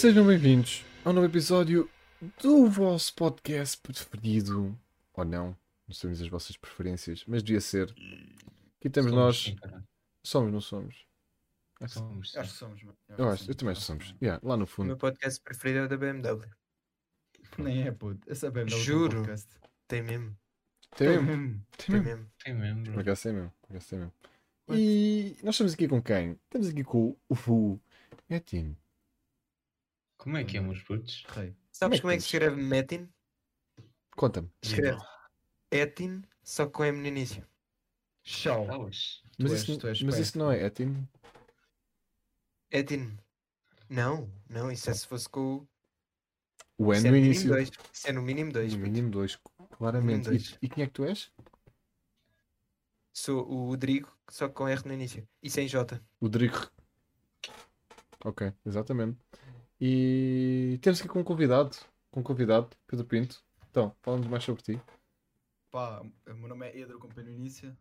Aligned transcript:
sejam 0.00 0.26
bem-vindos 0.26 0.82
ao 1.04 1.12
novo 1.12 1.26
episódio 1.26 1.86
do 2.42 2.66
vosso 2.70 3.14
podcast 3.14 3.76
preferido. 3.76 4.74
Ou 5.12 5.24
não, 5.26 5.54
não 5.86 5.94
sabemos 5.94 6.22
as 6.22 6.28
vossas 6.28 6.56
preferências, 6.56 7.22
mas 7.26 7.42
devia 7.42 7.60
ser. 7.60 7.94
Aqui 8.78 8.88
temos 8.88 9.10
Somos, 9.10 9.14
nós. 9.14 9.56
Somos, 10.22 10.52
não 10.52 10.60
somos? 10.62 11.06
Somos, 11.86 12.34
Acho 12.34 12.50
que 12.50 12.58
somos, 12.58 12.82
mano. 12.82 12.96
Eu 13.18 13.28
acho, 13.28 13.50
eu 13.50 13.54
também 13.54 13.72
acho 13.72 13.82
que 13.82 13.86
somos. 13.88 14.14
Yeah, 14.22 14.40
lá 14.42 14.56
no 14.56 14.64
O 14.64 14.66
fundo. 14.66 14.86
meu 14.86 14.96
podcast 14.96 15.38
preferido 15.42 15.80
é 15.80 15.84
o 15.84 15.88
da 15.90 15.98
BMW. 15.98 16.48
Nem 17.58 17.82
é, 17.82 17.92
puto. 17.92 18.20
Essa 18.26 18.46
é 18.46 18.50
bem 18.50 18.66
Juro. 18.68 19.16
podcast. 19.18 19.48
Tem 19.86 20.02
mesmo. 20.02 20.34
Tem 20.96 21.08
mesmo? 21.08 21.26
mesmo. 21.26 21.66
Tem 21.76 21.86
Tem 21.86 21.94
mesmo? 22.00 22.04
mesmo. 22.08 22.30
Tem 22.42 22.54
mesmo, 22.54 22.94
Por 22.94 23.00
acaso 23.02 23.22
tem 23.22 23.32
mesmo. 23.34 23.52
Por 23.60 23.70
acaso 23.76 23.88
tem 23.90 23.98
mesmo. 23.98 24.14
What? 24.66 24.80
E 24.80 25.36
nós 25.42 25.54
estamos 25.56 25.74
aqui 25.74 25.86
com 25.86 26.00
quem? 26.00 26.38
Estamos 26.46 26.68
aqui 26.68 26.84
com 26.84 27.14
o 27.28 27.34
Fu 27.34 27.78
Etin. 28.30 28.74
Como 30.20 30.36
é 30.36 30.44
que 30.44 30.58
é, 30.58 30.60
meus 30.60 30.82
putos? 30.82 31.24
Rei. 31.30 31.56
Sabes 31.72 31.98
é 31.98 32.00
como 32.02 32.12
é 32.12 32.16
que 32.16 32.20
se 32.22 32.26
escreve 32.28 32.60
Metin? 32.62 33.08
Conta-me. 34.14 34.50
Escreve 34.62 35.00
Etin, 35.70 36.22
só 36.42 36.68
com 36.68 36.84
M 36.84 36.98
no 37.00 37.06
início. 37.06 37.42
Tu 38.22 39.44
Mas, 39.44 39.52
és- 39.52 39.68
isso, 39.68 40.04
mas 40.04 40.18
isso 40.18 40.38
não 40.38 40.52
é 40.52 40.62
Etin? 40.62 41.08
Etin. 42.70 43.16
Não, 43.88 44.30
não, 44.48 44.70
isso 44.70 44.90
é 44.90 44.94
se 44.94 45.06
fosse 45.06 45.26
com 45.26 45.66
O 46.76 46.88
o. 46.88 46.94
N 46.94 46.98
é 46.98 47.02
no 47.04 47.10
no 47.12 47.16
início. 47.16 47.44
mínimo 47.44 47.54
dois. 47.54 47.70
Isso 47.92 48.08
é 48.08 48.12
no 48.12 48.22
mínimo 48.22 48.52
dois. 48.52 48.72
No 48.74 48.78
puto. 48.78 48.90
mínimo 48.90 49.10
dois, 49.10 49.38
claramente. 49.78 50.26
No 50.26 50.32
mínimo 50.34 50.58
E, 50.60 50.66
e 50.66 50.68
quem 50.68 50.84
é 50.84 50.86
que 50.86 50.92
tu 50.92 51.04
és? 51.04 51.32
Sou 53.14 53.48
o 53.50 53.68
Rodrigo, 53.68 54.14
só 54.30 54.50
com 54.50 54.68
R 54.68 54.82
no 54.86 54.92
início. 54.92 55.26
E 55.42 55.48
sem 55.50 55.66
J. 55.66 55.98
O 56.20 56.28
Drigo. 56.28 56.70
Ok, 58.24 58.52
exatamente. 58.66 59.18
E 59.80 60.78
temos 60.82 61.00
aqui 61.00 61.08
com 61.08 61.20
um 61.20 61.24
convidado. 61.24 61.76
Com 62.10 62.20
um 62.20 62.22
convidado, 62.22 62.68
Pedro 62.86 63.06
Pinto. 63.06 63.42
Então, 63.70 63.94
fala-nos 64.02 64.26
mais 64.26 64.44
sobre 64.44 64.62
ti. 64.62 64.80
Pá, 65.70 66.00
o 66.28 66.34
meu 66.34 66.48
nome 66.48 66.66
é 66.68 66.78
Edro 66.78 66.98
Companhio 66.98 67.32
Inícia. 67.32 67.76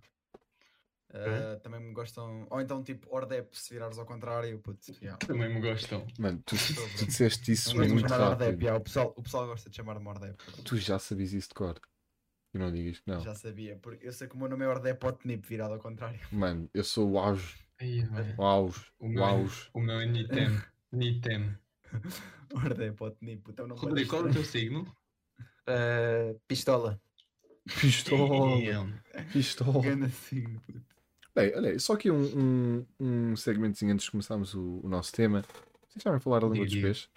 Uh, 1.09 1.59
também 1.61 1.79
me 1.79 1.91
gostam. 1.91 2.45
Ou 2.51 2.61
então, 2.61 2.83
tipo, 2.83 3.07
Ordep, 3.13 3.49
se 3.57 3.73
virares 3.73 3.97
ao 3.97 4.05
contrário, 4.05 4.59
puto. 4.59 4.91
Yeah. 5.01 5.17
Também 5.17 5.51
me 5.51 5.59
gostam. 5.59 6.05
Mano, 6.19 6.39
tu, 6.45 6.55
tu 6.55 6.85
disseste 7.05 7.51
isso 7.51 7.69
Não 7.69 7.77
gosto 7.77 7.87
de 7.87 7.93
muito 7.95 8.09
chamar 8.09 8.29
Ordep, 8.29 8.45
rápido. 8.45 8.61
yeah, 8.61 8.79
o, 8.79 8.83
pessoal, 8.83 9.13
o 9.17 9.23
pessoal 9.23 9.47
gosta 9.47 9.69
de 9.71 9.75
chamar-me 9.75 10.07
Ordep. 10.07 10.37
Tu 10.63 10.77
já 10.77 10.99
sabias 10.99 11.33
isso 11.33 11.49
de 11.49 11.55
cor. 11.55 11.79
E 12.53 12.57
não 12.59 12.71
digas 12.71 12.99
que 12.99 13.09
não. 13.09 13.19
Já 13.21 13.33
sabia, 13.33 13.77
porque 13.77 14.05
eu 14.07 14.13
sei 14.13 14.27
que 14.27 14.35
o 14.35 14.37
meu 14.37 14.47
nome 14.49 14.65
é 14.65 14.67
Ordep 14.67 15.03
Otnip, 15.03 15.47
virado 15.47 15.73
ao 15.73 15.79
contrário. 15.79 16.19
Mano, 16.31 16.69
eu 16.73 16.83
sou 16.83 17.11
o 17.11 17.17
auge. 17.19 17.57
O 18.37 18.43
auge. 18.43 18.91
O 18.99 19.05
O 19.05 19.09
meu, 19.09 19.23
auge. 19.23 19.69
o 19.73 19.79
meu 19.79 19.99
é 19.99 20.05
Nitem. 20.05 20.47
Nitem. 20.91 21.57
Ordep 22.53 23.01
Otnip, 23.03 23.43
então 23.49 23.67
não 23.67 23.75
pode 23.75 23.87
Rodrigo, 23.87 24.09
qual 24.09 24.25
é 24.27 24.29
o 24.29 24.33
teu 24.33 24.43
signo? 24.43 24.85
Ah, 25.67 26.33
pistola. 26.47 26.99
Pistola. 27.79 28.57
Pistola. 29.31 29.81
Ganda 29.83 30.09
signo, 30.09 30.59
puto. 30.61 30.81
Bem, 31.35 31.53
olha, 31.55 31.79
só 31.79 31.93
aqui 31.93 32.09
um, 32.09 32.23
um, 32.39 32.85
um 32.99 33.35
segmentozinho 33.35 33.93
antes 33.93 34.05
de 34.05 34.11
começarmos 34.11 34.55
o, 34.55 34.79
o 34.83 34.89
nosso 34.89 35.11
tema. 35.13 35.43
Vocês 35.87 36.03
me 36.13 36.19
falar 36.19 36.43
a 36.43 36.47
língua 36.47 36.65
dos 36.65 36.75
peixes? 36.75 37.09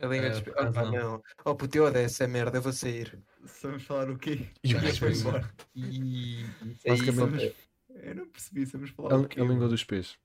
A 0.00 0.06
língua 0.06 0.28
Ah, 0.28 0.30
dos... 0.30 0.42
Oh, 0.46 0.50
acaso 0.52 0.72
pá, 0.72 0.84
não. 0.84 0.92
não. 0.92 1.22
Oh, 1.44 1.54
puto, 1.54 1.76
eu 1.76 1.84
odeio 1.84 2.06
essa 2.06 2.26
merda, 2.26 2.56
eu 2.58 2.62
vou 2.62 2.72
sair. 2.72 3.18
Se 3.44 3.66
vamos 3.66 3.82
falar 3.82 4.08
o 4.10 4.16
quê? 4.18 4.48
E 4.64 4.74
o 4.74 4.80
peixe, 4.80 4.98
foi 5.00 5.12
embora. 5.12 5.50
E... 5.74 6.44
Basicamente- 6.86 7.54
É 7.90 8.10
Eu 8.10 8.14
não 8.14 8.28
percebi, 8.28 8.64
se 8.64 8.72
vamos 8.72 8.90
falar 8.90 9.12
A, 9.12 9.18
o 9.18 9.28
quê? 9.28 9.40
a 9.40 9.44
língua 9.44 9.68
dos 9.68 9.84
peixes. 9.84 10.16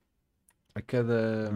A 0.74 0.80
cada. 0.80 1.50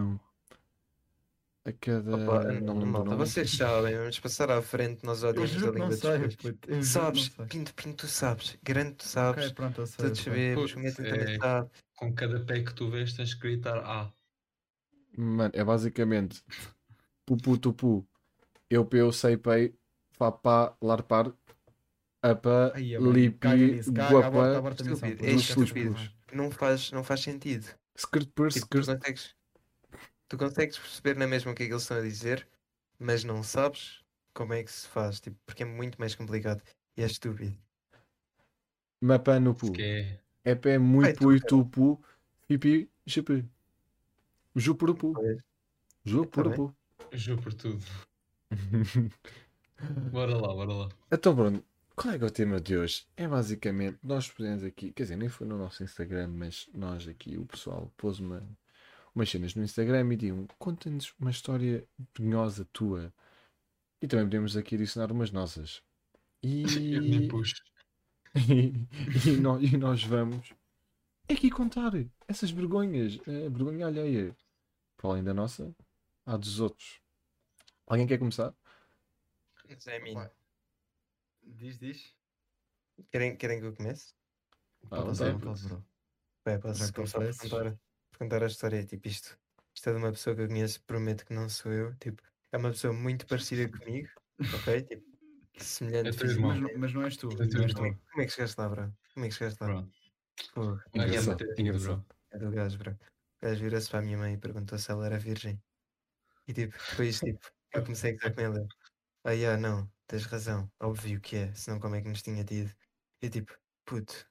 A 1.65 1.71
cada. 1.73 2.15
Opa, 2.15 2.43
não 2.53 2.79
do 2.79 2.85
malta, 2.85 3.09
nome. 3.09 3.25
vocês 3.25 3.51
sabem, 3.51 3.95
vamos 3.97 4.19
passar 4.19 4.49
à 4.49 4.61
frente, 4.61 5.05
nós 5.05 5.23
odiamos 5.23 5.51
a 5.51 5.71
língua 5.71 5.79
não 5.79 5.89
dos 5.89 6.35
puto. 6.37 6.83
Sabes, 6.83 7.35
não. 7.37 7.47
Pinto, 7.47 7.73
Pinto, 7.73 7.95
tu 7.97 8.07
sabes. 8.07 8.57
Grande, 8.63 8.93
tu 8.95 9.03
sabes. 9.05 9.45
Ok, 9.45 9.55
pronto, 9.55 9.81
eu 9.81 9.85
sei. 9.85 10.05
Todos 10.05 10.19
sabemos, 10.19 10.71
também 10.95 11.11
é- 11.11 11.37
sabe. 11.37 11.69
Com 11.97 12.13
cada 12.13 12.39
pé 12.45 12.63
que 12.63 12.73
tu 12.73 12.89
vês 12.89 13.13
tens 13.13 13.33
que 13.33 13.41
gritar 13.41 13.77
A. 13.77 14.11
Mano, 15.17 15.51
é 15.53 15.63
basicamente. 15.63 16.41
Pupu 17.25 17.57
tupu. 17.57 18.07
Eu 18.69 18.85
peu 18.85 19.11
sei 19.11 19.35
pei. 19.35 19.75
Papá 20.17 20.75
larpar. 20.81 21.31
Apa. 22.21 22.71
Aí, 22.75 22.95
é 22.95 22.99
Lipi. 22.99 23.37
puto. 23.81 25.25
é 25.25 25.31
estúpido. 25.31 25.95
Não 26.33 26.49
faz, 26.51 26.91
não 26.91 27.03
faz 27.03 27.21
sentido. 27.21 27.67
Skirt 27.95 28.29
per 28.33 28.49
Tipo, 28.49 28.79
skirt. 28.79 29.33
Tu 30.29 30.37
consegues 30.37 30.77
perceber 30.77 31.17
na 31.17 31.27
mesma 31.27 31.51
o 31.51 31.55
que 31.55 31.63
é 31.63 31.65
que 31.65 31.73
eles 31.73 31.81
estão 31.81 31.97
a 31.97 32.01
dizer, 32.01 32.47
mas 32.97 33.23
não 33.23 33.43
sabes 33.43 34.03
como 34.33 34.53
é 34.53 34.63
que 34.63 34.71
se 34.71 34.87
faz, 34.87 35.19
tipo, 35.19 35.37
porque 35.45 35.63
é 35.63 35.65
muito 35.65 35.99
mais 35.99 36.15
complicado 36.15 36.63
e 36.95 37.01
é 37.01 37.05
estúpido. 37.05 37.57
Mapa 39.01 39.39
no 39.39 39.55
pu. 39.55 39.71
Que 39.71 40.19
é. 40.43 40.55
Pé 40.55 40.77
muito 40.77 41.19
tu, 41.19 41.35
e 41.35 41.39
tupu. 41.39 42.01
Pipi. 42.47 42.89
Chipi. 43.07 43.45
Jupurupu. 44.55 45.13
Pois. 45.13 45.37
Jupurupu. 46.03 46.75
Juro 47.11 47.41
por 47.41 47.53
tudo. 47.53 47.85
Bora 50.11 50.35
lá, 50.35 50.53
bora 50.53 50.73
lá. 50.73 50.89
Então, 51.09 51.33
Bruno, 51.33 51.63
qual 51.95 52.13
é 52.13 52.17
que 52.17 52.23
é 52.23 52.27
o 52.27 52.31
tema 52.31 52.59
de 52.59 52.75
hoje? 52.75 53.07
É 53.15 53.27
basicamente, 53.27 53.97
nós 54.03 54.29
pusemos 54.29 54.63
aqui, 54.63 54.91
quer 54.91 55.03
dizer, 55.03 55.15
nem 55.15 55.29
foi 55.29 55.47
no 55.47 55.57
nosso 55.57 55.83
Instagram, 55.83 56.27
mas 56.27 56.69
nós 56.73 57.07
aqui, 57.07 57.37
o 57.37 57.45
pessoal, 57.45 57.89
pôs 57.95 58.19
uma, 58.19 58.45
umas 59.15 59.29
cenas 59.29 59.55
no 59.55 59.63
Instagram 59.63 60.13
e 60.13 60.15
digam, 60.15 60.47
conta-nos 60.57 61.13
uma 61.19 61.31
história 61.31 61.87
vergonhosa 62.17 62.65
tua. 62.71 63.13
E 64.01 64.07
também 64.07 64.25
podemos 64.25 64.55
aqui 64.55 64.75
adicionar 64.75 65.11
umas 65.11 65.31
nossas. 65.31 65.81
Eu 66.41 67.01
nem 67.01 67.23
E, 67.23 67.27
puxo. 67.29 67.63
e, 68.35 69.29
e 69.29 69.37
nós, 69.41 69.61
e 69.63 69.77
nós 69.77 70.03
vamos 70.03 70.53
aqui 71.29 71.49
contar 71.49 71.91
essas 72.27 72.51
vergonhas, 72.51 73.19
a 73.27 73.49
vergonha 73.49 73.87
alheia. 73.87 74.35
Para 74.97 75.11
além 75.11 75.23
da 75.23 75.33
nossa, 75.33 75.73
há 76.25 76.37
dos 76.37 76.59
outros. 76.59 77.01
Alguém 77.87 78.07
quer 78.07 78.17
começar? 78.19 78.53
É 79.67 79.97
a 79.97 80.03
mim. 80.03 80.15
Diz, 81.43 81.77
diz. 81.79 82.15
Querem, 83.11 83.35
querem 83.37 83.59
que 83.59 83.65
eu 83.65 83.75
comece? 83.75 84.13
Ah, 84.91 85.01
Pode 85.01 85.17
ser, 85.17 85.39
pode. 85.39 85.67
Bem, 86.45 86.59
posso 86.59 86.93
começar 86.93 87.19
por 87.19 87.29
ofereces. 87.29 87.49
contar, 87.49 87.79
contar 88.19 88.43
a 88.43 88.47
história, 88.47 88.85
tipo 88.85 89.07
isto. 89.07 89.39
Isto 89.73 89.89
é 89.89 89.93
de 89.93 89.97
uma 89.99 90.11
pessoa 90.11 90.35
que 90.35 90.41
eu 90.43 90.47
conheço, 90.47 90.83
prometo 90.83 91.25
que 91.25 91.33
não 91.33 91.47
sou 91.49 91.71
eu, 91.71 91.95
tipo, 91.97 92.21
é 92.51 92.57
uma 92.57 92.69
pessoa 92.71 92.93
muito 92.93 93.25
parecida 93.25 93.67
comigo, 93.83 94.09
ok? 94.53 94.81
Tipo, 94.83 95.05
semelhante 95.57 96.09
É 96.09 96.11
teu 96.11 96.29
irmão. 96.29 96.49
Mas, 96.51 96.59
não- 96.61 96.77
mas 96.79 96.93
não 96.93 97.03
és 97.03 97.17
tu. 97.17 97.29
É 97.31 97.47
teu 97.47 97.61
irmão. 97.63 97.93
tu. 97.93 98.01
Como 98.11 98.21
é 98.21 98.25
que 98.25 98.31
chegaste 98.33 98.59
lá, 98.59 98.69
bro? 98.69 98.93
Como 99.13 99.25
é 99.25 99.29
que 99.29 99.35
chegaste 99.35 99.63
lá? 99.63 99.67
Pronto. 99.69 99.97
Fogo. 100.53 100.75
Vai 100.75 100.85
Minha 100.93 101.05
Engraçado, 101.07 101.25
mãe- 101.27 101.35
bater 101.37 101.51
aqui, 101.51 101.61
engraçado. 101.61 102.05
bro. 102.05 102.15
É 102.31 102.37
do 102.39 102.51
gajo, 102.51 102.77
bro. 102.77 102.91
O 102.91 103.45
gajo 103.45 103.63
vira-se 103.63 103.89
para 103.89 103.99
a 103.99 104.01
minha 104.01 104.17
mãe 104.17 104.33
e 104.33 104.37
perguntou 104.37 104.77
se 104.77 104.91
ela 104.91 105.05
era 105.05 105.17
virgem. 105.17 105.61
E 106.47 106.53
tipo, 106.53 106.75
depois 106.91 107.19
tipo, 107.19 107.39
eu 107.73 107.83
comecei 107.83 108.11
a 108.11 108.13
gozar 108.13 108.33
com 108.35 108.41
ela. 108.41 108.67
Ah, 109.23 109.31
yeah, 109.31 109.59
não, 109.61 109.91
tens 110.07 110.25
razão, 110.25 110.71
óbvio 110.79 111.19
que 111.21 111.35
é, 111.35 111.53
senão 111.53 111.79
como 111.79 111.95
é 111.95 112.01
que 112.01 112.07
nos 112.07 112.21
tinha 112.21 112.43
tido? 112.43 112.73
E 113.21 113.29
tipo, 113.29 113.53
puto, 113.85 114.25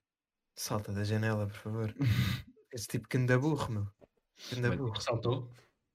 salta 0.57 0.93
da 0.93 1.05
janela, 1.05 1.47
por 1.47 1.57
favor. 1.57 1.95
Esse 2.73 2.87
tipo 2.89 3.09
que 3.09 3.17
anda 3.17 3.39
burro, 3.39 3.71
meu. 3.73 3.89
Que 4.37 4.57
anda 4.57 4.77
burro. 4.77 5.01
Saltou? 5.01 5.51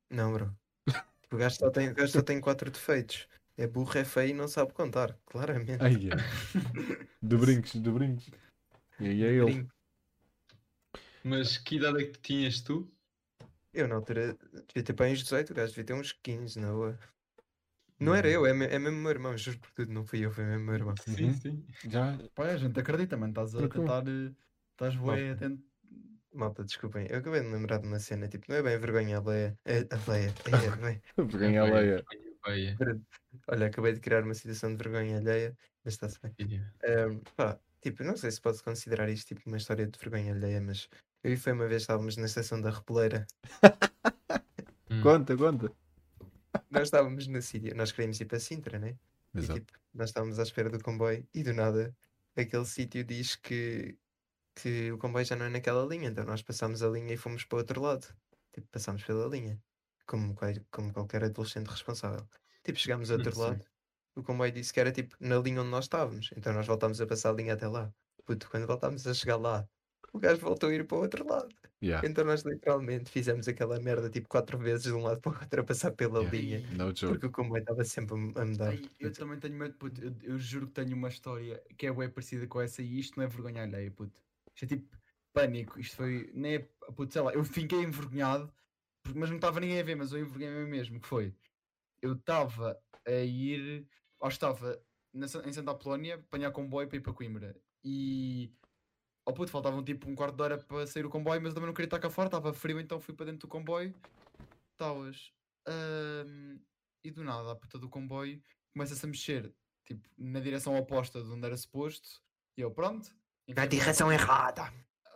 Não, 0.09 0.33
bro. 0.33 0.55
Tipo, 0.87 1.35
O 1.35 1.37
gajo 1.37 1.55
só 1.55 1.69
tem, 1.69 1.89
o 1.89 1.93
gajo 1.95 2.11
só 2.11 2.21
tem 2.21 2.39
quatro 2.39 2.69
defeitos. 2.71 3.27
É 3.57 3.67
burro, 3.67 3.97
é 3.97 4.03
feio 4.03 4.29
e 4.31 4.33
não 4.33 4.47
sabe 4.47 4.73
contar, 4.73 5.17
claramente. 5.25 5.81
Ai, 5.83 5.93
é. 6.09 7.05
De 7.21 7.37
brincos, 7.37 7.73
de 7.73 7.91
brincos. 7.91 8.29
E 8.99 9.05
aí 9.07 9.23
é 9.23 9.33
ele. 9.33 9.67
Mas 11.23 11.57
que 11.57 11.75
idade 11.77 12.03
é 12.03 12.07
que 12.07 12.19
tinhas 12.19 12.61
tu? 12.61 12.91
Eu 13.73 13.87
na 13.87 13.95
altura 13.95 14.37
devia 14.67 14.83
ter 14.83 14.93
para 14.93 15.07
uns 15.09 15.19
18, 15.23 15.51
o 15.51 15.55
gajo 15.55 15.69
devia 15.69 15.83
ter 15.85 15.93
uns 15.93 16.11
15 16.11 16.59
na 16.59 16.71
rua. 16.71 16.99
Não 17.99 18.13
era 18.13 18.27
eu, 18.27 18.45
é, 18.45 18.53
me- 18.53 18.65
é 18.65 18.77
mesmo 18.77 18.97
o 18.97 19.01
meu 19.01 19.11
irmão, 19.11 19.37
juro 19.37 19.59
por 19.59 19.71
tudo, 19.71 19.91
não 19.93 20.05
fui 20.05 20.25
eu, 20.25 20.31
foi 20.31 20.43
mesmo 20.43 20.61
o 20.63 20.65
meu 20.65 20.75
irmão. 20.75 20.95
Sim, 21.01 21.25
Uhum. 21.25 21.33
sim. 21.33 21.65
Já. 21.85 22.17
Pá, 22.35 22.47
a 22.49 22.57
gente 22.57 22.77
acredita, 22.79 23.15
mano. 23.15 23.31
Estás 23.31 23.55
a 23.55 23.59
Porque- 23.59 23.79
tentar. 23.79 24.03
eh, 24.07 24.31
Estás 24.73 24.95
bué 24.95 25.29
atento. 25.31 25.63
Malta, 26.33 26.63
desculpem, 26.63 27.07
eu 27.09 27.19
acabei 27.19 27.41
de 27.41 27.47
me 27.47 27.53
lembrar 27.53 27.77
de 27.77 27.87
uma 27.87 27.99
cena, 27.99 28.27
tipo, 28.27 28.45
não 28.49 28.55
é 28.57 28.63
bem 28.63 28.77
vergonha 28.79 29.19
alheia. 29.19 29.57
É, 29.65 29.85
alheia, 29.91 30.33
é, 30.45 30.75
bem. 30.77 31.01
Ganha 31.27 31.61
a 31.61 31.65
leia. 31.65 32.03
Vai, 32.43 32.75
Olha, 33.47 33.67
acabei 33.67 33.93
de 33.93 34.01
criar 34.01 34.23
uma 34.23 34.33
situação 34.33 34.75
de 34.75 34.83
vergonha 34.83 35.17
alheia, 35.17 35.57
mas 35.83 35.93
está-se 35.93 36.19
bem. 36.21 36.33
Ahm, 36.83 37.21
pá, 37.37 37.57
tipo, 37.81 38.03
não 38.03 38.17
sei 38.17 38.31
se 38.31 38.41
pode 38.41 38.61
considerar 38.61 39.09
isto 39.09 39.27
tipo 39.27 39.47
uma 39.47 39.57
história 39.57 39.87
de 39.87 39.97
vergonha 39.97 40.33
alheia, 40.33 40.59
mas 40.59 40.89
eu 41.23 41.31
e 41.31 41.37
foi 41.37 41.53
uma 41.53 41.67
vez 41.67 41.83
estávamos 41.83 42.17
na 42.17 42.25
estação 42.25 42.59
da 42.59 42.69
Repeleira. 42.69 43.25
Hum. 44.89 45.01
Conta, 45.01 45.37
conta. 45.37 45.71
Nós 46.69 46.83
estávamos 46.83 47.27
no 47.27 47.41
sítio, 47.41 47.75
nós 47.75 47.91
queríamos 47.91 48.19
ir 48.19 48.25
para 48.25 48.39
Sintra, 48.39 48.77
né? 48.77 48.97
E 49.33 49.39
Exato. 49.39 49.59
tipo, 49.61 49.71
nós 49.93 50.09
estávamos 50.09 50.37
à 50.37 50.43
espera 50.43 50.69
do 50.69 50.83
comboio 50.83 51.25
e 51.33 51.43
do 51.43 51.53
nada 51.53 51.95
aquele 52.35 52.65
sítio 52.65 53.03
diz 53.03 53.35
que, 53.35 53.97
que 54.55 54.91
o 54.91 54.97
comboio 54.97 55.25
já 55.25 55.35
não 55.35 55.45
é 55.47 55.49
naquela 55.49 55.85
linha, 55.85 56.09
então 56.09 56.23
nós 56.25 56.41
passámos 56.43 56.83
a 56.83 56.89
linha 56.89 57.13
e 57.13 57.17
fomos 57.17 57.43
para 57.45 57.55
o 57.57 57.59
outro 57.59 57.81
lado. 57.81 58.07
Tipo, 58.53 58.67
passámos 58.69 59.03
pela 59.03 59.27
linha. 59.27 59.61
como, 60.07 60.35
como 60.71 60.93
qualquer 60.93 61.23
adolescente 61.23 61.67
responsável. 61.67 62.27
Tipo, 62.63 62.79
chegámos 62.79 63.09
ao 63.11 63.17
outro 63.17 63.33
Sim. 63.33 63.41
lado, 63.41 63.65
o 64.15 64.23
comboio 64.23 64.51
disse 64.51 64.73
que 64.73 64.79
era 64.79 64.91
tipo 64.91 65.15
na 65.19 65.37
linha 65.39 65.61
onde 65.61 65.71
nós 65.71 65.85
estávamos, 65.85 66.29
então 66.37 66.53
nós 66.53 66.67
voltámos 66.67 67.01
a 67.01 67.07
passar 67.07 67.31
a 67.31 67.33
linha 67.33 67.53
até 67.53 67.67
lá. 67.67 67.93
Puto, 68.25 68.49
quando 68.49 68.67
voltámos 68.67 69.05
a 69.07 69.13
chegar 69.13 69.37
lá, 69.37 69.67
o 70.13 70.19
gajo 70.19 70.41
voltou 70.41 70.69
a 70.69 70.73
ir 70.75 70.85
para 70.87 70.97
o 70.97 71.01
outro 71.01 71.27
lado. 71.27 71.55
Yeah, 71.83 72.07
Então 72.09 72.23
nós 72.25 72.43
literalmente 72.43 73.09
fizemos 73.11 73.47
aquela 73.47 73.79
merda 73.79 74.09
tipo 74.09 74.29
quatro 74.29 74.57
vezes 74.59 74.83
de 74.85 74.93
um 74.93 75.01
lado 75.03 75.19
para 75.21 75.31
o 75.37 75.41
outro 75.41 75.61
a 75.61 75.65
passar 75.65 75.91
pela 75.93 76.19
Yeah. 76.19 76.37
linha. 76.37 76.67
no 76.69 76.93
joke. 76.95 77.19
Porque 77.19 77.25
o 77.27 77.31
comboio 77.31 77.61
estava 77.61 77.83
sempre 77.85 78.15
a 78.15 78.45
mudar. 78.45 78.69
Ai, 78.69 78.81
eu 78.99 79.11
puto. 79.11 79.17
também 79.17 79.39
tenho 79.39 79.55
medo, 79.55 79.77
puto. 79.77 80.01
Eu, 80.03 80.15
eu 80.21 80.39
juro 80.39 80.67
que 80.67 80.73
tenho 80.73 80.95
uma 80.95 81.09
história 81.09 81.63
que 81.77 81.87
é 81.87 81.93
bem 81.93 82.09
parecida 82.09 82.47
com 82.47 82.61
essa 82.61 82.81
e 82.81 82.99
isto 82.99 83.17
não 83.17 83.25
é 83.25 83.27
vergonha 83.27 83.63
alheia, 83.63 83.91
puto. 83.91 84.21
Isto 84.55 84.65
é 84.65 84.67
tipo 84.67 84.97
pânico. 85.33 85.79
Isto 85.79 85.95
foi. 85.97 86.31
Nem 86.33 86.55
é. 86.55 86.59
Puto, 86.95 87.11
sei 87.11 87.21
lá, 87.21 87.33
eu 87.33 87.43
fiquei 87.43 87.81
envergonhado, 87.81 88.53
mas 89.15 89.29
não 89.29 89.37
estava 89.37 89.59
ninguém 89.59 89.79
a 89.79 89.83
ver, 89.83 89.95
mas 89.95 90.11
eu 90.11 90.19
envergonhei-me 90.19 90.65
mesmo. 90.69 90.99
Que 90.99 91.07
foi? 91.07 91.35
Eu 92.01 92.13
estava 92.13 92.79
a 93.05 93.11
ir. 93.11 93.87
Ou 94.19 94.29
estava 94.29 94.81
na 95.13 95.25
em 95.25 95.53
Santa 95.53 95.71
Apolónia, 95.71 96.15
apanhar 96.15 96.51
comboio 96.51 96.87
para 96.87 96.97
ir 96.97 97.01
para 97.01 97.13
Coimbra. 97.13 97.55
E. 97.83 98.51
Oh 99.25 99.33
puto, 99.33 99.51
faltavam 99.51 99.83
tipo 99.83 100.09
um 100.09 100.15
quarto 100.15 100.35
de 100.35 100.41
hora 100.41 100.57
para 100.57 100.85
sair 100.85 101.05
o 101.05 101.09
comboio, 101.09 101.41
mas 101.41 101.51
eu 101.51 101.55
também 101.55 101.67
não 101.67 101.73
queria 101.73 101.87
estar 101.87 101.99
cá 101.99 102.09
fora, 102.09 102.27
estava 102.27 102.51
frio, 102.53 102.79
então 102.79 102.99
fui 102.99 103.13
para 103.13 103.27
dentro 103.27 103.47
do 103.47 103.51
comboio. 103.51 103.95
Estavas. 104.73 105.31
ahm, 105.65 106.59
e 107.03 107.11
do 107.11 107.23
nada, 107.23 107.51
a 107.51 107.55
puta 107.55 107.77
do 107.77 107.89
comboio 107.89 108.41
começa-se 108.73 109.05
a 109.05 109.09
mexer, 109.09 109.53
tipo, 109.85 110.07
na 110.17 110.39
direção 110.39 110.77
oposta 110.77 111.23
de 111.23 111.29
onde 111.29 111.45
era 111.45 111.55
suposto. 111.55 112.21
E 112.57 112.61
eu, 112.61 112.71
pronto. 112.71 113.15
Na 113.47 113.65
enfiei-me 113.65 113.67
direção 113.67 114.11
errada! 114.11 114.73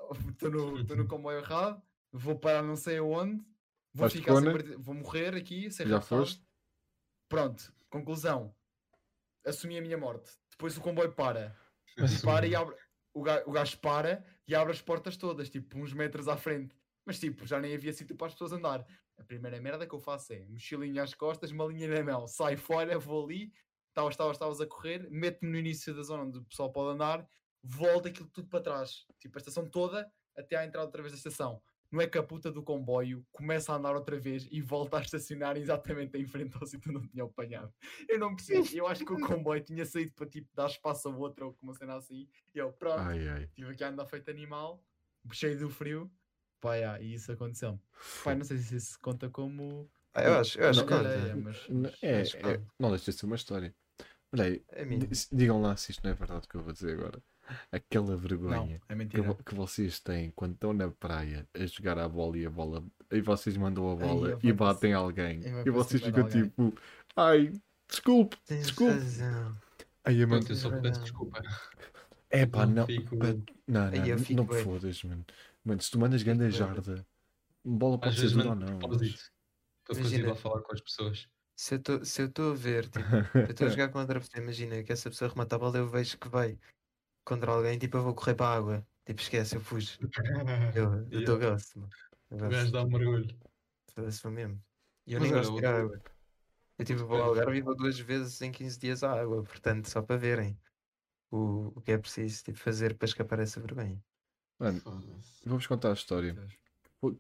Estou 0.30 0.52
no, 0.52 0.86
tô 0.86 0.96
no 0.96 1.08
comboio 1.08 1.40
errado, 1.40 1.82
vou 2.12 2.38
parar 2.38 2.62
não 2.62 2.76
sei 2.76 2.98
aonde, 2.98 3.44
vou 3.94 4.10
ficar 4.10 4.36
sem 4.42 4.78
vou 4.78 4.96
morrer 4.96 5.36
aqui, 5.36 5.70
sem 5.72 5.88
Já 5.88 5.98
raptado. 5.98 6.22
foste? 6.22 6.48
Pronto, 7.28 7.74
conclusão. 7.90 8.56
Assumi 9.46 9.78
a 9.78 9.82
minha 9.82 9.98
morte. 9.98 10.32
Depois 10.52 10.78
o 10.78 10.82
comboio 10.82 11.12
para. 11.12 11.56
Assumi. 12.00 12.22
Para 12.22 12.48
e 12.48 12.56
abre. 12.56 12.76
O 13.14 13.24
gajo, 13.24 13.44
o 13.48 13.52
gajo 13.52 13.80
para 13.80 14.24
e 14.48 14.54
abre 14.54 14.72
as 14.72 14.82
portas 14.82 15.18
todas, 15.18 15.50
tipo, 15.50 15.80
uns 15.80 15.92
metros 15.92 16.28
à 16.28 16.38
frente. 16.38 16.76
Mas 17.04 17.20
tipo, 17.20 17.48
já 17.48 17.60
nem 17.60 17.74
havia 17.74 17.92
sítio 17.92 18.16
para 18.16 18.28
as 18.28 18.34
pessoas 18.34 18.52
andar. 18.52 18.86
A 19.18 19.24
primeira 19.24 19.60
merda 19.60 19.88
que 19.88 19.96
eu 19.96 20.00
faço 20.00 20.34
é 20.34 20.46
mochilinha 20.46 21.02
às 21.02 21.14
costas, 21.14 21.52
malinha 21.52 21.88
na 21.88 22.04
mão, 22.04 22.28
sai 22.28 22.56
fora, 22.56 23.00
vou 23.00 23.26
ali, 23.26 23.52
estavas, 23.90 24.14
estavas, 24.14 24.36
estavas 24.36 24.62
a 24.62 24.68
correr, 24.68 25.10
meto-me 25.10 25.52
no 25.52 25.58
início 25.58 25.96
da 25.96 26.04
zona 26.04 26.24
onde 26.24 26.38
o 26.38 26.44
pessoal 26.44 26.72
pode 26.72 26.94
andar, 26.94 27.28
volta 27.64 28.10
aquilo 28.10 28.30
tudo 28.30 28.48
para 28.50 28.62
trás. 28.64 29.06
Tipo, 29.20 29.38
a 29.38 29.40
estação 29.40 29.68
toda 29.70 30.10
até 30.36 30.56
à 30.56 30.66
entrada 30.66 30.86
outra 30.86 31.02
vez 31.02 31.12
da 31.14 31.18
estação. 31.18 31.62
Não 31.90 32.02
é 32.02 32.08
que 32.08 32.18
a 32.18 32.24
puta 32.24 32.52
do 32.52 32.62
comboio 32.62 33.26
começa 33.32 33.72
a 33.72 33.78
andar 33.78 33.96
outra 33.96 34.20
vez 34.20 34.46
e 34.52 34.62
volta 34.62 34.98
a 34.98 35.02
estacionar 35.02 35.56
exatamente 35.56 36.18
em 36.18 36.28
frente 36.28 36.56
ao 36.60 36.68
sítio 36.68 36.92
onde 36.92 37.06
eu 37.06 37.10
tinha 37.10 37.24
apanhado. 37.24 37.74
Eu 38.10 38.20
não 38.20 38.36
percebo. 38.36 38.68
Eu 38.74 38.88
acho 38.88 39.06
que 39.06 39.14
o 39.14 39.20
comboio 39.22 39.64
tinha 39.64 39.86
saído 39.86 40.12
para 40.12 40.28
tipo 40.28 40.50
dar 40.54 40.68
espaço 40.68 41.08
a 41.08 41.16
outro 41.16 41.46
ou 41.48 41.54
como 41.54 41.74
cena 41.74 41.96
assim. 41.96 42.28
E 42.54 42.58
eu, 42.60 42.74
pronto, 42.74 43.00
Ai, 43.00 43.28
ai. 43.30 43.44
estive 43.46 43.72
aqui 43.72 43.84
a 43.86 43.90
andar 43.90 44.06
feito 44.06 44.30
animal, 44.30 44.84
cheio 45.32 45.58
do 45.58 45.70
frio. 45.70 46.12
Pá, 46.60 46.76
yeah, 46.76 47.00
e 47.02 47.14
isso 47.14 47.32
aconteceu. 47.32 47.80
Pai, 48.24 48.36
não 48.36 48.44
sei 48.44 48.58
se 48.58 48.76
isso 48.76 49.00
conta 49.00 49.30
como. 49.30 49.90
Ah, 50.14 50.24
eu 50.24 50.34
acho, 50.40 50.60
eu 50.60 50.70
acho 50.70 50.80
Não, 50.82 50.88
que 50.88 50.94
conta. 50.94 51.10
é, 51.10 51.36
mas- 51.36 51.68
É, 52.02 52.22
é- 52.54 52.62
não 52.80 52.90
deixa 52.90 53.12
de 53.12 53.18
ser 53.18 53.26
uma 53.28 53.36
história. 53.36 53.74
Olha 54.34 54.44
aí, 54.44 54.66
É 54.70 54.84
digam 55.32 55.62
lá 55.62 55.78
se 55.78 55.92
isto 55.92 56.04
não 56.04 56.12
é 56.12 56.14
verdade 56.16 56.46
o 56.46 56.50
que 56.50 56.56
eu 56.56 56.64
vou 56.64 56.74
dizer 56.74 57.00
agora. 57.00 57.24
Aquela 57.72 58.12
Não, 58.12 58.18
vergonha 58.18 58.82
é 58.90 58.96
que, 59.06 59.44
que 59.46 59.56
vocês 59.56 60.00
têm 60.00 60.32
quando 60.36 60.54
estão 60.54 60.74
na 60.74 60.90
praia 60.90 61.48
a 61.54 61.66
jogar 61.66 61.98
a 62.00 62.08
bola 62.10 62.38
e 62.38 62.46
a 62.46 62.50
bola 62.50 62.84
e 63.12 63.22
vocês 63.22 63.56
mandam 63.58 63.88
a 63.90 63.94
Ai, 63.94 63.98
bola 63.98 64.30
eu 64.30 64.40
e 64.44 64.54
batem 64.54 64.94
alguém 64.94 65.42
e 65.66 65.70
vocês 65.72 66.02
ficam 66.02 66.28
tipo 66.28 66.74
ai, 67.16 67.52
desculpe, 67.90 68.38
Tens 68.46 68.68
desculpe. 68.68 68.94
razão. 68.94 69.58
Aí 70.04 70.24
a 70.24 70.28
mano, 70.28 70.46
eu 70.48 70.56
só 70.56 70.70
peço 70.82 71.02
desculpa. 71.02 71.42
é 72.30 72.46
pá, 72.46 72.66
não 72.66 72.74
não, 72.76 72.86
fico- 72.86 73.16
não, 73.16 73.24
Aí 73.88 74.00
não, 74.00 74.06
não, 74.36 74.44
me 74.44 74.50
bué. 74.50 74.64
fodas, 74.64 75.04
mano. 75.04 75.26
Mano, 75.64 75.82
se 75.82 75.92
tu 75.92 76.00
mandas 76.00 76.24
bué. 76.50 76.58
jarda, 76.58 77.06
bola 77.66 77.96
Às 77.96 78.02
pode 78.02 78.20
ser 78.20 78.30
dura 78.36 78.50
ou 78.50 78.56
não. 78.56 78.80
ir 80.00 80.00
Imagina. 80.02 80.30
lá 80.30 80.36
falar 80.36 80.62
com 80.62 80.74
as 80.74 80.82
pessoas. 80.82 81.28
Se 81.60 81.76
eu 81.76 81.80
tô- 81.82 82.06
se 82.06 82.22
eu 82.22 82.28
estou 82.28 82.52
a 82.52 82.56
ver, 82.56 82.88
tipo, 82.88 83.00
eu 83.36 83.46
estou 83.52 83.68
a 83.68 83.70
jogar 83.72 83.90
contra 83.90 84.18
a 84.20 84.22
pessoa, 84.22 84.44
imagina 84.44 84.84
que 84.84 84.92
essa 84.94 85.10
pessoa 85.10 85.30
remata 85.30 85.56
a 85.56 85.60
bola, 85.60 85.78
eu 85.78 85.88
vejo 85.90 86.18
que 86.18 86.30
vai 86.30 86.58
contra 87.28 87.52
alguém, 87.52 87.78
tipo, 87.78 87.98
eu 87.98 88.04
vou 88.04 88.16
correr 88.16 88.36
para 88.36 88.48
a 88.48 88.56
água. 88.56 88.88
Tipo, 89.06 89.22
esquece, 89.22 89.56
eu 89.58 89.62
fujo. 89.62 89.98
Eu 90.02 90.10
eu 91.12 91.22
Yeah. 91.22 91.52
gosto, 91.52 91.80
mano. 91.80 91.92
O 92.30 92.38
gajo 92.38 92.72
dá 92.72 92.84
um 92.84 92.88
mergulho. 92.88 93.38
foda-se 93.94 94.22
foi 94.22 94.32
mesmo. 94.32 94.64
E 95.06 95.14
eu 95.14 95.20
Mas 95.20 95.30
nem 95.30 95.40
gosto 95.40 95.60
de 95.60 95.66
água. 95.66 96.02
Eu 96.80 96.86
tipo, 96.86 97.06
vou 97.06 97.22
ao 97.22 97.30
Algarve 97.30 97.58
e 97.58 97.62
vou 97.62 97.76
duas 97.76 98.00
vezes 98.00 98.42
em 98.42 98.52
15 98.52 98.80
dias 98.80 99.04
à 99.04 99.20
água, 99.20 99.44
portanto, 99.44 99.90
só 99.90 100.02
para 100.02 100.16
verem 100.16 100.58
o, 101.32 101.68
o 101.78 101.82
que 101.82 101.92
é 101.92 101.98
preciso 101.98 102.44
tipo, 102.44 102.58
fazer 102.58 102.98
para 102.98 103.08
escapar 103.08 103.40
essa 103.40 103.60
vergonha. 103.60 104.02
Mano, 104.60 104.82
vou-vos 105.46 105.68
contar 105.68 105.90
a 105.90 105.94
história. 105.94 106.36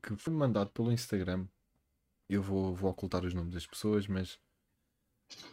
Que 0.02 0.16
foi 0.16 0.34
mandado 0.34 0.72
pelo 0.72 0.92
Instagram. 0.92 1.48
Eu 2.30 2.42
vou, 2.42 2.74
vou 2.76 2.92
ocultar 2.92 3.26
os 3.26 3.34
nomes 3.34 3.54
das 3.54 3.66
pessoas, 3.66 4.08
mas 4.08 4.40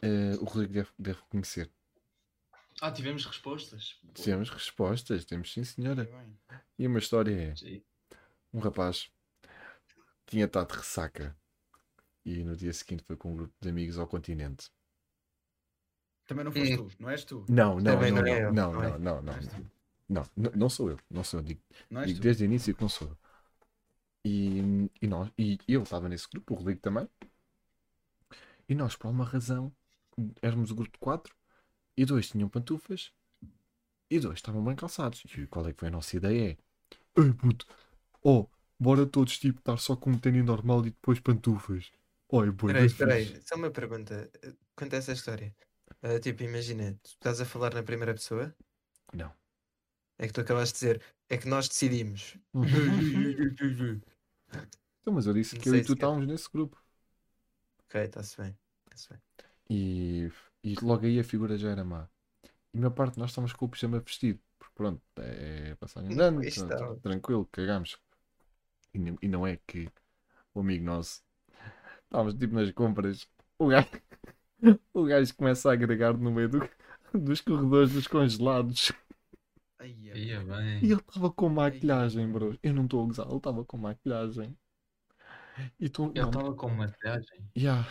eh, 0.03 0.35
o 0.41 0.45
Rodrigo 0.45 0.73
deve, 0.73 0.91
deve 0.99 1.21
conhecer. 1.29 1.71
Ah, 2.85 2.93
tivemos 2.93 3.25
respostas. 3.25 3.97
Boa. 4.03 4.13
Temos 4.13 4.51
respostas, 4.51 5.25
temos 5.25 5.51
sim, 5.51 5.65
senhora. 5.65 6.07
E 6.79 6.87
uma 6.87 6.99
história 6.99 7.33
é: 7.35 7.57
Sim. 7.57 7.83
um 8.53 8.59
rapaz 8.59 9.11
tinha 10.27 10.45
estado 10.45 10.71
de 10.71 10.77
ressaca 10.77 11.35
e 12.27 12.45
no 12.45 12.55
dia 12.55 12.75
seguinte 12.75 13.03
foi 13.03 13.17
com 13.17 13.33
um 13.33 13.37
grupo 13.37 13.55
de 13.59 13.71
amigos 13.71 13.99
ao 13.99 14.07
continente. 14.07 14.71
Também 16.27 16.45
não 16.45 16.53
foste 16.53 16.77
tu, 16.77 16.91
não 17.01 17.09
és 17.09 17.25
tu. 17.25 17.47
Não, 17.49 17.81
não, 17.81 17.95
Também 17.95 18.13
não, 18.13 18.21
não 18.21 18.29
é 18.29 18.31
não, 18.31 18.49
eu, 18.49 18.53
não, 18.53 18.73
não 18.75 18.83
é? 18.83 18.89
não, 18.91 18.99
não, 18.99 19.23
não, 19.23 19.33
não, 19.33 19.71
não, 20.07 20.31
não, 20.37 20.53
não 20.55 20.69
sou 20.69 20.91
eu, 20.91 20.99
não 21.11 21.25
sou 21.25 21.41
eu, 21.41 21.45
digo, 21.45 21.63
digo 22.05 22.21
desde 22.21 22.45
o 22.45 22.47
início 22.47 22.75
que 22.75 22.83
não 22.83 22.91
sou 22.91 23.09
eu. 23.09 23.19
E, 24.27 24.91
e, 25.01 25.07
nós, 25.07 25.31
e 25.39 25.59
eu 25.67 25.85
estava 25.85 26.07
nesse 26.07 26.29
grupo, 26.29 26.53
o 26.53 26.57
Rodrigo 26.59 26.83
também, 26.83 27.09
e 28.69 28.75
nós, 28.75 28.95
por 28.95 29.07
alguma 29.07 29.25
razão, 29.25 29.75
éramos 30.43 30.71
o 30.71 30.75
grupo 30.75 30.93
de 30.93 30.99
quatro, 30.99 31.35
e 31.97 32.05
dois 32.05 32.29
tinham 32.31 32.49
pantufas, 32.49 33.13
e 34.11 34.19
dois 34.21 34.37
estavam 34.37 34.65
bem 34.65 34.77
calçados. 34.77 35.23
E 35.37 35.47
qual 35.47 35.67
é 35.69 35.73
que 35.73 35.81
foi 35.81 35.89
a 35.89 35.91
nossa 35.91 36.17
ideia? 36.17 36.53
É, 37.17 37.21
ei 37.21 37.33
puto, 37.35 37.67
oh, 38.23 38.49
bora 38.79 39.07
todos 39.07 39.39
tipo 39.39 39.59
estar 39.61 39.79
só 39.79 39.97
com 39.97 40.11
um 40.13 40.19
tênis 40.19 40.45
normal 40.45 40.81
e 40.87 40.91
depois 40.91 41.21
pantufas. 41.21 41.93
Oi, 42.29 42.51
boi, 42.51 42.73
Espera 42.73 42.81
aí, 42.81 42.87
espera 42.87 43.15
aí, 43.15 43.43
só 43.43 43.55
uma 43.57 43.71
pergunta. 43.71 44.31
Conta 44.77 44.97
essa 44.97 45.13
história. 45.13 45.55
Ah, 46.03 46.19
tipo, 46.21 46.43
imagina, 46.43 46.95
tu 47.03 47.09
estás 47.11 47.41
a 47.41 47.45
falar 47.45 47.75
na 47.75 47.83
primeira 47.83 48.15
pessoa, 48.15 48.55
Não. 49.13 49.33
é 50.19 50.27
que 50.27 50.33
tu 50.33 50.41
acabaste 50.41 50.75
de 50.75 50.79
dizer, 50.81 51.03
é 51.29 51.37
que 51.39 51.49
nós 51.49 51.69
decidimos. 51.69 52.37
Então, 55.01 55.13
mas 55.15 55.27
eu 55.27 55.35
disse 55.35 55.57
Não 55.57 55.63
que 55.63 55.69
eu 55.69 55.75
e 55.77 55.83
tu 55.83 55.93
estávamos 55.95 56.27
nesse 56.27 56.51
grupo. 56.51 56.83
ok, 57.89 57.95
está-se 58.05 58.37
bem. 58.37 58.57
Está-se 58.87 59.09
bem. 59.11 59.21
E, 59.69 60.31
e 60.65 60.75
logo 60.83 61.07
aí 61.07 61.21
a 61.21 61.25
figura 61.25 61.57
já 61.57 61.71
era 61.71 61.85
má. 61.85 62.09
E 62.73 62.79
na 62.79 62.91
parte 62.91 63.19
nós 63.19 63.31
estávamos 63.31 63.53
com 63.53 63.67
o 63.67 63.69
pijama 63.69 64.01
vestido. 64.01 64.41
Porque 64.59 64.75
pronto, 64.75 65.03
é 65.19 65.75
passagem 65.77 66.11
de 66.11 66.21
ano, 66.21 66.41
pronto, 66.41 67.01
tranquilo, 67.01 67.49
cagamos. 67.53 67.99
E, 68.93 68.99
não- 68.99 69.19
e 69.23 69.29
não 69.29 69.47
é 69.47 69.59
que 69.67 69.89
o 70.55 70.61
amigo 70.61 70.85
nosso 70.85 71.23
estávamos 72.05 72.35
tipo 72.35 72.55
nas 72.55 72.71
compras. 72.73 73.29
O 73.59 73.69
gajo, 73.69 73.89
o 74.95 75.05
gajo 75.05 75.35
começa 75.37 75.71
a 75.71 75.73
agregar 75.75 76.17
no 76.17 76.31
meio 76.33 76.49
do- 76.49 76.71
dos 77.13 77.41
corredores 77.41 77.93
dos 77.93 78.07
congelados. 78.09 78.93
É 79.81 79.89
Ia 79.89 80.41
bem. 80.43 80.79
E 80.83 80.87
ele 80.93 80.95
estava 80.95 81.31
com 81.31 81.49
maquilhagem, 81.49 82.31
bro. 82.33 82.59
Eu 82.63 82.73
não 82.73 82.85
estou 82.85 83.03
a 83.03 83.07
gozar, 83.07 83.27
ele 83.27 83.37
estava 83.37 83.65
com 83.65 83.77
maquilhagem. 83.77 84.57
E 85.79 85.89
tu, 85.89 86.11
Ele 86.15 86.25
estava 86.27 86.55
com 86.55 86.69
maquilhagem. 86.71 87.51
yeah. 87.57 87.87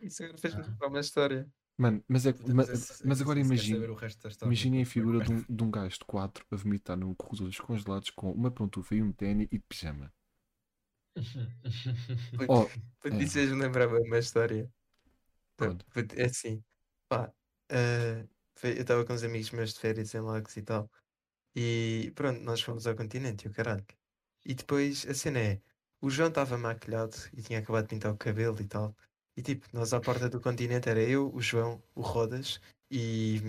Isso 0.00 0.22
agora 0.22 0.38
fez-me 0.38 0.62
Ah. 0.80 0.86
uma 0.86 1.00
história. 1.00 1.48
Mano, 1.80 2.04
mas, 2.06 2.26
é, 2.26 2.34
mas, 2.52 2.68
esse- 2.68 3.06
mas 3.06 3.16
esse- 3.16 3.22
agora 3.22 3.40
imagina. 3.40 3.86
Imaginem 4.42 4.82
a 4.82 4.86
figura 4.86 5.20
de 5.22 5.32
um, 5.32 5.42
de 5.56 5.64
um 5.64 5.70
gajo 5.70 5.98
de 5.98 6.04
4 6.04 6.46
a 6.50 6.56
vomitar 6.56 6.96
num 6.96 7.14
corredor 7.14 7.48
dos 7.48 7.58
congelados 7.60 8.10
com 8.10 8.30
uma 8.32 8.50
pantufa 8.50 8.94
e 8.94 9.02
um 9.02 9.12
ténis 9.12 9.48
e 9.50 9.58
de 9.58 9.64
pijama. 9.68 10.12
Oh, 12.48 12.66
Puto, 13.00 13.14
é. 13.16 13.22
Isso 13.24 13.32
fez-me 13.34 13.60
lembrar 13.62 13.88
uma 13.88 14.18
história. 14.18 14.70
Pronto. 15.56 15.84
É 16.16 16.24
assim, 16.24 16.62
pá, 17.08 17.32
foi- 18.56 18.76
eu 18.78 18.82
estava 18.82 19.04
com 19.04 19.12
uns 19.12 19.22
amigos 19.22 19.50
meus 19.50 19.74
de 19.74 19.80
férias 19.80 20.14
em 20.14 20.20
Lagos 20.20 20.56
e 20.56 20.62
tal, 20.62 20.90
e 21.56 22.12
pronto, 22.16 22.40
nós 22.42 22.60
fomos 22.62 22.86
ao 22.86 22.96
continente, 22.96 23.46
e 23.46 23.50
o 23.50 23.54
caralho. 23.54 23.86
E 24.44 24.54
depois 24.54 25.06
a 25.08 25.14
cena 25.14 25.40
é, 25.40 25.62
o 26.00 26.10
João 26.10 26.28
estava 26.30 26.58
maquilhado 26.58 27.16
e 27.34 27.42
tinha 27.42 27.60
acabado 27.60 27.84
de 27.84 27.90
pintar 27.90 28.12
o 28.12 28.18
cabelo 28.18 28.60
e 28.60 28.66
tal, 28.66 28.96
e 29.36 29.42
tipo, 29.42 29.66
nós 29.72 29.92
à 29.92 30.00
porta 30.00 30.28
do 30.28 30.40
continente 30.40 30.88
era 30.88 31.02
eu, 31.02 31.32
o 31.34 31.40
João, 31.40 31.82
o 31.94 32.00
Rodas 32.00 32.60
e, 32.90 33.40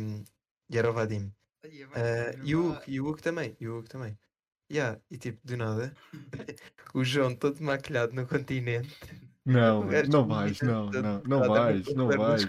e 0.69 0.77
era 0.77 0.89
o 0.89 0.93
Vadim. 0.93 1.33
Não 1.63 2.45
e 2.45 2.55
o 2.55 2.81
e 2.88 3.00
o 3.00 3.07
Hugo 3.07 3.21
também, 3.21 3.55
e 3.59 3.67
o 3.67 3.77
Hugo 3.77 3.89
também. 3.89 4.17
Yeah, 4.71 5.01
e 5.09 5.17
tipo, 5.17 5.45
do 5.45 5.57
nada, 5.57 5.93
o 6.93 7.03
João 7.03 7.35
todo 7.35 7.61
maquilhado 7.61 8.13
no 8.13 8.25
continente 8.25 8.89
Não, 9.45 9.83
não 10.07 10.27
vais, 10.27 10.61
não, 10.61 10.89
não, 10.89 11.21
não 11.23 11.43
vais, 11.43 11.93
não 11.93 12.13
vais. 12.13 12.45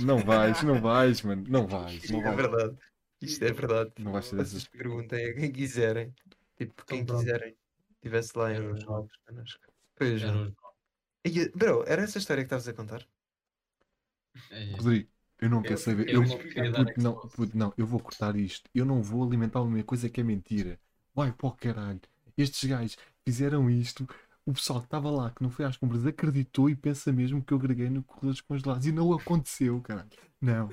Não 0.00 0.18
vais, 0.18 0.62
não 0.62 0.80
vais, 0.80 1.22
mano, 1.22 1.44
não 1.48 1.66
vais, 1.66 2.02
Isto 2.02 2.12
não 2.12 2.26
é 2.26 2.34
verdade. 2.34 2.78
Isto 3.20 3.44
é 3.44 3.52
verdade. 3.52 3.92
Não 3.98 4.12
vais 4.12 4.26
ser 4.26 4.36
Vocês 4.36 4.52
dessas. 4.52 4.68
perguntem 4.68 5.30
a 5.30 5.34
quem 5.34 5.52
quiserem. 5.52 6.14
Tipo, 6.56 6.84
quem 6.86 7.04
pronto. 7.04 7.20
quiserem. 7.20 7.56
Estivesse 7.96 8.36
lá 8.36 8.52
em 8.52 8.76
jogos 8.80 9.16
connosco. 9.26 9.64
E, 11.24 11.48
Bro, 11.50 11.84
era 11.86 12.02
essa 12.02 12.18
história 12.18 12.42
que 12.42 12.46
estavas 12.46 12.68
a 12.68 12.72
contar? 12.74 13.02
é, 14.50 14.72
é. 14.72 14.76
Rodrigo, 14.76 15.08
eu 15.40 15.50
não 15.50 15.62
quero 15.62 15.74
Eu- 15.74 15.78
saber. 15.78 16.08
eu 16.08 16.22
Eu, 16.22 16.22
não 16.22 16.38
puto, 16.38 17.00
não, 17.00 17.28
puto, 17.28 17.58
não, 17.58 17.74
eu 17.76 17.86
vou 17.86 18.00
cortar 18.00 18.36
isto. 18.36 18.68
Eu 18.74 18.84
não 18.84 19.02
vou 19.02 19.24
alimentar 19.26 19.62
uma 19.62 19.82
coisa 19.84 20.08
que 20.08 20.20
é 20.20 20.24
mentira. 20.24 20.78
Vai 21.14 21.32
para 21.32 21.46
o 21.46 21.52
caralho. 21.52 22.00
Estes 22.36 22.68
gajos 22.68 22.96
fizeram 23.24 23.70
isto. 23.70 24.06
O 24.46 24.52
pessoal 24.52 24.80
que 24.80 24.86
estava 24.86 25.10
lá, 25.10 25.30
que 25.30 25.42
não 25.42 25.48
foi 25.50 25.64
às 25.64 25.76
compras, 25.76 26.04
acreditou 26.06 26.68
e 26.68 26.76
pensa 26.76 27.10
mesmo 27.12 27.42
que 27.42 27.52
eu 27.54 27.58
agreguei 27.58 27.88
no 27.88 28.02
corredor 28.02 28.32
dos 28.32 28.40
congelados. 28.42 28.86
E 28.86 28.92
não 28.92 29.12
aconteceu, 29.12 29.80
caralho. 29.80 30.10
Não. 30.40 30.68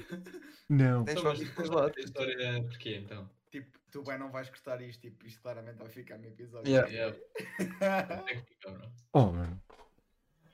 Não. 0.70 1.05
Tens 1.05 1.20
Então, 1.20 1.34
congelados. 1.55 1.98
a 1.98 2.01
história 2.01 2.63
porquê 2.63 2.98
então? 2.98 3.29
Tipo, 3.50 3.77
tu 3.91 4.03
bem 4.03 4.17
não 4.17 4.31
vais 4.31 4.50
cortar 4.50 4.81
isto, 4.81 5.01
tipo, 5.01 5.25
isto 5.25 5.41
claramente 5.41 5.77
vai 5.77 5.89
ficar 5.89 6.17
no 6.17 6.25
episódio. 6.25 6.70
Yeah. 6.72 6.89
Yeah. 7.81 8.24
Bro. 8.63 8.91
Oh, 9.13 9.31
mano. 9.31 9.62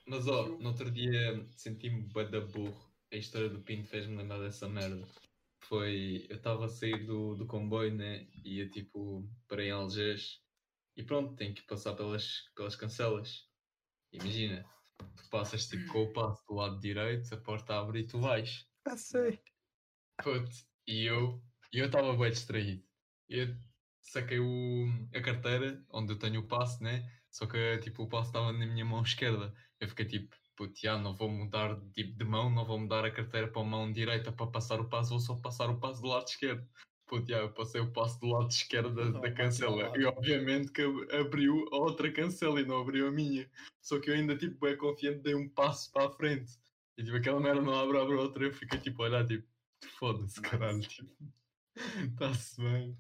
Mas 0.08 0.28
ó, 0.28 0.48
no 0.48 0.70
outro 0.70 0.90
dia 0.90 1.46
senti-me 1.52 2.02
bué 2.02 2.26
da 2.26 2.42
burro. 2.42 2.88
A 3.12 3.16
história 3.16 3.50
do 3.50 3.62
Pinto 3.62 3.88
fez-me 3.88 4.16
lembrar 4.16 4.40
dessa 4.40 4.68
merda. 4.68 5.06
Foi. 5.64 6.26
Eu 6.30 6.38
estava 6.38 6.66
a 6.66 6.70
sair 6.70 7.06
do, 7.06 7.36
do 7.36 7.46
comboio, 7.46 7.94
né? 7.94 8.28
E 8.44 8.60
eu 8.60 8.72
tipo 8.72 9.30
parei 9.48 9.68
em 9.68 9.72
Algés 9.72 10.42
e 10.96 11.04
pronto, 11.04 11.36
tenho 11.36 11.54
que 11.54 11.62
passar 11.62 11.94
pelas, 11.94 12.50
pelas 12.56 12.76
cancelas. 12.76 13.48
Imagina, 14.12 14.66
tu 14.98 15.30
passas 15.30 15.68
tipo 15.68 15.92
com 15.92 16.04
o 16.04 16.14
passo 16.14 16.44
do 16.48 16.56
lado 16.56 16.80
direito, 16.80 17.32
a 17.34 17.38
porta 17.38 17.80
abre 17.80 18.00
e 18.00 18.08
tu 18.08 18.20
vais. 18.20 18.68
Ah, 18.86 18.98
sei. 18.98 19.40
Puto, 20.24 20.50
e 20.88 21.04
eu 21.04 21.40
e 21.72 21.80
eu 21.80 21.86
estava 21.86 22.16
bem 22.16 22.32
distraído. 22.32 22.84
Eu 23.30 23.56
saquei 24.02 24.40
o, 24.40 24.88
a 25.14 25.22
carteira 25.22 25.86
onde 25.92 26.14
eu 26.14 26.20
tenho 26.20 26.42
o 26.42 26.48
passo, 26.48 26.82
né? 26.84 27.06
Só 27.30 27.46
que 27.46 27.78
tipo 27.80 28.04
o 28.04 28.10
passo 28.10 28.30
estava 28.30 28.52
na 28.52 28.66
minha 28.66 28.86
mão 28.86 29.04
esquerda. 29.04 29.54
Eu 29.80 29.88
fiquei 29.90 30.06
tipo, 30.06 30.36
puto, 30.56 30.74
já, 30.80 30.98
não 30.98 31.16
vou 31.16 31.30
mudar 31.30 31.80
tipo, 31.94 32.18
de 32.18 32.26
mão, 32.26 32.50
não 32.50 32.66
vou 32.66 32.80
mudar 32.80 33.06
a 33.06 33.12
carteira 33.12 33.48
para 33.48 33.62
a 33.62 33.66
mão 33.66 33.92
direita 33.92 34.32
para 34.32 34.48
passar 34.48 34.80
o 34.80 34.90
passo, 34.90 35.12
vou 35.12 35.20
só 35.20 35.36
passar 35.36 35.70
o 35.70 35.80
passo 35.80 36.02
do 36.02 36.08
lado 36.08 36.28
esquerdo. 36.28 36.68
Puto, 37.06 37.30
já, 37.30 37.38
eu 37.38 37.54
passei 37.54 37.80
o 37.80 37.92
passo 37.92 38.20
do 38.20 38.28
lado 38.28 38.50
esquerdo 38.50 38.94
da, 38.94 39.06
Não, 39.06 39.22
da 39.22 39.32
cancela. 39.32 39.98
E 39.98 40.04
obviamente 40.04 40.72
que 40.72 40.82
ab- 40.82 41.12
abriu 41.14 41.66
a 41.72 41.78
outra 41.78 42.12
cancela 42.12 42.60
e 42.60 42.66
não 42.66 42.82
abriu 42.82 43.08
a 43.08 43.12
minha. 43.12 43.50
Só 43.82 44.00
que 44.00 44.10
eu 44.10 44.16
ainda 44.16 44.36
tipo 44.36 44.60
bem 44.66 44.76
confiante 44.76 45.20
dei 45.20 45.34
um 45.36 45.48
passo 45.48 45.92
para 45.92 46.08
a 46.08 46.12
frente. 46.12 46.60
E 46.98 47.04
tipo, 47.04 47.16
aquela 47.16 47.40
merda 47.40 47.62
não 47.62 47.74
abre, 47.74 47.98
abre 47.98 48.16
outra. 48.16 48.44
Eu 48.46 48.54
fiquei 48.54 48.80
tipo, 48.80 49.04
a 49.04 49.06
olhar 49.06 49.26
tipo, 49.26 49.48
foda-se, 49.98 50.42
caralho. 50.42 50.82
Tipo, 50.82 51.16
está-se 52.12 52.62
bem. 52.62 52.98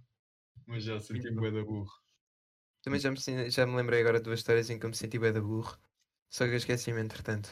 Mas 0.65 0.83
já 0.83 0.99
senti-me 0.99 1.41
bem 1.41 1.51
da 1.51 1.63
burro. 1.63 1.91
Também 2.81 2.99
já 2.99 3.11
me, 3.11 3.49
já 3.49 3.65
me 3.65 3.75
lembrei 3.75 3.99
agora 3.99 4.19
de 4.19 4.23
duas 4.25 4.39
histórias 4.39 4.69
em 4.69 4.79
que 4.79 4.85
eu 4.85 4.89
me 4.89 4.95
senti 4.95 5.19
bem 5.19 5.33
da 5.33 5.41
burro. 5.41 5.77
Só 6.29 6.45
que 6.45 6.51
eu 6.51 6.57
esqueci-me 6.57 7.01
entretanto. 7.01 7.49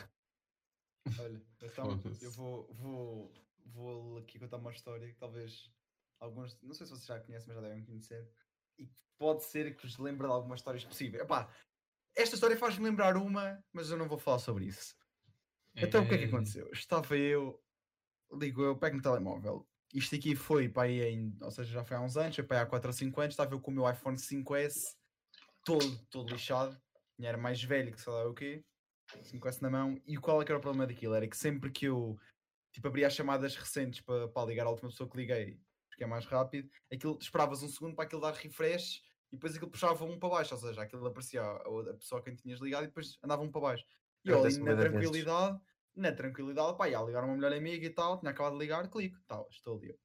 Olha, 1.17 1.45
então 1.61 2.05
eu 2.19 2.31
vou, 2.31 2.73
vou, 2.73 3.33
vou 3.63 4.17
aqui 4.17 4.39
contar 4.39 4.57
uma 4.57 4.71
história 4.71 5.07
que 5.07 5.17
talvez 5.17 5.71
alguns, 6.19 6.59
não 6.61 6.73
sei 6.73 6.85
se 6.85 6.91
vocês 6.91 7.05
já 7.05 7.19
conhecem, 7.21 7.47
mas 7.47 7.55
já 7.63 7.69
devem 7.69 7.85
conhecer, 7.85 8.29
e 8.77 8.91
pode 9.17 9.43
ser 9.43 9.75
que 9.75 9.83
vos 9.87 9.97
lembre 9.97 10.27
de 10.27 10.33
algumas 10.33 10.59
histórias 10.59 10.83
possíveis. 10.83 11.23
Epá, 11.23 11.53
esta 12.15 12.35
história 12.35 12.57
faz-me 12.57 12.85
lembrar 12.85 13.17
uma, 13.17 13.63
mas 13.73 13.89
eu 13.91 13.97
não 13.97 14.07
vou 14.09 14.17
falar 14.19 14.39
sobre 14.39 14.65
isso. 14.67 14.95
Então 15.81 16.03
o 16.03 16.07
que 16.09 16.15
é 16.15 16.19
que 16.19 16.25
Eh, 16.25 16.27
aconteceu? 16.27 16.69
Estava 16.73 17.17
eu, 17.17 17.63
ligo 18.33 18.63
eu, 18.63 18.77
pego 18.79 18.97
no 18.97 19.01
telemóvel. 19.03 19.69
Isto 19.93 20.15
aqui 20.15 20.35
foi 20.35 20.69
para 20.69 20.83
aí 20.89 21.01
em, 21.01 21.37
ou 21.41 21.51
seja, 21.51 21.71
já 21.73 21.85
foi 21.85 21.97
há 21.97 22.01
uns 22.01 22.17
anos, 22.17 22.35
foi 22.35 22.45
para 22.45 22.59
aí 22.59 22.63
há 22.63 22.67
4 22.67 22.89
ou 22.89 22.93
5 22.93 23.21
anos, 23.21 23.33
estava 23.33 23.53
eu 23.55 23.61
com 23.61 23.71
o 23.71 23.73
meu 23.73 23.89
iPhone 23.89 24.17
5S 24.17 24.97
todo, 25.65 26.05
todo 26.09 26.31
lixado, 26.33 26.81
era 27.21 27.37
mais 27.37 27.63
velho 27.63 27.91
que 27.91 28.01
sei 28.01 28.11
lá 28.11 28.27
o 28.27 28.33
quê, 28.33 28.63
5S 29.23 29.61
na 29.61 29.69
mão, 29.69 30.01
e 30.05 30.17
qual 30.17 30.41
é 30.41 30.45
que 30.45 30.51
era 30.51 30.59
o 30.59 30.61
problema 30.61 30.87
daquilo? 30.87 31.13
Era 31.13 31.27
que 31.27 31.37
sempre 31.37 31.71
que 31.71 31.85
eu 31.85 32.17
tipo, 32.71 32.87
abria 32.87 33.07
as 33.07 33.13
chamadas 33.13 33.55
recentes 33.55 34.01
para, 34.01 34.27
para 34.27 34.47
ligar 34.47 34.67
à 34.67 34.69
última 34.69 34.89
pessoa 34.89 35.09
que 35.09 35.15
liguei, 35.15 35.57
porque 35.89 36.03
é 36.03 36.07
mais 36.07 36.25
rápido, 36.25 36.69
aquilo 36.91 37.17
esperavas 37.21 37.63
um 37.63 37.69
segundo 37.69 37.95
para 37.95 38.03
aquilo 38.03 38.21
dar 38.21 38.33
refresh 38.33 39.01
e 39.31 39.35
depois 39.35 39.55
aquilo 39.55 39.71
puxava 39.71 40.03
um 40.03 40.19
para 40.19 40.29
baixo, 40.29 40.53
ou 40.53 40.59
seja, 40.59 40.81
aquilo 40.81 41.05
aparecia 41.07 41.41
a, 41.41 41.55
a 41.55 41.93
pessoa 41.93 42.19
a 42.19 42.23
quem 42.23 42.35
tinhas 42.35 42.59
ligado 42.59 42.83
e 42.83 42.87
depois 42.87 43.17
andava 43.23 43.41
um 43.41 43.51
para 43.51 43.61
baixo. 43.61 43.85
E 44.25 44.29
eu 44.29 44.43
ali 44.43 44.57
na 44.57 44.73
da 44.73 44.75
vezes. 44.75 44.91
tranquilidade, 44.91 45.61
na 45.95 46.11
tranquilidade, 46.11 46.77
pá, 46.77 46.89
ia 46.89 47.01
ligar 47.01 47.23
uma 47.23 47.35
melhor 47.35 47.53
amiga 47.53 47.85
e 47.85 47.89
tal, 47.89 48.19
tinha 48.19 48.31
acabado 48.31 48.53
de 48.53 48.59
ligar, 48.59 48.89
clico, 48.89 49.17
tal, 49.25 49.47
estou 49.49 49.77
ali. 49.77 49.97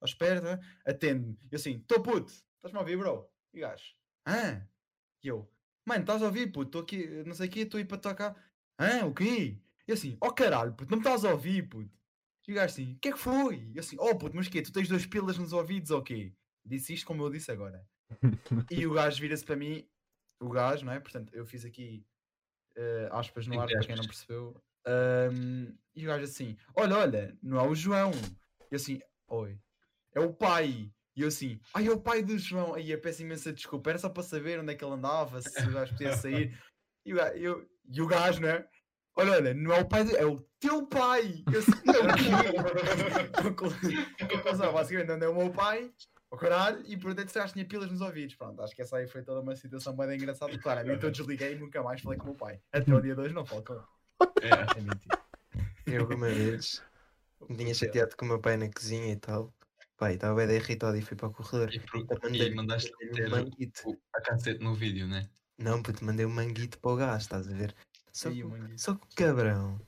À 0.00 0.06
espera, 0.06 0.40
né? 0.40 0.58
atende-me. 0.86 1.38
E 1.50 1.54
eu 1.54 1.56
assim, 1.56 1.80
tô 1.80 2.00
puto, 2.00 2.32
estás-me 2.32 2.78
a 2.78 2.80
ouvir, 2.80 2.96
bro? 2.96 3.28
E 3.52 3.60
gajo, 3.60 3.94
ah? 4.24 4.66
E 5.22 5.28
eu, 5.28 5.50
mano, 5.88 6.02
estás 6.02 6.22
a 6.22 6.26
ouvir, 6.26 6.52
puto, 6.52 6.68
estou 6.68 6.82
aqui, 6.82 7.06
não 7.24 7.34
sei 7.34 7.48
o 7.48 7.50
quê, 7.50 7.60
estou 7.60 7.78
aí 7.78 7.84
para 7.84 7.98
tocar. 7.98 8.36
Ah, 8.76 9.06
o 9.06 9.14
quê? 9.14 9.56
E 9.86 9.92
assim, 9.92 10.16
oh 10.20 10.30
caralho, 10.32 10.74
puto, 10.74 10.90
não 10.90 10.98
me 10.98 11.04
estás 11.04 11.24
a 11.24 11.32
ouvir, 11.32 11.68
puto. 11.68 11.90
E 12.46 12.52
o 12.52 12.54
gajo 12.54 12.72
assim, 12.72 12.92
o 12.94 12.98
que 12.98 13.08
é 13.08 13.12
que 13.12 13.18
foi? 13.18 13.70
E 13.74 13.78
assim, 13.78 13.96
oh 13.98 14.16
puto, 14.16 14.36
mas 14.36 14.48
quê? 14.48 14.62
Tu 14.62 14.72
tens 14.72 14.88
duas 14.88 15.04
pilas 15.06 15.36
nos 15.38 15.52
ouvidos 15.52 15.90
ou 15.90 16.02
quê? 16.02 16.32
Disse 16.64 16.94
isto 16.94 17.06
como 17.06 17.22
eu 17.22 17.30
disse 17.30 17.50
agora. 17.50 17.86
E 18.70 18.86
o 18.86 18.92
gajo 18.92 19.20
vira-se 19.20 19.44
para 19.44 19.56
mim, 19.56 19.86
o 20.40 20.48
gajo, 20.48 20.84
não 20.84 20.92
é? 20.92 21.00
Portanto, 21.00 21.34
eu 21.34 21.44
fiz 21.44 21.64
aqui 21.64 22.06
eh, 22.76 23.08
aspas 23.10 23.46
no 23.46 23.60
ar 23.60 23.66
para 23.66 23.80
quem 23.80 23.96
não 23.96 24.04
percebeu. 24.04 24.62
Ahm, 24.86 25.74
e 25.94 26.04
o 26.04 26.08
gajo 26.08 26.24
assim, 26.24 26.56
olha, 26.74 26.96
olha, 26.96 27.38
não 27.42 27.58
é 27.58 27.68
o 27.68 27.74
João. 27.74 28.12
E 28.70 28.76
assim, 28.76 29.00
oi, 29.26 29.58
é 30.14 30.20
o 30.20 30.32
pai. 30.32 30.90
E 31.18 31.22
eu 31.22 31.28
assim, 31.28 31.58
ai, 31.74 31.88
é 31.88 31.90
o 31.90 31.98
pai 31.98 32.22
do 32.22 32.38
João. 32.38 32.74
Aí 32.76 32.92
eu 32.92 33.00
peço 33.00 33.22
imensa 33.22 33.52
desculpa, 33.52 33.90
era 33.90 33.98
só 33.98 34.08
para 34.08 34.22
saber 34.22 34.60
onde 34.60 34.72
é 34.72 34.76
que 34.76 34.84
ele 34.84 34.94
andava, 34.94 35.42
se 35.42 35.66
o 35.66 35.72
gajo 35.72 35.90
podia 35.92 36.16
sair. 36.16 36.56
E 37.06 37.12
o 37.12 37.16
gajo, 37.16 37.36
eu- 37.38 37.68
e 37.90 38.02
o 38.02 38.06
gajo, 38.06 38.40
né? 38.42 38.66
Olha, 39.16 39.32
olha, 39.32 39.54
não 39.54 39.72
é 39.72 39.80
o 39.80 39.88
pai, 39.88 40.04
do- 40.04 40.16
é 40.16 40.24
o 40.26 40.40
teu 40.60 40.86
pai. 40.86 41.42
Eu 41.50 41.58
assim, 41.60 41.72
"É 41.86 41.98
o 42.04 42.14
quê?" 42.14 43.42
Conclu- 43.42 44.28
Conclusão, 44.30 44.72
basicamente, 44.72 45.08
não 45.16 45.26
é 45.26 45.28
o 45.30 45.34
meu 45.34 45.50
pai, 45.50 45.90
o 46.30 46.36
caralho, 46.36 46.82
e 46.86 46.96
por 46.96 47.14
dentro 47.14 47.32
já 47.34 47.48
tinha 47.48 47.64
pilas 47.66 47.90
nos 47.90 48.00
ouvidos. 48.02 48.34
Pronto, 48.36 48.60
acho 48.62 48.74
que 48.76 48.82
essa 48.82 48.98
aí 48.98 49.08
foi 49.08 49.22
toda 49.22 49.40
uma 49.40 49.56
situação 49.56 49.96
bem 49.96 50.16
engraçada. 50.16 50.56
Claramente 50.58 51.02
eu 51.02 51.10
desliguei 51.10 51.54
e 51.54 51.58
nunca 51.58 51.82
mais 51.82 52.00
falei 52.00 52.18
com 52.18 52.24
o 52.24 52.28
meu 52.28 52.36
pai. 52.36 52.60
Até 52.72 52.94
o 52.94 53.00
dia 53.00 53.14
2 53.16 53.32
não 53.32 53.44
falo 53.46 53.64
com 53.64 53.72
ele. 53.74 53.82
É, 54.42 54.78
É 54.78 54.80
mentira. 54.80 55.18
Eu 55.86 56.06
uma 56.06 56.26
vez 56.28 56.82
me 57.48 57.56
tinha 57.56 57.74
chateado 57.74 58.16
com 58.16 58.24
o 58.26 58.28
meu 58.28 58.38
pai 58.38 58.56
na 58.58 58.70
cozinha 58.70 59.12
e 59.12 59.16
tal. 59.16 59.52
Pai, 59.98 60.14
estava 60.14 60.46
bem 60.46 60.56
irritado 60.56 60.96
e 60.96 61.02
fui 61.02 61.16
para 61.16 61.26
o 61.28 61.32
corredor. 61.32 61.74
e, 61.74 61.80
pro- 61.80 62.06
Eu 62.08 62.16
e 62.16 62.22
mandei- 62.22 62.54
mandaste 62.54 62.92
mandei 62.92 63.08
um 63.08 63.12
meter 63.14 63.30
manguito. 63.30 63.82
o- 63.90 63.98
a 64.14 64.20
cassete 64.20 64.62
no 64.62 64.72
vídeo, 64.74 65.08
né? 65.08 65.28
Não, 65.58 65.82
puto, 65.82 66.04
mandei 66.04 66.24
um 66.24 66.30
manguito 66.30 66.78
para 66.78 66.90
o 66.92 66.96
gás, 66.96 67.22
estás 67.24 67.48
a 67.48 67.52
ver? 67.52 67.74
Só, 68.12 68.28
Aí, 68.28 68.40
que, 68.40 68.78
só 68.78 68.94
que 68.94 69.04
o 69.04 69.14
cabrão, 69.16 69.80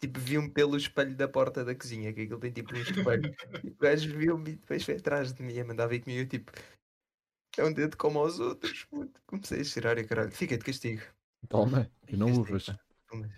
tipo, 0.00 0.18
viu-me 0.18 0.50
pelo 0.50 0.76
espelho 0.76 1.14
da 1.16 1.28
porta 1.28 1.64
da 1.64 1.72
cozinha, 1.72 2.12
que 2.12 2.22
aquilo 2.22 2.40
tem 2.40 2.50
tipo 2.52 2.74
um 2.74 2.78
espelho. 2.80 3.32
e 3.62 3.68
o 3.70 3.76
gajo 3.76 4.18
viu-me 4.18 4.50
e 4.50 4.56
depois 4.56 4.84
foi 4.84 4.96
atrás 4.96 5.32
de 5.32 5.40
mim 5.40 5.56
a 5.60 5.64
mandar 5.64 5.86
vir 5.86 6.02
comigo, 6.02 6.28
tipo, 6.28 6.50
é 7.56 7.64
um 7.64 7.72
dedo 7.72 7.96
como 7.96 8.18
aos 8.18 8.40
outros, 8.40 8.84
puto. 8.86 9.20
Comecei 9.24 9.60
a 9.60 9.64
cheirar 9.64 9.96
e 9.98 10.04
caralho, 10.04 10.32
fica 10.32 10.58
de 10.58 10.64
castigo. 10.64 11.02
Toma, 11.48 11.88
e 12.08 12.16
não. 12.16 12.42
Toma. 12.44 12.80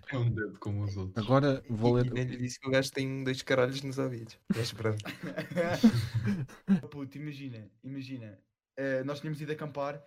É 0.09 0.17
um 0.17 0.29
dedo 0.33 0.59
como 0.59 0.83
os 0.83 0.95
outros. 0.97 1.25
Agora 1.25 1.63
vou 1.69 1.93
ler. 1.93 2.05
e 2.07 2.09
nem 2.09 2.23
lhe 2.25 2.37
disse 2.37 2.59
que 2.59 2.67
o 2.67 2.71
gajo 2.71 2.91
tem 2.91 3.23
dois 3.23 3.41
caralhos 3.41 3.81
nos 3.81 3.97
ouvidos. 3.97 4.39
Mas 4.55 4.71
pronto. 4.73 5.03
Puto, 6.89 7.17
imagina, 7.17 7.69
imagina. 7.83 8.39
eh, 8.77 9.03
nós 9.03 9.19
tínhamos 9.19 9.41
ido 9.41 9.51
acampar 9.51 10.03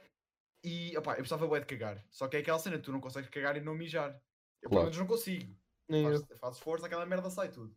e 0.64 0.96
opá, 0.96 1.12
eu 1.12 1.16
precisava 1.16 1.46
bué 1.46 1.60
de 1.60 1.66
cagar. 1.66 2.04
Só 2.10 2.28
que 2.28 2.36
é 2.36 2.40
aquela 2.40 2.58
cena, 2.58 2.78
tu 2.78 2.92
não 2.92 3.00
consegues 3.00 3.30
cagar 3.30 3.56
e 3.56 3.60
não 3.60 3.74
mijar. 3.74 4.20
Eu 4.62 4.68
pelo 4.70 4.82
menos 4.82 4.98
não 4.98 5.06
consigo. 5.06 5.56
Nem 5.88 6.04
eu. 6.04 6.24
Faz, 6.26 6.38
faz 6.38 6.56
esforço, 6.56 6.84
aquela 6.86 7.06
merda 7.06 7.30
sai 7.30 7.50
tudo. 7.50 7.74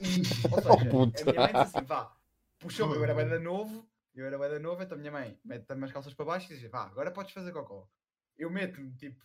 E, 0.00 0.20
ou 0.52 0.58
Oh, 0.58 0.78
seja, 0.78 0.90
puta. 0.90 1.22
a 1.22 1.24
minha 1.32 1.40
mãe 1.52 1.52
disse 1.64 1.76
assim, 1.76 1.86
vá, 1.86 2.16
puxou-me, 2.58 2.96
eu 2.96 3.04
era 3.04 3.14
bem 3.14 3.28
da 3.28 3.38
novo, 3.40 3.88
eu 4.14 4.26
era 4.26 4.38
bem 4.38 4.50
da 4.50 4.58
novo, 4.58 4.82
então 4.82 4.96
a 4.96 4.98
minha 4.98 5.12
mãe 5.12 5.38
mete-me 5.44 5.84
as 5.84 5.92
calças 5.92 6.14
para 6.14 6.24
baixo 6.26 6.52
e 6.52 6.58
diz, 6.58 6.70
vá, 6.70 6.82
agora 6.86 7.10
podes 7.12 7.32
fazer 7.32 7.52
cocó. 7.52 7.88
Eu 8.36 8.50
meto-me, 8.50 8.92
tipo, 8.96 9.22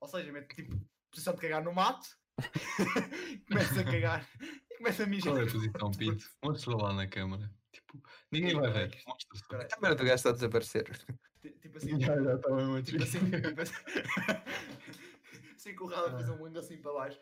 ou 0.00 0.08
seja, 0.08 0.32
meto 0.32 0.54
tipo, 0.54 0.74
posição 1.12 1.34
de 1.34 1.40
cagar 1.40 1.62
no 1.62 1.72
mato, 1.72 2.08
começo 3.48 3.78
a 3.80 3.84
cagar 3.84 4.26
e 4.70 4.76
começo 4.78 5.02
a 5.02 5.06
mijar. 5.06 5.32
Qual 5.32 5.42
é 5.42 5.48
a 5.48 5.52
posição, 5.52 5.90
Pinto? 5.92 6.24
Mostra 6.42 6.76
lá 6.76 6.92
na 6.92 7.06
câmara. 7.06 7.50
Tipo, 7.70 8.02
ninguém 8.30 8.54
vai 8.58 8.70
ver. 8.72 9.02
Mostra 9.06 9.28
só. 9.34 9.42
Espera 9.44 9.62
aí, 9.62 9.66
A 9.66 9.74
câmera 9.76 9.94
do 9.94 10.02
gajo 10.04 10.14
está 10.14 10.30
a 10.30 10.32
desaparecer. 10.32 10.84
ti- 11.40 11.50
Tipo 11.60 11.76
assim, 11.78 12.00
Já, 12.00 12.20
já 12.20 12.34
estava 12.34 12.56
mesmo 12.56 12.82
tipo 12.82 13.02
assim, 13.02 13.18
tipo 13.30 13.60
assim, 13.60 13.74
assim 15.56 15.74
com 15.74 15.84
o 15.84 15.88
ralo 15.88 16.06
a 16.08 16.10
fazer 16.12 16.30
um 16.32 16.38
mundo 16.38 16.58
assim 16.58 16.76
para 16.78 16.92
baixo. 16.92 17.18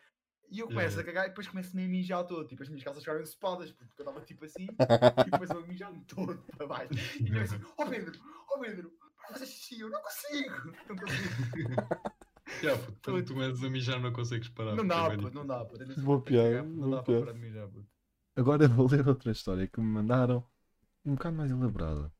E 0.53 0.59
eu 0.59 0.67
começo 0.67 0.97
Yeah. 0.99 1.03
a 1.03 1.05
cagar 1.05 1.27
e 1.27 1.29
depois 1.29 1.47
começo-me 1.47 1.85
a 1.85 1.89
mijar 1.89 2.25
todo. 2.27 2.47
Tipo, 2.49 2.63
as 2.63 2.69
minhas 2.69 2.83
calças 2.83 3.03
ficaram 3.03 3.21
ensopadas, 3.23 3.71
porque 3.71 4.03
eu 4.03 4.05
estava 4.05 4.21
tipo 4.25 4.45
assim, 4.45 4.65
e 4.65 5.31
depois 5.31 5.51
eu 5.51 5.65
mijar-me 5.67 6.05
todo 6.07 6.37
para 6.57 6.67
baixo. 6.67 6.91
E 7.21 7.29
eu 7.35 7.41
assim, 7.43 7.61
ó 7.79 7.87
Pedro, 7.87 8.19
ó 8.49 8.59
Pedro, 8.59 8.91
para 9.17 9.33
fazer 9.35 9.47
xixi, 9.47 9.81
eu 9.81 9.89
não 9.91 10.03
consigo, 10.03 10.73
não 10.89 10.97
consigo. 10.97 11.31
Já, 12.63 12.77
puto, 12.77 12.99
quando 13.03 13.25
tu 13.25 13.35
começas 13.35 13.63
a 13.63 13.71
mijar 13.71 14.01
não 14.01 14.13
consegues 14.13 14.49
parar. 14.49 14.75
Não 14.75 14.85
é 14.85 14.87
dá, 14.87 15.11
puto, 15.11 15.35
não 15.35 15.47
dá, 15.47 15.65
puto. 15.65 15.85
que 15.85 16.31
piada, 16.31 16.51
cagar, 16.51 16.65
Não 16.65 16.91
dá 16.91 17.03
para 17.03 17.21
parar 17.21 17.33
de 17.33 17.39
mijar, 17.39 17.69
puto. 17.69 17.87
Agora 18.37 18.69
vou 18.69 18.89
ler 18.89 19.07
outra 19.07 19.33
história 19.33 19.67
que 19.67 19.81
me 19.81 19.87
mandaram 19.87 20.45
um 21.05 21.15
bocado 21.15 21.37
mais 21.37 21.51
elaborada. 21.51 22.13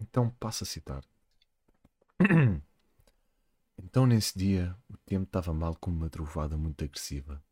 Então 0.00 0.30
passo 0.30 0.64
a 0.64 0.66
citar. 0.66 1.04
Então 3.82 4.06
nesse 4.06 4.38
dia 4.38 4.76
o 4.90 4.96
tempo 4.98 5.24
estava 5.24 5.54
mal 5.54 5.74
com 5.74 5.90
uma 5.90 6.10
trovada 6.10 6.54
muito 6.54 6.84
agressiva. 6.84 7.42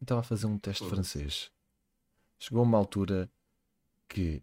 Estava 0.00 0.20
a 0.20 0.24
fazer 0.24 0.46
um 0.46 0.58
teste 0.58 0.88
francês. 0.88 1.52
Chegou 2.38 2.62
uma 2.62 2.78
altura 2.78 3.30
que 4.08 4.42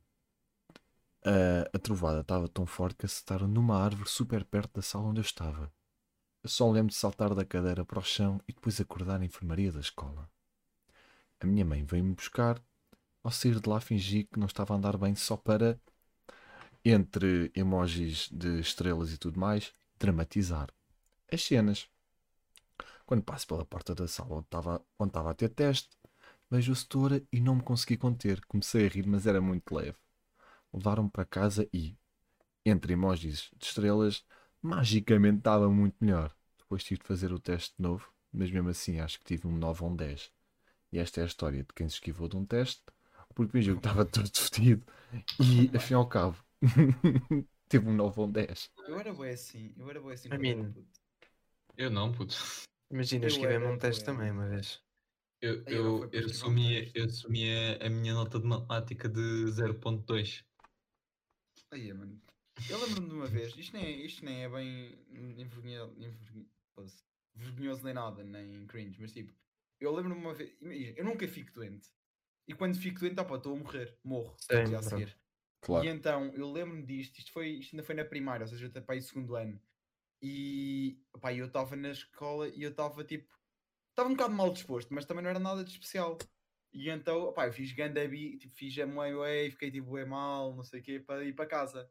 a, 1.26 1.76
a 1.76 1.80
trovada 1.80 2.22
estava 2.22 2.48
tão 2.48 2.66
forte 2.66 2.98
que 2.98 3.06
acertaram 3.06 3.48
numa 3.48 3.78
árvore 3.78 4.10
super 4.10 4.44
perto 4.46 4.76
da 4.76 4.82
sala 4.82 5.08
onde 5.08 5.20
eu 5.20 5.24
estava. 5.24 5.72
Eu 6.44 6.50
só 6.50 6.70
lembro 6.72 6.90
de 6.90 6.96
saltar 6.96 7.36
da 7.36 7.46
cadeira 7.46 7.86
para 7.86 8.00
o 8.00 8.04
chão 8.04 8.42
e 8.48 8.54
depois 8.54 8.82
acordar 8.82 9.20
na 9.20 9.26
enfermaria 9.26 9.72
da 9.72 9.80
escola. 9.80 10.28
A 11.40 11.46
minha 11.46 11.64
mãe 11.64 11.84
veio-me 11.84 12.16
buscar 12.16 12.60
ao 13.24 13.32
sair 13.32 13.60
de 13.60 13.70
lá 13.70 13.80
fingi 13.80 14.24
que 14.24 14.40
não 14.40 14.48
estava 14.48 14.74
a 14.74 14.78
andar 14.78 14.98
bem 14.98 15.14
só 15.14 15.38
para, 15.38 15.80
entre 16.84 17.52
emojis 17.56 18.28
de 18.32 18.60
estrelas 18.60 19.14
e 19.14 19.18
tudo 19.20 19.40
mais, 19.40 19.72
dramatizar 20.00 20.70
as 21.32 21.44
cenas. 21.44 21.88
Quando 23.06 23.24
passo 23.24 23.46
pela 23.46 23.66
porta 23.66 23.94
da 23.94 24.08
sala 24.08 24.38
onde 24.38 24.46
estava, 24.46 24.84
onde 24.98 25.10
estava 25.10 25.30
a 25.30 25.34
ter 25.36 25.50
teste, 25.50 25.90
vejo 26.50 26.72
a 26.72 26.76
setora 26.76 27.24
e 27.32 27.40
não 27.40 27.56
me 27.56 27.62
consegui 27.62 27.98
conter. 27.98 28.44
Comecei 28.48 28.88
a 28.88 28.90
rir, 28.90 29.06
mas 29.06 29.28
era 29.28 29.40
muito 29.40 29.76
leve. 29.76 29.98
Levaram-me 30.74 31.10
para 31.10 31.26
casa 31.26 31.70
e, 31.72 31.96
entre 32.66 32.94
emojis 32.94 33.52
de 33.56 33.66
estrelas, 33.66 34.26
magicamente 34.62 35.40
estava 35.40 35.70
muito 35.70 35.96
melhor. 36.00 36.36
Depois 36.58 36.84
tive 36.84 37.02
de 37.02 37.08
fazer 37.08 37.34
o 37.34 37.40
teste 37.40 37.76
de 37.78 37.82
novo, 37.82 38.12
mas 38.32 38.52
mesmo 38.52 38.70
assim 38.70 39.00
acho 39.00 39.20
que 39.20 39.26
tive 39.26 39.48
um 39.48 39.58
9 39.58 39.84
ou 39.84 39.92
um 39.92 39.96
10. 39.96 40.32
E 40.92 41.00
esta 41.00 41.22
é 41.22 41.24
a 41.24 41.28
história 41.28 41.64
de 41.64 41.74
quem 41.74 41.88
se 41.88 41.96
esquivou 41.96 42.28
de 42.28 42.38
um 42.38 42.46
teste, 42.46 42.84
porque 43.34 43.52
fingiu 43.52 43.76
que 43.76 43.80
estava 43.80 44.06
todo 44.06 44.30
fedido 44.38 44.86
e, 45.40 45.76
afinal 45.76 46.02
ao 46.02 46.08
cabo, 46.08 46.38
teve 47.68 47.88
um 47.90 47.94
9 47.94 48.20
ou 48.20 48.28
um 48.28 48.32
10. 48.32 48.70
Eu 48.88 49.00
era 49.00 49.14
bué 49.14 49.32
assim, 49.32 49.74
eu 49.78 49.90
era 49.90 50.02
bué 50.02 50.14
assim. 50.14 50.30
Puto. 50.30 50.86
Eu 51.78 51.90
não, 51.90 52.12
puto. 52.12 52.36
Imagina, 52.92 53.28
Eu 53.28 53.50
era, 53.50 53.72
um 53.72 53.78
teste 53.78 54.04
também 54.04 54.32
uma 54.32 54.48
vez. 54.48 54.82
Eu, 55.42 55.64
eu 55.66 56.10
eu, 56.12 56.26
assumia, 56.26 56.92
eu 56.94 57.06
assumia 57.06 57.80
a 57.84 57.90
minha 57.90 58.14
nota 58.14 58.40
de 58.40 58.46
matemática 58.46 59.10
de 59.10 59.46
0.2. 59.46 60.44
Aí, 61.72 61.92
mano. 61.94 62.22
Eu 62.70 62.80
lembro-me 62.80 63.10
de 63.10 63.16
uma 63.16 63.28
vez, 63.28 63.56
isto 63.58 63.74
nem 63.76 63.86
é, 63.86 63.92
isto 63.92 64.26
nem 64.26 64.44
é 64.44 64.50
bem 64.50 64.98
envergonhoso, 65.10 65.96
envergonhoso, 65.98 67.04
vergonhoso 67.34 67.84
nem 67.84 67.94
nada, 67.94 68.24
nem 68.24 68.66
cringe, 68.68 69.00
mas 69.00 69.12
tipo, 69.12 69.34
eu 69.80 69.94
lembro-me 69.94 70.20
de 70.20 70.26
uma 70.26 70.34
vez, 70.34 70.56
imagina, 70.62 70.94
eu 70.98 71.06
nunca 71.06 71.28
fico 71.28 71.52
doente. 71.54 71.90
E 72.48 72.54
quando 72.54 72.78
fico 72.78 73.00
doente, 73.00 73.20
opa, 73.20 73.36
estou 73.36 73.56
a 73.56 73.58
morrer, 73.60 73.98
morro, 74.04 74.36
dia 74.68 74.80
a 74.80 74.84
seguir. 74.84 75.18
Claro. 75.62 75.86
E 75.86 75.90
então, 75.90 76.34
eu 76.34 76.52
lembro-me 76.52 76.84
disto, 76.84 77.20
isto, 77.20 77.32
foi, 77.32 77.50
isto 77.50 77.76
ainda 77.76 77.84
foi 77.84 77.96
na 77.96 78.04
primária, 78.04 78.44
ou 78.44 78.48
seja, 78.48 78.68
até 78.68 78.82
para 78.82 78.96
aí 78.96 79.02
segundo 79.02 79.36
ano. 79.36 79.62
E 80.22 81.00
pá, 81.20 81.34
eu 81.34 81.48
estava 81.48 81.76
na 81.76 81.90
escola 81.90 82.48
e 82.48 82.62
eu 82.64 82.72
estava 82.72 83.04
tipo, 83.04 83.34
estava 83.90 84.10
um 84.10 84.14
bocado 84.14 84.34
mal 84.34 84.52
disposto, 84.52 84.94
mas 84.94 85.06
também 85.06 85.24
não 85.24 85.30
era 85.30 85.40
nada 85.40 85.64
de 85.64 85.72
especial. 85.72 86.18
E 86.74 86.90
então, 86.90 87.32
pá, 87.34 87.48
eu 87.48 87.54
fiz 87.54 87.72
gandabi, 87.74 88.38
tipo, 88.38 88.56
fiz 88.56 88.78
a 88.78 88.86
e 88.86 89.52
fiquei 89.52 89.72
tipo, 89.72 89.98
é 89.98 90.06
mal, 90.06 90.56
não 90.56 90.64
sei 90.64 90.80
o 90.80 90.84
quê, 90.84 91.00
para 91.00 91.24
ir 91.24 91.34
para 91.34 91.46
casa. 91.46 91.90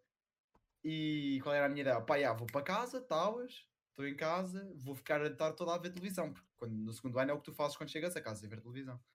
E 0.82 1.40
qual 1.42 1.54
era 1.54 1.66
a 1.66 1.68
minha 1.68 1.82
ideia? 1.82 2.00
Pá, 2.00 2.18
já, 2.18 2.32
vou 2.32 2.46
para 2.46 2.62
casa, 2.62 2.99
estavas, 2.99 3.66
estou 3.90 4.06
em 4.06 4.16
casa, 4.16 4.73
vou 4.76 4.95
ficar 4.95 5.23
a 5.25 5.34
tarde 5.34 5.56
toda 5.56 5.75
a 5.75 5.78
ver 5.78 5.90
televisão, 5.90 6.32
porque 6.32 6.49
quando, 6.56 6.73
no 6.73 6.93
segundo 6.93 7.19
ano 7.19 7.30
é 7.32 7.34
o 7.34 7.38
que 7.38 7.45
tu 7.45 7.52
fazes 7.52 7.76
quando 7.76 7.90
chegas 7.90 8.16
a 8.16 8.21
casa, 8.21 8.47
é 8.47 8.49
ver 8.49 8.60
televisão. 8.60 9.00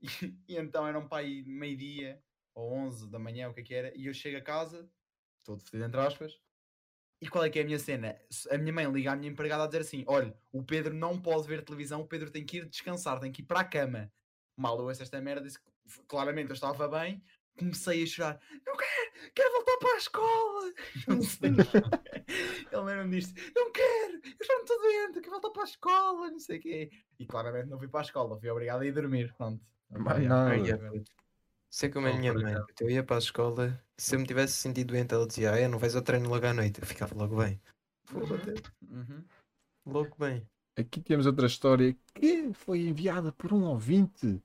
E, 0.00 0.54
e 0.54 0.56
então 0.56 0.86
eram 0.86 1.08
para 1.08 1.24
aí 1.24 1.42
meio-dia 1.42 2.22
ou 2.54 2.72
11 2.72 3.10
da 3.10 3.18
manhã, 3.18 3.48
o 3.48 3.54
que 3.54 3.60
é 3.60 3.62
que 3.64 3.74
era, 3.74 3.98
e 3.98 4.06
eu 4.06 4.14
chego 4.14 4.38
a 4.38 4.40
casa, 4.40 4.88
todo 5.42 5.60
fedido 5.60 5.86
entre 5.86 6.00
aspas, 6.00 6.40
e 7.20 7.28
qual 7.28 7.44
é 7.44 7.50
que 7.50 7.58
é 7.58 7.62
a 7.62 7.64
minha 7.64 7.78
cena? 7.78 8.16
A 8.50 8.58
minha 8.58 8.72
mãe 8.72 8.90
liga 8.90 9.12
à 9.12 9.16
minha 9.16 9.30
empregada 9.30 9.64
a 9.64 9.66
dizer 9.66 9.80
assim: 9.80 10.04
olha, 10.06 10.38
o 10.52 10.62
Pedro 10.62 10.94
não 10.94 11.20
pode 11.20 11.48
ver 11.48 11.64
televisão, 11.64 12.00
o 12.00 12.06
Pedro 12.06 12.30
tem 12.30 12.46
que 12.46 12.58
ir 12.58 12.68
descansar, 12.68 13.18
tem 13.18 13.32
que 13.32 13.42
ir 13.42 13.44
para 13.44 13.60
a 13.60 13.64
cama. 13.64 14.12
Mal 14.56 14.78
eu 14.78 14.90
esta 14.90 15.20
merda, 15.20 15.42
disse 15.42 15.58
claramente 16.06 16.50
eu 16.50 16.54
estava 16.54 16.86
bem, 16.88 17.22
comecei 17.58 18.02
a 18.02 18.06
chorar: 18.06 18.40
não 18.66 18.76
quero, 18.76 19.32
quero 19.34 19.52
voltar 19.52 19.76
para 19.78 19.94
a 19.94 19.98
escola. 19.98 20.72
Não 21.08 21.22
sei. 21.22 21.50
Ele 22.72 22.82
lembra-me 22.82 23.18
disto: 23.18 23.40
não 23.54 23.72
quero, 23.72 24.14
eu 24.14 24.46
já 24.46 24.54
não 24.54 24.62
estou 24.62 24.80
doente, 24.80 25.16
eu 25.16 25.22
quero 25.22 25.32
voltar 25.32 25.50
para 25.50 25.62
a 25.62 25.64
escola, 25.64 26.30
não 26.30 26.38
sei 26.38 26.58
o 26.58 26.60
quê. 26.60 26.90
E 27.18 27.26
claramente 27.26 27.68
não 27.68 27.78
fui 27.78 27.88
para 27.88 28.00
a 28.00 28.02
escola, 28.02 28.38
fui 28.38 28.50
obrigado 28.50 28.82
a 28.82 28.86
ir 28.86 28.92
dormir. 28.92 29.34
Pronto. 29.36 29.64
Puto. 30.90 31.10
Sei 31.70 31.90
como 31.90 32.06
é 32.06 32.12
a 32.12 32.18
minha 32.18 32.32
mãe. 32.32 32.54
Eu 32.80 32.90
ia 32.90 33.02
para 33.02 33.16
a 33.16 33.18
escola, 33.18 33.82
se 33.96 34.14
eu 34.14 34.20
me 34.20 34.26
tivesse 34.26 34.54
sentido 34.54 34.88
doente, 34.88 35.14
ela 35.14 35.26
dizia: 35.26 35.52
Ah, 35.52 35.58
é, 35.58 35.68
não 35.68 35.78
vais 35.78 35.94
ao 35.94 36.02
treino 36.02 36.28
logo 36.28 36.46
à 36.46 36.54
noite. 36.54 36.80
Eu 36.80 36.86
ficava 36.86 37.14
logo 37.14 37.36
bem. 37.36 37.60
Foda-se. 38.04 38.62
Uhum. 38.82 39.24
Logo 39.86 40.14
bem. 40.18 40.48
Aqui 40.76 41.00
temos 41.00 41.26
outra 41.26 41.46
história 41.46 41.96
que 42.14 42.52
foi 42.54 42.82
enviada 42.82 43.32
por 43.32 43.52
um 43.52 43.64
ouvinte. 43.64 44.40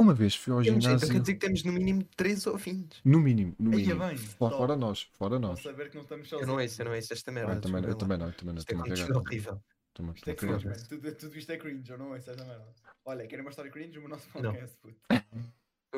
Uma 0.00 0.14
vez 0.14 0.34
fui 0.36 0.52
ao 0.52 0.62
Temos, 0.62 0.84
então 0.84 0.96
ginásio. 0.96 1.12
quer 1.12 1.20
dizer 1.20 1.34
que 1.34 1.40
temos 1.40 1.64
no 1.64 1.72
mínimo 1.72 2.04
3 2.16 2.46
ouvintes. 2.46 3.00
No 3.04 3.18
mínimo, 3.18 3.54
no 3.58 3.70
Aí 3.76 3.82
é 3.82 3.86
mínimo. 3.86 4.06
bem, 4.06 4.16
Fo- 4.16 4.38
top. 4.48 4.56
Fora 4.56 4.76
nós, 4.76 5.02
fora 5.14 5.38
nós. 5.40 5.60
saber 5.60 5.90
que 5.90 5.96
não 5.96 6.02
estamos 6.04 6.26
Eu 6.30 6.38
sozinhos. 6.38 6.48
não 6.56 6.62
ouço, 6.62 6.80
eu 6.80 6.84
não 6.86 6.94
ouço 6.94 7.12
esta 7.12 7.32
merda. 7.32 7.52
Ah, 7.52 7.54
eu 7.56 7.60
também, 7.60 7.84
eu 7.84 7.94
também 7.96 8.18
não, 8.18 8.26
eu 8.28 8.32
também 8.32 8.54
não. 8.54 8.58
Isto 8.60 8.72
é 8.72 8.76
cagar. 8.76 9.16
horrível. 9.16 9.62
Estou-me 9.88 10.12
a 10.12 10.14
Isto 10.14 10.30
é 10.30 10.34
cringe. 10.34 10.88
Tudo, 10.88 11.12
tudo 11.16 11.36
isto 11.38 11.50
é 11.50 11.56
cringe, 11.56 11.90
eu 11.90 11.98
não 11.98 12.12
ouço 12.12 12.30
essa 12.30 12.44
merda. 12.44 12.72
Olha, 13.04 13.26
querem 13.26 13.44
uma 13.44 13.50
história 13.50 13.70
cringe? 13.72 13.98
O 13.98 14.06
nosso 14.08 14.28
Não. 14.36 14.52
podcast, 14.52 14.76
puto. 14.78 14.96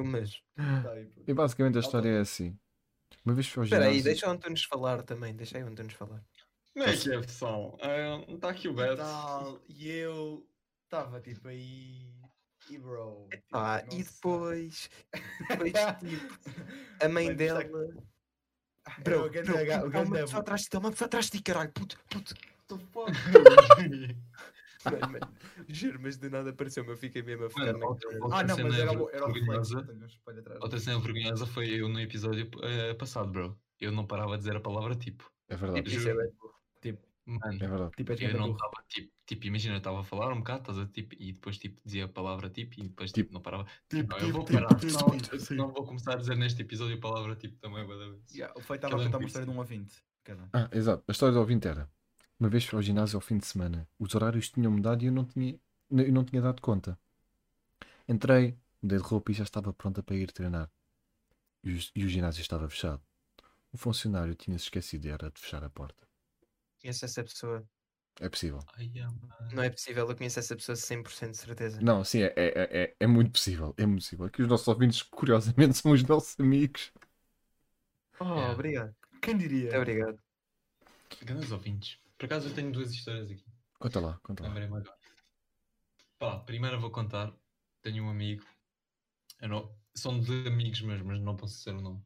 Mas, 0.02 0.42
Tá. 0.56 0.94
E 1.26 1.34
basicamente 1.34 1.76
a 1.76 1.80
história 1.80 2.08
é 2.08 2.20
assim. 2.20 2.56
Uma 3.24 3.34
vez 3.34 3.48
fui 3.48 3.60
ao 3.60 3.64
espera 3.64 3.82
ginásio. 3.82 3.98
aí, 3.98 4.02
deixa 4.04 4.28
o 4.28 4.30
Antunes 4.30 4.64
falar 4.64 5.02
também. 5.02 5.34
Deixa 5.36 5.58
aí 5.58 5.64
o 5.64 5.66
Antunes 5.66 5.92
falar. 5.92 6.24
Como 6.72 6.86
é 6.88 6.96
que 6.96 7.12
é, 7.12 7.20
pessoal? 7.20 7.76
Está 8.28 8.48
aqui 8.48 8.66
o 8.68 8.72
Beto. 8.72 9.02
e 9.68 9.88
eu 9.90 10.46
estava 10.84 11.20
tipo 11.20 11.48
aí. 11.48 12.14
E 12.70 12.78
bro. 12.78 13.26
tipo, 13.30 13.46
Ah, 13.52 13.82
e 13.90 14.02
depois, 14.04 14.88
depois 15.48 15.72
tipo, 15.98 16.34
a 17.00 17.08
mãe 17.08 17.26
Mano, 17.26 17.30
isto 17.30 17.36
dela. 17.36 17.62
é- 17.64 18.10
Ah, 18.86 18.96
Bro, 19.02 19.28
bro, 19.30 19.66
ga- 19.66 19.80
o 19.80 19.84
puto, 19.84 19.96
há 19.98 20.00
uma 20.00 20.16
pessoa 20.18 20.40
atrás 20.40 20.60
de 20.62 20.68
ti, 20.70 20.76
uma 20.78 20.90
pessoa 20.90 21.06
atrás 21.06 21.26
de 21.26 21.32
ti, 21.32 21.42
caralho, 21.42 21.70
puto, 21.72 21.98
puto. 22.08 22.34
Mano, 24.82 25.08
mano, 25.12 25.28
juro, 25.68 25.98
mas 26.00 26.16
de 26.16 26.30
nada 26.30 26.50
apareceu-me, 26.50 26.88
eu 26.90 26.96
fiquei 26.96 27.22
mesmo 27.22 27.44
a 27.44 27.50
ficar 27.50 27.66
Mano, 27.66 27.78
na 27.80 27.86
outra- 27.86 28.08
outra 28.22 28.38
Ah, 28.38 28.42
não, 28.44 28.56
mas 28.62 28.78
era, 28.78 28.92
era 29.12 29.26
o 29.26 29.32
reflexo. 29.32 29.76
Outra 30.62 30.80
cena 30.80 30.98
vergonhosa 31.00 31.46
foi 31.46 31.68
eu 31.68 31.86
no 31.88 32.00
episódio 32.00 32.48
eh, 32.62 32.94
passado, 32.94 33.30
bro. 33.30 33.60
Eu 33.78 33.92
não 33.92 34.06
parava 34.06 34.32
de 34.32 34.38
dizer 34.38 34.56
a 34.56 34.60
palavra 34.60 34.94
tipo. 34.94 35.30
É 35.48 35.56
verdade. 35.56 35.82
Tipo, 35.82 35.96
Isso 36.00 36.08
é 36.08 36.12
juro. 36.14 36.54
Mano, 37.26 37.62
É 37.62 37.68
verdade. 37.68 37.92
Tipo, 37.96 38.12
és 38.12 38.20
eu 38.22 38.38
não 38.38 38.52
estava 38.52 38.84
tipo, 38.88 39.12
tipo, 39.26 39.46
imagina, 39.46 39.74
eu 39.74 39.78
estava 39.78 40.00
a 40.00 40.04
falar 40.04 40.32
um 40.32 40.38
bocado, 40.38 40.60
estás 40.60 40.78
a 40.78 40.86
tipo, 40.86 41.14
e 41.18 41.32
depois 41.32 41.58
tipo 41.58 41.80
dizia 41.84 42.06
a 42.06 42.08
palavra 42.08 42.50
tipo 42.50 42.80
e 42.80 42.88
depois 42.88 43.12
tipo, 43.12 43.32
não 43.32 43.40
parava. 43.40 43.66
Tipo, 43.88 44.10
não, 44.10 44.18
eu 44.18 44.32
vou 44.32 44.44
tipo, 44.44 44.60
parar, 44.60 44.74
tipo, 44.76 45.16
tipo, 45.16 45.36
assim. 45.36 45.54
não 45.54 45.68
vou 45.68 45.84
começar 45.84 46.14
a 46.14 46.16
dizer 46.16 46.36
neste 46.36 46.62
episódio 46.62 46.96
a 46.96 47.00
palavra 47.00 47.36
tipo 47.36 47.56
também. 47.58 47.86
Yeah, 48.32 48.52
o 48.56 48.60
feito 48.60 48.86
estava 48.86 48.96
a 48.96 49.02
é 49.02 49.04
contar 49.04 49.18
uma 49.18 49.26
história 49.26 49.46
de 49.46 49.52
um 49.52 49.58
ouvinte. 49.58 50.02
Cada. 50.24 50.48
Ah, 50.52 50.68
exato. 50.72 51.04
A 51.06 51.12
história 51.12 51.32
do 51.32 51.40
ouvinte 51.40 51.68
era. 51.68 51.88
Uma 52.38 52.48
vez 52.48 52.64
fui 52.64 52.76
ao 52.76 52.82
ginásio 52.82 53.16
ao 53.16 53.20
fim 53.20 53.38
de 53.38 53.46
semana. 53.46 53.86
Os 53.98 54.14
horários 54.14 54.48
tinham 54.48 54.72
mudado 54.72 55.02
e 55.02 55.06
eu 55.06 55.12
não 55.12 55.24
tinha, 55.24 55.60
eu 55.90 56.12
não 56.12 56.24
tinha 56.24 56.40
dado 56.40 56.62
conta. 56.62 56.98
Entrei, 58.08 58.58
mudei 58.82 58.98
de 58.98 59.04
roupa 59.04 59.30
e 59.30 59.34
já 59.34 59.44
estava 59.44 59.72
pronta 59.72 60.02
para 60.02 60.16
ir 60.16 60.32
treinar. 60.32 60.70
E 61.62 61.74
o, 61.74 61.78
e 61.94 62.04
o 62.04 62.08
ginásio 62.08 62.40
estava 62.40 62.68
fechado. 62.68 63.02
O 63.72 63.76
funcionário 63.76 64.34
tinha-se 64.34 64.64
esquecido 64.64 65.06
era 65.06 65.30
de 65.30 65.40
fechar 65.40 65.62
a 65.62 65.70
porta. 65.70 66.09
Conheço 66.80 67.04
essa 67.04 67.22
pessoa. 67.22 67.64
É 68.20 68.28
possível. 68.28 68.58
Ai, 68.76 68.90
ah. 69.00 69.48
Não 69.52 69.62
é 69.62 69.70
possível, 69.70 70.08
eu 70.08 70.16
conheço 70.16 70.38
essa 70.38 70.54
pessoa 70.54 70.76
100% 70.76 71.30
de 71.30 71.36
certeza. 71.38 71.80
Não, 71.80 72.04
sim, 72.04 72.22
é, 72.22 72.32
é, 72.36 72.82
é, 72.82 72.96
é 73.00 73.06
muito 73.06 73.32
possível. 73.32 73.74
É 73.78 73.86
muito 73.86 74.02
possível. 74.02 74.26
Aqui 74.26 74.42
os 74.42 74.48
nossos 74.48 74.68
ouvintes, 74.68 75.02
curiosamente, 75.02 75.74
são 75.78 75.92
os 75.92 76.02
nossos 76.02 76.38
amigos. 76.38 76.92
Oh, 78.20 78.24
Yeah. 78.24 78.52
obrigado. 78.52 78.94
Quem 79.22 79.38
diria? 79.38 79.62
Muito 79.62 79.76
obrigado. 79.76 80.18
Grandes 81.22 81.50
ouvintes. 81.50 81.98
Por 82.18 82.26
acaso 82.26 82.48
eu 82.48 82.54
tenho 82.54 82.70
duas 82.70 82.90
histórias 82.92 83.30
aqui. 83.30 83.44
Conta 83.78 84.00
lá, 84.00 84.20
conta 84.22 84.46
lá. 84.46 84.82
Pá, 86.18 86.38
primeiro 86.40 86.76
eu 86.76 86.80
vou 86.80 86.90
contar. 86.90 87.32
Tenho 87.82 88.04
um 88.04 88.10
amigo. 88.10 88.44
Eu 89.40 89.48
não, 89.48 89.74
são 89.94 90.20
de 90.20 90.46
amigos 90.46 90.82
meus, 90.82 91.00
mas 91.02 91.18
não 91.20 91.36
posso 91.36 91.56
dizer 91.56 91.74
o 91.74 91.80
nome. 91.80 92.04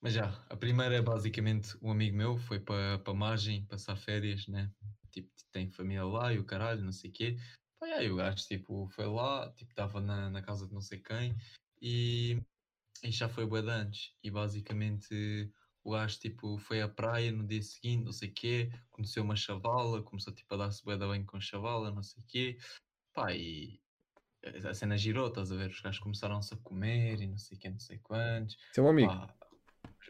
Mas 0.00 0.14
já, 0.14 0.28
a 0.48 0.56
primeira 0.56 0.94
é 0.94 1.02
basicamente 1.02 1.76
um 1.82 1.90
amigo 1.90 2.16
meu. 2.16 2.38
Foi 2.38 2.58
para 2.58 2.98
pa 3.00 3.12
Margem 3.12 3.66
passar 3.66 3.96
férias, 3.96 4.46
né? 4.48 4.70
Tipo, 5.10 5.28
tem 5.52 5.70
família 5.70 6.04
lá 6.04 6.32
e 6.32 6.38
o 6.38 6.44
caralho, 6.44 6.82
não 6.82 6.92
sei 6.92 7.10
o 7.10 7.12
quê. 7.12 7.36
Pá, 7.78 7.86
aí 7.86 8.10
o 8.10 8.16
gajo, 8.16 8.46
tipo, 8.46 8.88
foi 8.88 9.06
lá, 9.06 9.52
tipo, 9.52 9.70
estava 9.70 10.00
na, 10.00 10.30
na 10.30 10.42
casa 10.42 10.66
de 10.66 10.72
não 10.72 10.80
sei 10.80 11.00
quem. 11.00 11.36
E, 11.82 12.40
e 13.02 13.10
já 13.10 13.28
foi 13.28 13.44
bué 13.44 13.60
de 13.60 13.70
antes. 13.70 14.14
E 14.22 14.30
basicamente 14.30 15.52
o 15.82 15.92
gajo 15.92 16.18
tipo 16.18 16.58
foi 16.58 16.80
à 16.80 16.88
praia 16.88 17.32
no 17.32 17.46
dia 17.46 17.62
seguinte, 17.62 18.04
não 18.04 18.12
sei 18.12 18.28
o 18.28 18.34
quê, 18.34 18.70
conheceu 18.90 19.22
uma 19.22 19.36
chavala, 19.36 20.02
começou 20.02 20.32
tipo 20.32 20.54
a 20.54 20.58
dar-se 20.58 20.84
bué 20.84 20.96
da 20.96 21.08
bem 21.08 21.24
com 21.24 21.36
a 21.36 21.40
chavala, 21.40 21.90
não 21.90 22.02
sei 22.02 22.22
o 22.22 22.26
quê. 22.26 22.58
Pá, 23.12 23.34
e 23.34 23.80
a 24.66 24.74
cena 24.74 24.96
girou, 24.96 25.28
estás 25.28 25.52
a 25.52 25.56
ver? 25.56 25.70
Os 25.70 25.80
gajos 25.80 26.00
começaram-se 26.00 26.54
a 26.54 26.56
comer 26.58 27.20
e 27.20 27.26
não 27.26 27.38
sei 27.38 27.56
o 27.56 27.60
quê, 27.60 27.70
não 27.70 27.78
sei 27.78 27.98
quantos. 27.98 28.56
Seu 28.74 28.88
amigo. 28.88 29.10
Pá, 29.10 29.34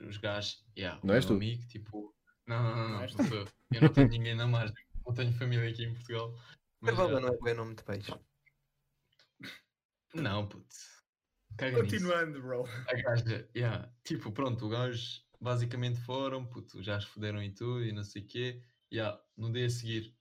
os 0.03 0.17
gajos, 0.17 0.65
yeah, 0.77 1.01
Não 1.05 1.13
o 1.15 1.17
és 1.17 1.25
meu 1.25 1.35
tu? 1.35 1.37
amigo, 1.37 1.67
tipo, 1.69 2.15
não, 2.47 2.63
não, 2.63 2.77
não, 2.77 2.89
Não 2.89 3.01
não, 3.01 3.09
sou 3.09 3.37
eu. 3.39 3.49
Eu 3.73 3.81
não 3.83 3.93
tenho 3.93 4.09
ninguém 4.09 4.35
na 4.35 4.47
margem, 4.47 4.85
não 5.07 5.15
tenho 5.15 5.33
família 5.33 5.69
aqui 5.71 5.85
em 5.85 5.95
Portugal. 5.95 6.35
Mas, 6.81 6.95
Carvalho 6.97 7.15
já- 7.15 7.21
não 7.21 7.29
é 7.35 7.39
bem 7.39 7.55
nome 7.55 7.75
de 7.75 7.83
peixe. 7.85 8.13
não, 10.15 10.47
puto. 10.49 10.67
Caga 11.57 11.83
nisso. 11.83 11.97
Continuando, 11.97 12.41
bro. 12.41 12.65
A 12.89 12.95
gaja, 12.95 13.49
yeah, 13.55 13.93
tipo, 14.05 14.33
pronto, 14.33 14.67
o 14.67 14.69
gajo 14.69 15.23
basicamente 15.41 15.99
foram, 16.01 16.47
puto, 16.47 16.83
já 16.83 17.01
se 17.01 17.07
foderam 17.07 17.43
e 17.43 17.51
tudo 17.53 17.85
e 17.85 17.93
não 17.93 18.05
sei 18.05 18.23
o 18.23 18.27
quê. 18.27 18.63
Yeah, 18.93 19.21
no 19.37 19.53
dia 19.53 19.67
a 19.67 19.71
seguir, 19.71 20.17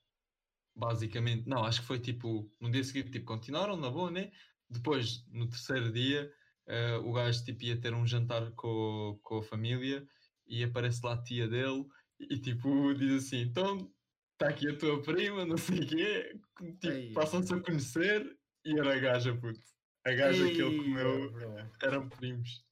basicamente, 0.75 1.47
não, 1.47 1.63
acho 1.63 1.81
que 1.81 1.87
foi 1.87 1.99
tipo, 1.99 2.51
no 2.59 2.69
dia 2.71 2.81
a 2.81 2.83
seguir, 2.83 3.09
tipo, 3.09 3.25
continuaram 3.25 3.75
na 3.77 3.89
boa, 3.89 4.11
né? 4.11 4.31
Depois, 4.69 5.25
no 5.29 5.47
terceiro 5.49 5.91
dia, 5.91 6.31
eh, 6.69 6.95
o 6.97 7.11
gajo 7.11 7.43
tipo, 7.43 7.63
ia 7.65 7.75
ter 7.81 7.93
um 7.93 8.05
jantar 8.07 8.51
com, 8.51 9.19
com 9.23 9.39
a 9.39 9.43
família 9.43 10.07
e 10.47 10.63
aparece 10.63 11.01
lá 11.03 11.13
a 11.15 11.21
tia 11.21 11.47
dele 11.47 11.85
e 12.19 12.37
tipo, 12.39 12.93
diz 12.95 13.25
assim: 13.25 13.41
então, 13.41 13.91
está 14.33 14.49
aqui 14.49 14.69
a 14.69 14.77
tua 14.77 15.01
prima, 15.01 15.45
não 15.45 15.57
sei 15.57 15.79
o 15.79 15.87
quê. 15.87 16.39
Tipo, 16.79 16.87
Ei. 16.87 17.11
passam-se 17.13 17.53
a 17.53 17.59
conhecer 17.59 18.37
e 18.63 18.79
era 18.79 18.95
a 18.95 18.99
gaja, 18.99 19.35
puto. 19.35 19.59
A 20.05 20.11
gaja 20.13 20.45
que 20.45 20.61
ele 20.61 20.75
Ei, 20.75 20.77
comeu 20.77 21.31
bro. 21.31 21.69
eram 21.81 22.07
primos. 22.09 22.63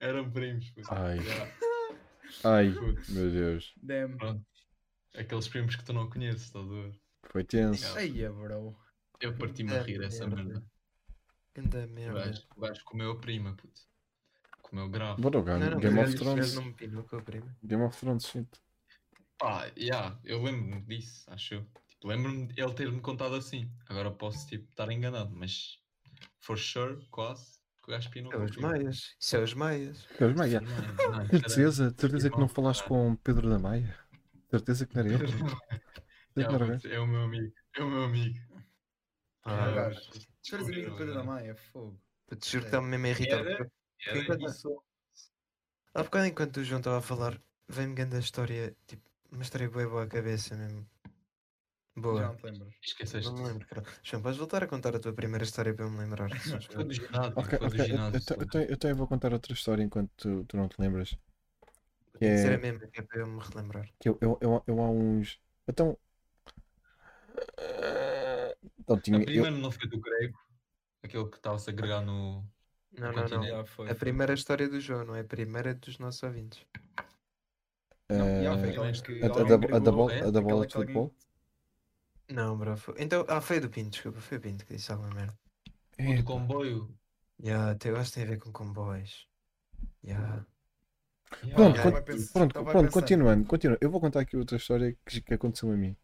Eram 0.00 0.30
primos, 0.30 0.70
puto. 0.70 0.88
Ai. 0.92 1.18
Yeah, 1.18 1.54
Ai, 2.44 2.72
puto. 2.72 3.12
meu 3.12 3.30
Deus. 3.30 3.72
Damn. 3.82 4.16
Pronto. 4.16 4.44
Aqueles 5.16 5.48
primos 5.48 5.74
que 5.76 5.84
tu 5.84 5.92
não 5.92 6.08
conheces, 6.10 6.42
estás 6.42 6.64
a 6.66 6.68
ver? 6.68 7.00
Foi 7.30 7.44
tenso. 7.44 7.82
Yeah. 7.98 8.02
Eia, 8.02 8.32
bro. 8.32 8.76
Eu 9.20 9.36
parti-me 9.36 9.72
a 9.72 9.76
É, 9.76 9.82
rir 9.82 10.02
essa 10.02 10.26
merda. 10.28 10.62
Merda. 11.62 11.86
Ganda 11.86 12.10
O 12.10 12.14
gajo, 12.14 12.42
o 12.56 12.60
gajo 12.60 12.84
comeu 12.84 13.10
a 13.12 13.18
prima, 13.20 13.54
puto. 13.54 13.80
Comeu 14.62 14.88
grave. 14.88 15.20
Bora 15.22 15.38
jogar 15.38 15.58
Não, 15.58 15.70
não, 15.70 15.80
Game 15.80 15.98
of 15.98 16.14
o 16.14 16.18
Thrones. 16.18 16.54
não 16.54 16.64
me 16.66 16.74
pinou 16.74 17.02
com 17.04 17.16
a 17.16 17.22
prima. 17.22 17.56
Game 17.62 17.82
of 17.82 17.98
Thrones, 17.98 18.26
shit. 18.26 18.48
Pá, 19.38 19.70
yeah, 19.78 20.18
eu 20.24 20.42
lembro-me 20.42 20.82
disso, 20.82 21.24
acho 21.30 21.54
eu. 21.54 21.66
Tipo, 21.88 22.08
lembro-me 22.08 22.46
de 22.48 22.60
ele 22.60 22.74
ter-me 22.74 23.00
contado 23.00 23.34
assim. 23.34 23.70
Agora 23.88 24.10
posso, 24.10 24.46
tipo, 24.46 24.68
estar 24.68 24.90
enganado, 24.90 25.30
mas 25.34 25.78
for 26.40 26.58
sure, 26.58 27.06
quase, 27.10 27.58
que 27.82 27.90
o 27.90 27.92
gajo 27.92 28.10
pinou 28.10 28.32
É 28.32 28.36
com 28.36 28.42
a 28.42 28.44
os 28.44 28.50
prima. 28.50 28.68
maias. 28.68 29.16
Isso 29.18 29.36
é 29.36 29.42
os 29.42 29.54
maias. 29.54 30.06
Mas, 30.20 30.34
Maia, 30.34 30.60
Não, 30.60 30.70
não, 30.70 31.18
não, 31.18 31.26
certeza, 31.28 31.94
certeza 31.96 32.30
que 32.30 32.38
não 32.38 32.48
falaste 32.48 32.82
com 32.84 33.14
Pedro 33.16 33.48
da 33.48 33.58
Maia? 33.58 33.96
Certeza 34.50 34.86
que 34.86 34.94
não 34.96 35.04
era 35.04 35.14
ele? 35.14 35.32
É 36.92 36.98
o 37.00 37.06
meu 37.06 37.22
amigo, 37.22 37.54
é 37.76 37.82
o 37.82 37.90
meu 37.90 38.02
amigo. 38.04 38.38
Ah, 39.44 39.90
É, 39.90 39.94
gajo. 40.56 40.64
acho 40.64 40.72
que 40.72 40.72
Tu 40.72 40.72
eres 40.72 40.86
amigo 40.86 40.90
do 40.90 40.96
Pedro 40.96 41.14
da 41.14 41.24
Maia, 41.24 41.54
fogo. 41.54 42.00
Puto, 42.26 42.46
juro 42.46 42.62
que 42.64 42.68
está-me 42.68 42.88
mesmo 42.88 43.06
a 43.06 43.08
irritar. 43.10 43.40
Era- 43.40 43.56
porque- 43.56 43.72
Era 44.06 44.18
Enquanto- 44.20 44.46
isso. 44.50 44.82
Há 45.94 46.02
bocado 46.04 46.26
enquanto 46.26 46.56
o 46.58 46.64
João 46.64 46.78
estava 46.78 46.98
a 46.98 47.02
falar, 47.02 47.40
vem-me 47.68 47.94
grande 47.94 48.16
a 48.16 48.20
história, 48.20 48.76
tipo, 48.86 49.02
uma 49.32 49.42
história 49.42 49.68
boa 49.68 49.88
boa 49.88 50.04
à 50.04 50.06
cabeça 50.06 50.54
mesmo. 50.56 50.86
Já 51.96 52.02
Boa. 52.02 52.22
não 52.22 52.36
te 52.36 52.44
lembras. 52.44 52.74
Esqueceste. 52.80 53.28
Não 53.28 53.36
me 53.42 53.48
lembro, 53.48 53.66
cara. 53.66 53.82
João, 54.04 54.22
podes 54.22 54.38
voltar 54.38 54.62
a 54.62 54.66
contar 54.68 54.94
a 54.94 55.00
tua 55.00 55.12
primeira 55.12 55.42
história 55.44 55.74
para 55.74 55.84
eu 55.84 55.90
me 55.90 55.98
lembrar? 55.98 56.30
Foi 56.70 56.84
do 56.84 56.94
ginásio, 56.94 57.32
Ok, 57.34 57.58
foi 57.58 57.58
do 57.58 57.66
ok. 57.66 57.80
Eu, 57.80 57.84
ginásio. 57.86 58.16
eu, 58.16 58.20
te- 58.20 58.32
eu, 58.40 58.46
te- 58.48 58.72
eu 58.72 58.76
também 58.76 58.96
vou 58.96 59.08
contar 59.08 59.32
outra 59.32 59.52
história 59.52 59.82
enquanto 59.82 60.10
tu, 60.16 60.44
tu 60.44 60.56
não 60.56 60.68
te 60.68 60.80
lembras. 60.80 61.10
Que 62.12 62.18
Tem 62.20 62.30
que 62.30 62.38
ser 62.38 62.52
é- 62.52 62.54
a 62.54 62.58
mesma, 62.58 62.86
que 62.86 63.00
é 63.00 63.02
para 63.02 63.20
eu 63.20 63.26
me 63.26 63.40
relembrar. 63.40 63.88
Que 63.98 64.08
eu, 64.08 64.18
eu, 64.20 64.38
eu, 64.40 64.62
eu 64.66 64.80
há 64.80 64.90
uns. 64.90 65.40
Então. 65.66 65.98
Então 68.78 68.96
A 68.96 69.00
tinha. 69.00 69.18
Eu, 69.18 69.24
primeira 69.24 69.50
não 69.50 69.70
foi 69.70 69.88
do 69.88 70.00
grego, 70.00 70.38
aquele 71.02 71.28
que 71.28 71.36
estava-se 71.36 71.70
a 71.70 71.72
agregar 71.72 72.02
no. 72.02 72.44
Não, 72.92 73.12
não, 73.12 73.28
não. 73.28 73.66
foi. 73.66 73.90
A 73.90 73.94
primeira 73.94 74.34
história 74.34 74.68
do 74.68 74.80
João, 74.80 75.04
não 75.04 75.14
é 75.14 75.20
a 75.20 75.24
primeira 75.24 75.74
dos 75.74 75.98
nossos 75.98 76.22
ouvintes. 76.22 76.64
Não, 78.10 78.24
a- 78.24 78.28
a, 78.28 79.26
a, 79.26 79.44
da, 79.44 79.54
a, 79.54 79.80
bola, 79.80 80.12
a 80.26 80.30
da 80.30 80.40
bola 80.40 80.66
de 80.66 80.74
futebol? 80.74 81.14
Não, 82.30 82.56
bro. 82.56 82.76
Foi... 82.76 82.94
Então, 82.98 83.24
ah, 83.28 83.40
foi 83.40 83.58
a 83.58 83.60
do 83.60 83.70
Pinto, 83.70 83.90
desculpa. 83.90 84.20
Foi 84.20 84.38
o 84.38 84.40
Pinto 84.40 84.64
que 84.66 84.74
disse 84.74 84.90
alguma 84.92 85.10
merda. 85.14 85.38
O 85.98 86.02
É, 86.02 86.16
do 86.16 86.24
comboio. 86.24 86.94
Ya, 87.42 87.70
até 87.70 87.90
eu 87.90 87.96
acho 87.96 88.10
que 88.10 88.14
tem 88.16 88.24
a 88.24 88.30
ver 88.30 88.38
com 88.38 88.52
comboios. 88.52 89.28
Ya. 90.04 90.44
Pronto, 91.54 91.76
Yeah, 91.76 92.02
con- 92.02 92.26
pronto, 92.32 92.64
pronto 92.64 92.90
continuando, 92.90 93.46
continuando. 93.46 93.78
Eu 93.82 93.90
vou 93.90 94.00
contar 94.00 94.20
aqui 94.20 94.36
outra 94.36 94.56
história 94.56 94.96
que, 95.06 95.20
que 95.20 95.34
aconteceu 95.34 95.70
a 95.70 95.76
mim. 95.76 95.94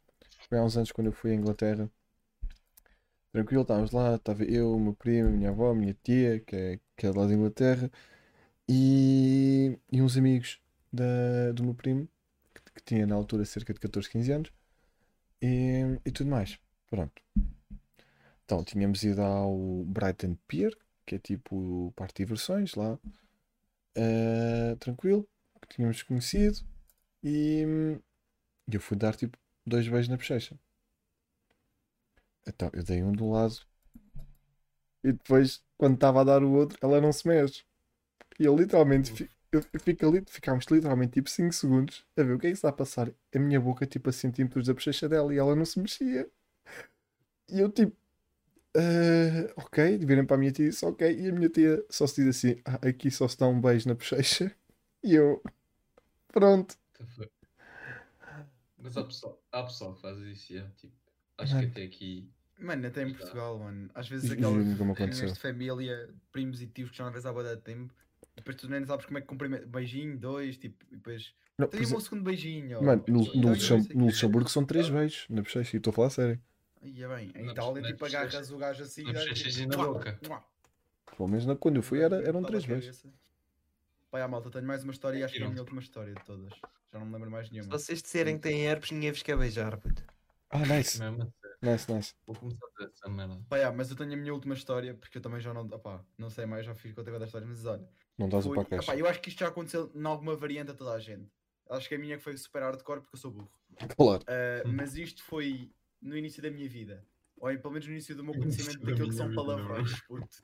Foi 0.48 0.58
há 0.58 0.62
uns 0.62 0.76
anos 0.76 0.92
quando 0.92 1.08
eu 1.08 1.12
fui 1.12 1.32
à 1.32 1.34
Inglaterra. 1.34 1.90
Tranquilo, 3.34 3.62
estávamos 3.62 3.90
lá, 3.90 4.14
estava 4.14 4.44
eu, 4.44 4.76
o 4.76 4.78
meu 4.78 4.94
primo, 4.94 5.28
a 5.28 5.32
minha 5.32 5.50
avó, 5.50 5.72
a 5.72 5.74
minha 5.74 5.92
tia, 6.04 6.38
que 6.38 6.54
é, 6.54 6.80
que 6.96 7.04
é 7.04 7.10
lá 7.10 7.26
da 7.26 7.34
Inglaterra, 7.34 7.90
e, 8.68 9.76
e 9.90 10.00
uns 10.00 10.16
amigos 10.16 10.60
da, 10.92 11.50
do 11.52 11.64
meu 11.64 11.74
primo, 11.74 12.08
que, 12.54 12.62
que 12.74 12.84
tinha 12.84 13.04
na 13.08 13.16
altura 13.16 13.44
cerca 13.44 13.74
de 13.74 13.80
14, 13.80 14.08
15 14.08 14.30
anos, 14.30 14.52
e, 15.42 15.98
e 16.06 16.12
tudo 16.12 16.30
mais. 16.30 16.60
Pronto. 16.88 17.20
Então, 18.44 18.62
tínhamos 18.62 19.02
ido 19.02 19.20
ao 19.20 19.84
Brighton 19.84 20.36
Pier, 20.46 20.72
que 21.04 21.16
é 21.16 21.18
tipo 21.18 21.56
o 21.88 21.92
parque 21.96 22.14
de 22.14 22.24
diversões 22.24 22.76
lá, 22.76 22.96
eh, 23.96 24.76
tranquilo, 24.78 25.28
que 25.60 25.74
tínhamos 25.74 26.04
conhecido, 26.04 26.60
e 27.20 27.64
hum, 27.66 28.00
eu 28.72 28.80
fui 28.80 28.96
dar 28.96 29.16
tipo 29.16 29.36
dois 29.66 29.88
beijos 29.88 30.08
na 30.08 30.16
bochecha. 30.16 30.56
Então, 32.46 32.70
eu 32.72 32.82
dei 32.82 33.02
um 33.02 33.12
um 33.20 33.32
lado, 33.32 33.56
e 35.02 35.12
depois, 35.12 35.62
quando 35.76 35.94
estava 35.94 36.20
a 36.22 36.24
dar 36.24 36.42
o 36.42 36.52
outro, 36.52 36.78
ela 36.82 37.00
não 37.00 37.12
se 37.12 37.26
mexe. 37.28 37.64
E 38.40 38.44
eu 38.46 38.56
literalmente, 38.56 39.30
eu, 39.52 39.62
fico 39.80 40.06
ali, 40.08 40.24
ficámos 40.28 40.66
literalmente 40.66 41.14
tipo 41.14 41.30
5 41.30 41.52
segundos 41.54 42.04
a 42.16 42.22
ver 42.24 42.34
o 42.34 42.38
que 42.38 42.48
é 42.48 42.50
que 42.50 42.56
está 42.56 42.70
a 42.70 42.72
passar. 42.72 43.10
A 43.34 43.40
minha 43.40 43.60
boca, 43.60 43.86
tipo 43.86 44.10
a 44.10 44.12
centímetros 44.12 44.66
da 44.68 44.74
bochecha 44.74 45.08
dela, 45.08 45.34
e 45.34 45.38
ela 45.38 45.56
não 45.56 45.64
se 45.66 45.78
mexia. 45.80 46.30
E 47.50 47.60
eu 47.60 47.70
tipo, 47.70 47.96
"Ah, 48.76 49.52
ok, 49.56 49.98
virem 49.98 50.26
para 50.26 50.36
a 50.36 50.40
minha 50.40 50.52
tia 50.52 50.66
e 50.66 50.70
disse 50.70 50.86
ok. 50.86 51.02
E 51.20 51.28
a 51.30 51.32
minha 51.32 51.48
tia 51.50 51.84
só 51.90 52.06
se 52.06 52.22
diz 52.24 52.36
assim: 52.38 52.60
"Ah, 52.64 52.80
aqui 52.88 53.10
só 53.10 53.28
se 53.28 53.38
dá 53.38 53.46
um 53.48 53.60
beijo 53.60 53.88
na 53.88 53.94
bochecha. 53.94 54.54
E 55.04 55.14
eu, 55.14 55.42
pronto. 56.32 56.76
Mas 58.78 58.96
há 58.96 59.04
pessoal, 59.04 59.42
há 59.52 59.62
pessoal 59.64 59.94
que 59.94 60.00
faz 60.02 60.18
isso, 60.18 60.52
yeah, 60.52 60.70
tipo, 60.76 60.94
acho 61.38 61.58
que 61.58 61.64
até 61.66 61.82
aqui. 61.82 62.30
Mano, 62.58 62.86
até 62.86 63.02
em. 63.02 63.12
Portugal, 63.12 63.58
mano. 63.58 63.90
Às 63.94 64.08
vezes 64.08 64.30
aquelas 64.30 64.54
reuniões 64.54 64.80
aconteceu. 64.80 65.32
de 65.32 65.38
família, 65.38 66.08
primos 66.32 66.62
e 66.62 66.66
tios 66.66 66.90
que 66.90 66.96
já 66.96 67.04
não 67.04 67.12
vês 67.12 67.26
há 67.26 67.32
boa 67.32 67.56
de 67.56 67.62
tempo. 67.62 67.92
Depois 68.36 68.56
tu 68.56 68.68
nem 68.68 68.84
sabes 68.84 69.06
como 69.06 69.18
é 69.18 69.20
que 69.20 69.26
cumprimenta. 69.26 69.66
Beijinho, 69.66 70.16
dois, 70.18 70.56
tipo, 70.56 70.84
e 70.90 70.96
depois. 70.96 71.34
Não, 71.58 71.68
por 71.68 71.72
Tem 71.72 71.78
o 71.78 71.82
meu 71.82 71.86
exemplo, 71.88 72.02
segundo 72.02 72.22
beijinho. 72.24 72.82
mano, 72.82 73.04
no, 73.06 73.18
no 73.34 73.56
quê. 73.56 73.94
Luxemburgo 73.94 74.48
são 74.48 74.64
três 74.64 74.88
beijos 74.88 75.26
na 75.28 75.42
bochecha. 75.42 75.76
E 75.76 75.78
estou 75.78 75.90
a 75.90 75.94
falar 75.94 76.08
a 76.08 76.10
sério. 76.10 76.40
Aí 76.82 77.02
é 77.02 77.08
bem, 77.08 77.32
em 77.34 77.50
Itália, 77.50 77.82
tipo, 77.82 78.04
agarras 78.04 78.50
o 78.50 78.58
gajo 78.58 78.82
assim 78.82 79.04
na 79.04 79.24
e 79.24 79.66
Mua, 79.66 79.94
boca. 79.94 80.20
Pelo 81.16 81.28
menos 81.28 81.46
quando 81.58 81.76
eu 81.76 81.82
fui 81.82 82.00
era, 82.00 82.16
eram 82.26 82.42
três 82.42 82.66
beijos. 82.66 83.06
Pai, 84.10 84.20
à 84.22 84.28
malta, 84.28 84.50
tenho 84.50 84.66
mais 84.66 84.84
uma 84.84 84.92
história 84.92 85.18
e 85.18 85.24
acho 85.24 85.34
que 85.34 85.42
é 85.42 85.46
a 85.46 85.48
minha 85.48 85.62
última 85.62 85.80
história 85.80 86.14
de 86.14 86.22
todas. 86.24 86.52
Já 86.92 86.98
não 86.98 87.06
me 87.06 87.12
lembro 87.14 87.30
mais 87.30 87.46
Se 87.48 87.52
nenhuma. 87.52 87.70
vocês 87.70 88.02
disserem 88.02 88.36
que 88.36 88.42
têm 88.42 88.66
herpes, 88.66 88.90
ninguém 88.90 89.10
vos 89.12 89.22
quer 89.22 89.36
beijar, 89.36 89.76
puto. 89.78 90.04
Ah, 90.54 90.64
nice, 90.66 91.00
Mesmo 91.00 91.34
nice, 91.60 91.92
nice. 91.92 92.14
Vou 92.24 92.36
começar 92.36 92.64
a 92.64 92.70
dizer 92.70 92.92
essa 92.92 93.08
merda. 93.08 93.44
Pá, 93.48 93.56
yeah, 93.56 93.76
mas 93.76 93.90
eu 93.90 93.96
tenho 93.96 94.12
a 94.12 94.16
minha 94.16 94.32
última 94.32 94.54
história, 94.54 94.94
porque 94.94 95.18
eu 95.18 95.22
também 95.22 95.40
já 95.40 95.52
não. 95.52 95.62
Opá, 95.62 96.04
não 96.16 96.30
sei 96.30 96.46
mais, 96.46 96.64
já 96.64 96.74
fiz 96.76 96.92
conta 96.92 97.18
da 97.18 97.24
história, 97.24 97.46
mas 97.46 97.64
olha. 97.64 97.88
Não 98.16 98.28
dás 98.28 98.46
o 98.46 98.52
caixa. 98.52 98.92
opá, 98.92 98.96
eu 98.96 99.08
acho 99.08 99.20
que 99.20 99.30
isto 99.30 99.40
já 99.40 99.48
aconteceu 99.48 99.90
em 99.92 100.04
alguma 100.06 100.36
variante 100.36 100.70
a 100.70 100.74
toda 100.74 100.92
a 100.92 101.00
gente. 101.00 101.28
Acho 101.68 101.88
que 101.88 101.96
a 101.96 101.98
minha 101.98 102.16
que 102.16 102.22
foi 102.22 102.36
super 102.36 102.62
hardcore 102.62 103.00
porque 103.00 103.16
eu 103.16 103.20
sou 103.20 103.32
burro. 103.32 103.50
Claro. 103.96 104.22
Uh, 104.22 104.68
mas 104.72 104.94
isto 104.96 105.24
foi 105.24 105.72
no 106.00 106.16
início 106.16 106.40
da 106.40 106.50
minha 106.50 106.68
vida. 106.68 107.04
Ou 107.36 107.48
pelo 107.58 107.72
menos 107.72 107.86
no 107.86 107.92
início 107.92 108.14
do 108.14 108.22
meu 108.22 108.34
conhecimento 108.34 108.78
da 108.78 108.90
daquilo 108.90 109.08
que 109.08 109.16
são 109.16 109.28
vida, 109.28 109.42
palavrões. 109.42 110.00
puto. 110.06 110.38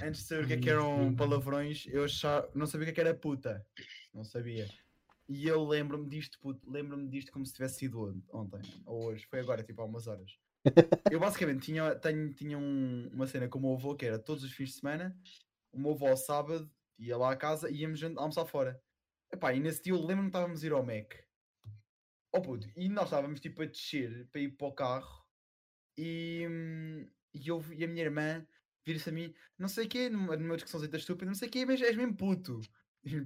Antes 0.00 0.20
de 0.20 0.26
saber 0.28 0.44
o 0.44 0.46
que 0.46 0.52
é 0.52 0.56
que 0.58 0.70
eram 0.70 1.14
palavrões, 1.16 1.86
eu 1.88 2.06
já 2.06 2.46
não 2.54 2.66
sabia 2.66 2.84
o 2.84 2.86
que 2.86 2.90
é 2.92 2.94
que 2.94 3.00
era 3.00 3.14
puta. 3.14 3.66
Não 4.14 4.22
sabia. 4.22 4.68
E 5.28 5.46
eu 5.46 5.62
lembro-me 5.64 6.08
disto, 6.08 6.38
puto, 6.40 6.70
lembro-me 6.70 7.08
disto 7.08 7.30
como 7.30 7.44
se 7.44 7.52
tivesse 7.52 7.80
sido 7.80 8.00
on- 8.00 8.22
ontem, 8.32 8.60
ou 8.86 9.04
hoje, 9.06 9.26
foi 9.26 9.40
agora, 9.40 9.62
tipo 9.62 9.80
há 9.82 9.84
umas 9.84 10.06
horas. 10.06 10.38
Eu 11.12 11.20
basicamente 11.20 11.64
tinha, 11.64 11.94
tenho, 11.96 12.32
tinha 12.34 12.58
um- 12.58 13.08
uma 13.12 13.26
cena 13.26 13.48
com 13.48 13.58
o 13.58 13.62
meu 13.62 13.72
avô 13.74 13.94
que 13.94 14.06
era 14.06 14.18
todos 14.18 14.42
os 14.44 14.52
fins 14.52 14.70
de 14.70 14.74
semana, 14.80 15.18
o 15.72 15.78
meu 15.78 15.92
avô 15.92 16.06
ao 16.06 16.16
sábado 16.16 16.70
ia 16.98 17.16
lá 17.16 17.32
a 17.32 17.36
casa 17.36 17.70
e 17.70 17.78
íamos 17.82 18.02
almoçar 18.02 18.46
fora. 18.46 18.82
Epá, 19.32 19.52
e 19.54 19.60
nesse 19.60 19.82
dia 19.82 19.92
eu 19.92 19.98
lembro-me 19.98 20.22
que 20.30 20.36
estávamos 20.36 20.62
a 20.62 20.66
ir 20.66 20.72
ao 20.72 20.84
Mac. 20.84 21.14
Oh 22.32 22.40
puto, 22.42 22.68
e 22.76 22.88
nós 22.88 23.04
estávamos 23.04 23.40
tipo 23.40 23.62
a 23.62 23.66
descer 23.66 24.26
para 24.30 24.40
ir 24.40 24.50
para 24.56 24.66
o 24.66 24.72
carro 24.72 25.24
e, 25.96 26.46
e, 27.34 27.48
eu, 27.48 27.62
e 27.72 27.84
a 27.84 27.88
minha 27.88 28.04
irmã 28.04 28.46
vira-se 28.84 29.08
a 29.08 29.12
mim, 29.12 29.34
não 29.58 29.68
sei 29.68 29.86
o 29.86 29.88
quê, 29.88 30.08
numa, 30.08 30.36
numa 30.36 30.56
discussãozita 30.56 30.96
estúpida, 30.96 31.26
não 31.26 31.34
sei 31.34 31.48
o 31.48 31.50
quê, 31.50 31.64
mas 31.66 31.80
és 31.80 31.96
mesmo 31.96 32.16
puto. 32.16 32.60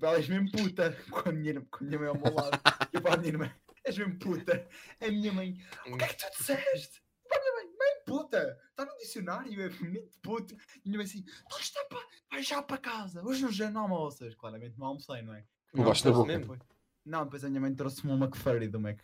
Ela, 0.03 0.17
és 0.17 0.29
mesmo 0.29 0.51
puta. 0.51 0.97
Com 1.11 1.29
a 1.29 1.33
minha, 1.33 1.61
com 1.61 1.85
a 1.85 1.87
minha 1.87 1.99
mãe 1.99 2.09
ao 2.09 2.15
meu 2.19 2.35
lado. 2.35 2.61
E 2.93 3.01
para 3.01 3.15
a 3.15 3.17
minha 3.17 3.29
irmã, 3.33 3.55
és 3.85 3.99
mesmo 3.99 4.19
puta. 4.19 4.69
A 5.01 5.09
minha 5.11 5.33
mãe, 5.33 5.59
o 5.87 5.97
que 5.97 6.05
é 6.05 6.09
que 6.09 6.17
tu 6.17 6.31
disseste? 6.39 7.03
Para 7.29 7.39
a 7.39 7.41
minha 7.41 7.55
mãe, 7.55 7.65
mãe 7.79 8.05
puta. 8.07 8.59
Está 8.71 8.85
no 8.85 8.97
dicionário, 8.99 9.63
é 9.63 9.71
feminino 9.71 10.09
de 10.09 10.19
puto. 10.19 10.55
E 10.55 10.57
a 10.57 10.81
minha 10.87 10.99
mãe 10.99 11.07
assim, 11.07 11.25
não 11.51 11.59
está 11.59 11.85
para, 11.85 12.01
vai 12.31 12.43
já 12.43 12.63
para 12.63 12.79
casa. 12.79 13.25
Hoje 13.25 13.43
não, 13.43 13.53
já 13.53 13.71
não 13.71 13.83
almoças. 13.83 14.35
Claramente 14.35 14.79
não 14.79 14.87
almocei, 14.89 15.23
não 15.23 15.35
é? 15.35 15.45
Não 15.75 15.85
gosto 15.85 16.05
da 16.05 16.13
boca. 16.13 16.27
mesmo, 16.27 16.59
Não, 17.05 17.25
depois 17.25 17.45
a 17.45 17.49
minha 17.49 17.61
mãe 17.61 17.75
trouxe-me 17.75 18.13
uma 18.13 18.27
McFurry 18.27 18.69
do 18.69 18.81
Mac. 18.81 19.01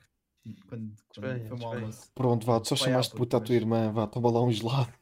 Quando, 0.69 0.95
quando 1.09 1.47
foi 1.47 1.57
Espanha. 1.57 1.75
almoço. 1.75 2.11
Pronto, 2.15 2.47
vá, 2.47 2.61
tu 2.61 2.69
só 2.69 2.77
chamaste 2.77 3.15
puta 3.15 3.37
a 3.37 3.41
puto, 3.41 3.49
tua 3.49 3.57
irmã, 3.57 3.93
vá, 3.93 4.07
toma 4.07 4.31
lá 4.31 4.43
um 4.43 4.51
gelado. 4.51 4.93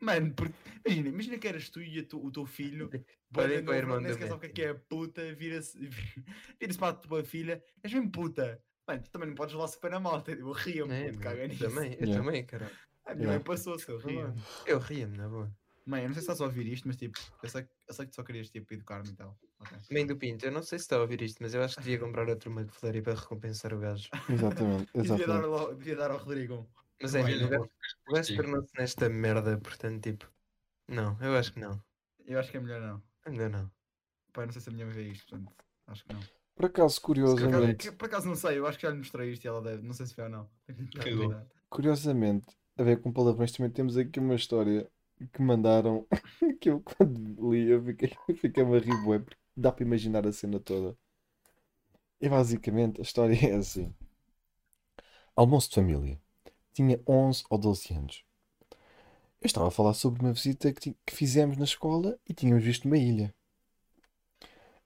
Mano, 0.00 0.34
porque, 0.34 0.54
imagina, 0.84 1.08
imagina 1.08 1.38
que 1.38 1.48
eras 1.48 1.68
tu 1.70 1.80
e 1.80 1.98
a 1.98 2.06
tu- 2.06 2.24
o 2.24 2.30
teu 2.30 2.46
filho. 2.46 2.88
Boa 3.30 3.48
para 3.48 3.70
o 3.72 3.74
irmão 3.74 4.00
nem 4.00 4.12
sequer 4.12 4.28
sabe 4.28 4.46
o 4.46 4.52
que 4.52 4.62
é 4.62 4.66
é 4.66 4.74
puta, 4.74 5.34
vira-se 5.34 5.78
vira 6.60 6.74
para 6.78 6.88
a 6.88 6.94
tua 6.94 7.24
filha, 7.24 7.62
és 7.82 7.92
mesmo 7.92 8.10
puta. 8.10 8.62
Mano, 8.86 9.02
tu 9.02 9.10
também 9.10 9.28
não 9.28 9.34
podes 9.34 9.54
levar 9.54 9.68
super 9.68 9.90
na 9.90 9.98
malta. 9.98 10.30
Eu 10.32 10.52
ria-me, 10.52 10.92
É, 10.92 11.06
puto, 11.06 11.18
caga 11.20 11.48
nisso. 11.48 11.64
também, 11.68 11.92
eu 11.94 12.06
Yeah. 12.06 12.14
também, 12.24 12.44
cara. 12.46 12.70
A 13.06 13.14
minha 13.14 13.26
Yeah. 13.28 13.38
mãe 13.38 13.44
passou-se, 13.44 13.88
eu 13.88 13.98
ria. 13.98 14.34
Eu 14.66 14.78
ria-me, 14.78 15.16
na 15.16 15.28
boa. 15.28 15.50
Mãe, 15.86 16.02
eu 16.02 16.08
não 16.08 16.14
sei 16.14 16.22
se 16.22 16.30
estás 16.30 16.40
a 16.40 16.44
ouvir 16.44 16.66
isto, 16.66 16.86
mas 16.86 16.96
tipo, 16.96 17.18
eu 17.42 17.48
sei, 17.48 17.66
eu 17.88 17.94
sei 17.94 18.04
que 18.06 18.12
tu 18.12 18.14
só 18.16 18.22
querias 18.22 18.50
tipo, 18.50 18.72
educar-me 18.72 19.10
e 19.10 19.14
tal. 19.14 19.38
Ok. 19.60 19.78
Mãe 19.90 20.06
do 20.06 20.16
Pinto, 20.16 20.46
eu 20.46 20.52
não 20.52 20.62
sei 20.62 20.78
se 20.78 20.84
está 20.84 20.96
a 20.96 21.00
ouvir 21.00 21.20
isto, 21.22 21.42
mas 21.42 21.54
eu 21.54 21.62
acho 21.62 21.76
que 21.76 21.82
devia 21.82 21.98
comprar 21.98 22.28
outro 22.28 22.50
McFlurry 22.50 23.02
para 23.02 23.14
recompensar 23.14 23.74
o 23.74 23.78
gajo. 23.80 24.08
Exatamente, 24.30 24.90
E 24.94 25.02
devia, 25.02 25.26
dar 25.26 25.44
exatamente. 25.44 25.46
ao, 25.60 25.74
devia 25.74 25.96
dar 25.96 26.10
ao 26.10 26.18
Rodrigo. 26.18 26.70
Mas 27.00 27.14
é, 27.14 27.22
Olha, 27.22 27.46
o 27.46 27.48
gajo, 27.48 27.70
o 28.08 28.12
gajo 28.12 28.36
tornou-se 28.36 28.70
nesta 28.78 29.08
merda, 29.08 29.58
portanto, 29.58 30.02
tipo. 30.02 30.30
Não, 30.88 31.18
eu 31.20 31.36
acho 31.36 31.52
que 31.52 31.60
não. 31.60 31.82
Eu 32.26 32.38
acho 32.38 32.50
que 32.50 32.56
é 32.56 32.60
melhor 32.60 32.80
não. 32.80 33.02
Ainda 33.26 33.48
não. 33.48 33.70
Pai, 34.32 34.46
não 34.46 34.52
sei 34.52 34.62
se 34.62 34.68
a 34.68 34.72
minha 34.72 34.86
mãe 34.86 34.94
vê 34.94 35.02
isto, 35.08 35.28
portanto, 35.28 35.52
acho 35.86 36.04
que 36.04 36.12
não. 36.12 36.20
Por 36.20 36.26
acaso, 36.26 36.54
Por 36.54 36.64
acaso, 36.66 37.00
curiosamente, 37.00 37.92
por 37.92 38.06
acaso 38.06 38.28
não 38.28 38.36
sei, 38.36 38.58
eu 38.58 38.66
acho 38.66 38.78
que 38.78 38.86
já 38.86 38.90
lhe 38.90 38.98
mostrei 38.98 39.30
isto 39.32 39.44
e 39.44 39.48
ela 39.48 39.60
deve, 39.60 39.82
não 39.82 39.92
sei 39.92 40.06
se 40.06 40.14
vê 40.14 40.22
ou 40.22 40.28
não. 40.28 40.48
Curiosamente, 41.68 42.46
a 42.76 42.82
ver 42.84 43.00
com 43.00 43.12
palavrões, 43.12 43.50
também 43.50 43.72
temos 43.72 43.96
aqui 43.96 44.20
uma 44.20 44.36
história 44.36 44.88
que 45.32 45.42
mandaram 45.42 46.06
que 46.60 46.70
eu 46.70 46.80
quando 46.80 47.50
li 47.50 47.68
eu 47.68 47.82
fiquei, 47.82 48.12
fiquei-me 48.40 48.76
a 48.76 48.80
rir 48.80 48.96
bué, 49.04 49.18
porque 49.18 49.40
dá 49.56 49.72
para 49.72 49.84
imaginar 49.84 50.26
a 50.26 50.32
cena 50.32 50.60
toda. 50.60 50.96
E 52.20 52.28
basicamente 52.28 53.00
a 53.00 53.02
história 53.02 53.34
é 53.46 53.54
assim. 53.56 53.94
Almoço 55.36 55.68
de 55.68 55.74
família. 55.76 56.20
Tinha 56.74 57.00
11 57.06 57.44
ou 57.48 57.56
12 57.56 57.94
anos. 57.94 58.24
Eu 59.40 59.46
estava 59.46 59.68
a 59.68 59.70
falar 59.70 59.94
sobre 59.94 60.20
uma 60.20 60.32
visita 60.32 60.72
que, 60.72 60.96
que 61.06 61.14
fizemos 61.14 61.56
na 61.56 61.64
escola 61.64 62.18
e 62.28 62.34
tínhamos 62.34 62.64
visto 62.64 62.86
uma 62.86 62.98
ilha. 62.98 63.32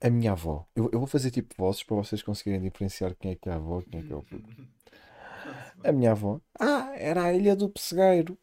A 0.00 0.10
minha 0.10 0.32
avó. 0.32 0.66
Eu, 0.76 0.90
eu 0.92 0.98
vou 0.98 1.08
fazer 1.08 1.30
tipo 1.30 1.54
vozes 1.56 1.82
para 1.82 1.96
vocês 1.96 2.22
conseguirem 2.22 2.60
diferenciar 2.60 3.16
quem 3.16 3.32
é 3.32 3.34
que 3.34 3.48
é 3.48 3.52
a 3.52 3.56
avó 3.56 3.80
e 3.80 3.84
quem 3.84 4.00
é 4.00 4.02
que 4.02 4.12
é 4.12 4.16
o 4.16 4.22
puto. 4.22 4.68
A 5.82 5.90
minha 5.92 6.12
avó. 6.12 6.40
Ah, 6.60 6.92
era 6.94 7.24
a 7.24 7.32
Ilha 7.32 7.56
do 7.56 7.70
Pessegueiro. 7.70 8.36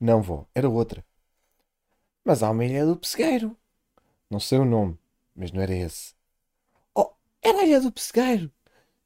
Não, 0.00 0.20
vó, 0.20 0.46
era 0.54 0.68
outra. 0.68 1.04
Mas 2.24 2.42
há 2.42 2.50
uma 2.50 2.64
Ilha 2.64 2.84
do 2.84 2.96
Pessegueiro. 2.96 3.56
Não 4.28 4.40
sei 4.40 4.58
o 4.58 4.64
nome, 4.64 4.98
mas 5.34 5.52
não 5.52 5.62
era 5.62 5.74
esse. 5.74 6.14
Oh, 6.94 7.12
era 7.40 7.60
a 7.60 7.64
Ilha 7.64 7.80
do 7.80 7.92
Pessegueiro. 7.92 8.50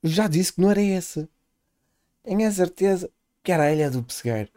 Eu 0.02 0.08
já 0.08 0.26
disse 0.26 0.54
que 0.54 0.60
não 0.60 0.70
era 0.70 0.82
essa. 0.82 1.28
Tenho 2.22 2.46
a 2.48 2.50
certeza 2.50 3.12
que 3.42 3.52
era 3.52 3.64
a 3.64 3.72
Ilha 3.72 3.90
do 3.90 4.02
Pessegueiro. 4.02 4.50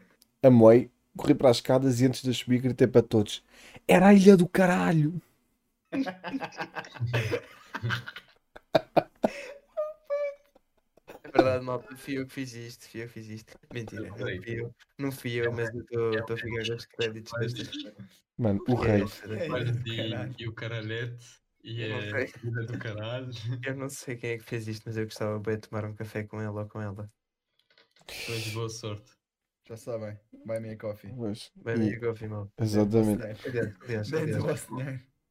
A 0.44 0.50
mãe 0.50 0.92
corri 1.18 1.34
para 1.36 1.50
as 1.50 1.58
escadas 1.58 2.02
e 2.02 2.06
antes 2.06 2.22
de 2.22 2.30
eu 2.30 2.34
subir 2.34 2.62
gritei 2.62 2.88
para 2.88 3.02
todos: 3.02 3.44
Era 3.88 4.08
a 4.08 4.14
Ilha 4.14 4.38
do 4.38 4.48
Caralho. 4.48 5.22
É 11.24 11.32
verdade, 11.32 11.64
malta, 11.64 11.96
fui 11.96 12.18
eu 12.18 12.26
que 12.26 12.34
fiz 12.34 12.54
isto, 12.54 12.90
fui 12.90 13.04
eu 13.04 13.08
que 13.08 13.14
fiz 13.14 13.30
isto. 13.30 13.54
Mentira, 13.74 14.10
não 14.10 14.16
fui 14.18 14.60
eu, 14.60 14.76
não 14.98 15.12
fui 15.12 15.32
eu, 15.34 15.52
mas 15.52 15.70
eu 15.92 16.20
estou 16.20 16.36
a 16.36 16.38
ficar 16.38 16.66
com 16.68 16.74
os 16.76 16.86
créditos 16.86 17.34
destas. 17.40 17.94
Mano, 18.38 18.64
o 18.68 18.84
É, 18.84 18.98
rei. 18.98 19.04
É. 19.04 19.48
e, 19.86 20.44
e 20.44 20.48
o 20.48 20.54
caralhete 20.54 21.26
e 21.64 21.74
vida 22.44 22.64
do 22.66 22.78
caralho. 22.78 23.32
Eu 23.66 23.76
não 23.76 23.90
sei 23.90 24.16
quem 24.16 24.32
é 24.32 24.38
que 24.38 24.44
fez 24.44 24.68
isto, 24.68 24.84
mas 24.86 24.98
eu 24.98 25.06
gostava 25.06 25.40
bem 25.40 25.56
de 25.56 25.68
tomar 25.68 25.86
um 25.86 25.94
café 25.94 26.24
com 26.24 26.40
ele 26.40 26.50
ou 26.50 26.68
com 26.68 26.82
ela. 26.82 27.10
Mas 28.08 28.54
boa 28.54 28.70
sorte. 28.70 29.12
Já 29.68 29.78
sabem, 29.78 30.20
buy 30.46 30.60
me 30.60 30.72
a 30.72 30.78
coffee. 30.78 31.12
Pois, 31.16 31.52
Buy 31.56 31.74
e- 31.74 31.78
me 31.78 31.96
a 31.96 32.00
coffee, 32.00 32.28
mal. 32.28 32.52
exatamente. 32.60 33.24
Aliás, 33.24 33.74
aliás, 33.82 34.14
aliás, 34.14 34.68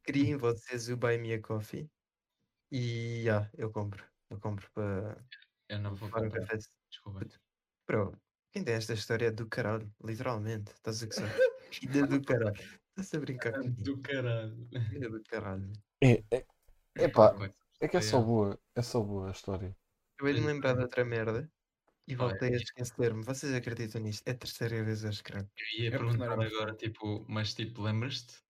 criem 0.02 0.36
vocês 0.36 0.88
o 0.88 0.96
Buy 0.96 1.18
Me 1.18 1.34
a 1.34 1.40
Coffee 1.40 1.88
e 2.70 3.22
já, 3.24 3.48
eu 3.56 3.70
compro. 3.70 4.04
Eu 4.30 4.40
compro 4.40 4.68
para 4.72 5.24
Eu 5.68 5.78
não 5.78 5.94
vou 5.94 6.08
um 6.08 6.12
comprar. 6.12 6.40
café. 6.40 6.58
Desculpa. 6.90 7.20
Bro, 7.86 8.16
quem 8.52 8.64
tem 8.64 8.74
esta 8.74 8.94
história 8.94 9.26
é 9.26 9.30
do 9.30 9.46
caralho, 9.48 9.92
literalmente. 10.02 10.72
Estás 10.72 11.02
a 11.02 11.06
gozar? 11.06 11.30
Filha 11.70 12.06
do 12.08 12.22
caralho. 12.22 12.56
Estás 12.90 13.14
a 13.14 13.18
brincar 13.20 13.52
comigo? 13.52 13.82
Do 13.82 14.00
caralho. 14.00 14.68
Filha 14.90 15.10
do 15.10 15.22
caralho. 15.24 15.72
É, 16.02 16.22
é, 16.30 16.46
epá, 17.04 17.32
Vai, 17.32 17.54
é 17.80 17.88
que 17.88 17.96
é 17.96 18.00
só 18.00 18.18
é. 18.18 18.24
boa. 18.24 18.58
É 18.74 18.82
só 18.82 19.00
boa 19.00 19.28
a 19.28 19.30
história. 19.30 19.76
Eu 20.20 20.26
de 20.32 20.40
me 20.40 20.46
lembrar 20.46 20.74
de 20.74 20.82
outra 20.82 21.04
merda 21.04 21.50
e 22.06 22.14
voltei 22.16 22.50
a 22.54 22.56
isto- 22.56 22.64
esquecer-me. 22.64 23.24
Vocês 23.24 23.52
acreditam 23.54 24.00
nisto? 24.00 24.26
É 24.28 24.32
a 24.32 24.38
terceira 24.38 24.84
vez 24.84 25.04
a 25.04 25.10
escrever. 25.10 25.50
Eu 25.56 25.82
ia 25.82 25.90
É 25.90 25.98
porque 25.98 26.16
não 26.16 26.18
perguntar 26.18 26.40
agora, 26.46 26.74
tipo, 26.76 27.24
mas 27.28 27.54
tipo, 27.54 27.82
lembras-te? 27.82 28.42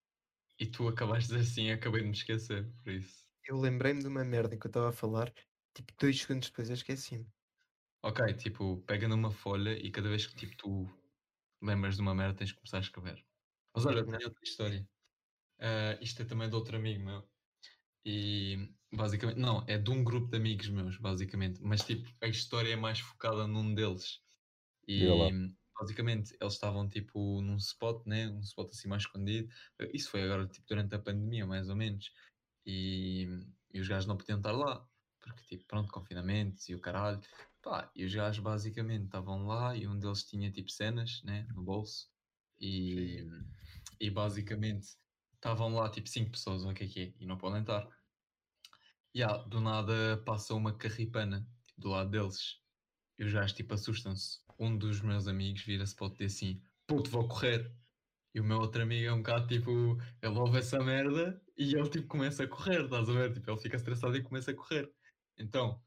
E 0.61 0.67
tu 0.67 0.89
acabaste 0.89 1.35
assim, 1.37 1.71
acabei 1.71 2.03
de 2.03 2.09
me 2.09 2.15
esquecer, 2.15 2.73
por 2.83 2.93
isso. 2.93 3.25
Eu 3.47 3.59
lembrei-me 3.61 4.01
de 4.03 4.09
uma 4.09 4.25
merda 4.25 4.57
que 4.59 4.67
eu 4.67 4.71
estava 4.71 4.89
a 4.91 4.93
falar, 4.93 5.33
tipo, 5.75 5.93
dois 6.01 6.21
segundos 6.21 6.49
depois 6.51 6.69
eu 6.71 6.75
esqueci-me. 6.75 7.27
Ok, 8.03 8.21
tipo, 8.37 8.83
pega 8.85 9.09
numa 9.09 9.31
folha 9.31 9.73
e 9.79 9.91
cada 9.91 10.09
vez 10.11 10.27
que 10.27 10.37
tipo, 10.37 10.57
tu 10.57 10.87
lembras 11.63 11.97
de 11.97 12.03
uma 12.03 12.15
merda 12.15 12.37
tens 12.39 12.53
que 12.53 12.59
começar 12.59 12.79
a 12.79 12.81
escrever. 12.81 13.27
Mas 13.75 13.87
olha, 13.87 14.01
eu 14.01 14.07
tenho 14.07 14.25
outra 14.29 14.41
história. 14.45 14.89
Ah, 15.61 15.99
isto 16.03 16.23
é 16.23 16.27
também 16.27 16.49
de 16.51 16.57
outro 16.57 16.77
amigo 16.77 17.05
meu. 17.05 17.31
E 18.07 18.75
basicamente, 18.95 19.39
não, 19.39 19.65
é 19.67 19.79
de 19.79 19.91
um 19.91 20.03
grupo 20.03 20.31
de 20.31 20.37
amigos 20.37 20.69
meus, 20.69 20.97
basicamente. 20.99 21.61
Mas 21.63 21.83
tipo, 21.83 22.09
a 22.21 22.27
história 22.27 22.73
é 22.73 22.77
mais 22.77 23.01
focada 23.01 23.47
num 23.47 23.75
deles. 23.75 24.21
E 24.87 25.07
basicamente 25.79 26.37
eles 26.41 26.55
estavam 26.55 26.89
tipo 26.89 27.41
num 27.41 27.57
spot, 27.57 28.07
né? 28.07 28.29
Um 28.29 28.41
spot 28.41 28.71
assim 28.71 28.89
mais 28.89 29.03
escondido. 29.03 29.49
Isso 29.93 30.11
foi 30.11 30.23
agora 30.23 30.47
tipo 30.47 30.67
durante 30.69 30.95
a 30.95 30.99
pandemia, 30.99 31.47
mais 31.47 31.69
ou 31.69 31.77
menos. 31.77 32.13
E, 32.67 33.29
e 33.73 33.81
os 33.81 33.89
gajos 33.89 34.07
não 34.07 34.17
podiam 34.17 34.39
estar 34.39 34.53
lá. 34.53 34.87
Porque 35.21 35.43
tipo, 35.45 35.65
pronto, 35.67 35.93
confinamentos 35.93 36.69
e 36.69 36.75
o 36.75 36.81
caralho. 36.81 37.21
Pá, 37.63 37.91
e 37.95 38.05
os 38.05 38.15
gajos 38.15 38.43
basicamente 38.43 39.07
estavam 39.07 39.47
lá 39.47 39.75
e 39.75 39.87
um 39.87 39.99
deles 39.99 40.25
tinha 40.25 40.51
tipo 40.51 40.71
cenas, 40.71 41.23
né? 41.25 41.47
No 41.55 41.63
bolso. 41.63 42.09
E, 42.61 43.27
e 43.99 44.11
basicamente 44.11 44.97
estavam 45.35 45.75
lá 45.75 45.91
tipo 45.91 46.09
5 46.09 46.31
pessoas, 46.31 46.65
o 46.65 46.73
que 46.73 46.85
é 46.85 46.87
que 46.87 47.01
é? 47.01 47.13
E 47.21 47.27
não 47.27 47.37
podem 47.37 47.61
estar. 47.61 47.89
E 49.15 49.23
ah, 49.23 49.37
do 49.39 49.61
nada 49.61 50.21
passa 50.25 50.55
uma 50.55 50.77
carripana 50.77 51.49
do 51.79 51.91
lado 51.91 52.11
deles. 52.11 52.61
E 53.19 53.25
os 53.25 53.33
gajos 53.33 53.53
tipo 53.53 53.73
assustam-se. 53.73 54.41
Um 54.59 54.77
dos 54.77 55.01
meus 55.01 55.29
amigos 55.29 55.63
vira-se 55.63 55.95
para 55.95 56.07
o 56.07 56.11
dizer 56.11 56.27
assim: 56.27 56.63
Puto, 56.87 57.11
vou 57.11 57.29
correr. 57.29 57.73
E 58.35 58.41
o 58.41 58.45
meu 58.45 58.59
outro 58.59 58.83
amigo 58.83 59.07
é 59.07 59.13
um 59.13 59.19
bocado 59.19 59.47
tipo, 59.47 59.97
ele 60.21 60.39
ouve 60.39 60.59
essa 60.59 60.83
merda 60.83 61.41
e 61.57 61.75
ele 61.77 61.89
tipo 61.89 62.09
começa 62.09 62.43
a 62.43 62.49
correr, 62.49 62.85
estás 62.85 63.09
a 63.09 63.13
ver? 63.13 63.33
Tipo, 63.33 63.53
ele 63.53 63.61
fica 63.61 63.77
estressado 63.77 64.17
e 64.17 64.23
começa 64.23 64.51
a 64.51 64.55
correr. 64.55 64.93
Então, 65.39 65.81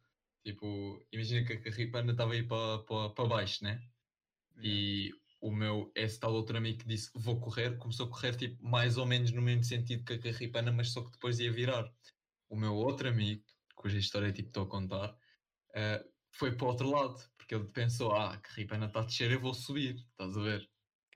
tipo, 0.46 1.06
imagina 1.12 1.46
que 1.46 1.54
a 1.54 1.62
carripana 1.62 2.13
estava 2.13 2.32
aí 2.34 2.48
para 2.48 2.84
pa, 2.84 3.10
pa 3.10 3.26
baixo, 3.26 3.63
né? 3.66 3.82
E 4.62 5.12
o 5.42 5.52
meu, 5.52 5.92
esse 5.96 6.20
tal 6.20 6.34
outro 6.34 6.58
amigo 6.58 6.80
que 6.80 6.88
disse 6.88 7.12
vou 7.13 7.40
correr, 7.42 7.78
começou 7.78 8.08
a 8.08 8.10
correr 8.10 8.36
tipo 8.38 8.63
mais 8.63 8.98
ou 8.98 9.06
menos 9.06 9.32
no 9.32 9.42
mesmo 9.42 9.63
sentido 9.66 10.06
que 10.06 10.13
a 10.13 10.20
carripana, 10.20 10.72
mas 10.72 10.92
só 10.92 11.04
que 11.04 11.12
depois 11.12 11.40
ia 11.40 11.52
virar. 11.52 11.94
O 12.50 12.56
meu 12.56 12.74
outro 12.76 13.10
amigo, 13.10 13.44
cuja 13.76 13.98
história 13.98 14.32
tipo 14.32 14.50
estou 14.50 14.64
a 14.64 14.70
contar, 14.70 15.18
eh, 15.76 16.06
foi 16.32 16.56
para 16.56 16.66
o 16.66 16.70
outro 16.70 16.90
lado, 16.90 17.20
porque 17.38 17.56
ele 17.56 17.66
pensou, 17.66 18.12
ah, 18.14 18.34
a 18.34 18.38
carripana 18.38 18.86
está 18.88 19.00
a 19.00 19.04
descer, 19.04 19.32
eu 19.32 19.40
vou 19.40 19.54
subir, 19.54 19.96
estás 19.96 20.38
a 20.38 20.42
ver? 20.42 20.70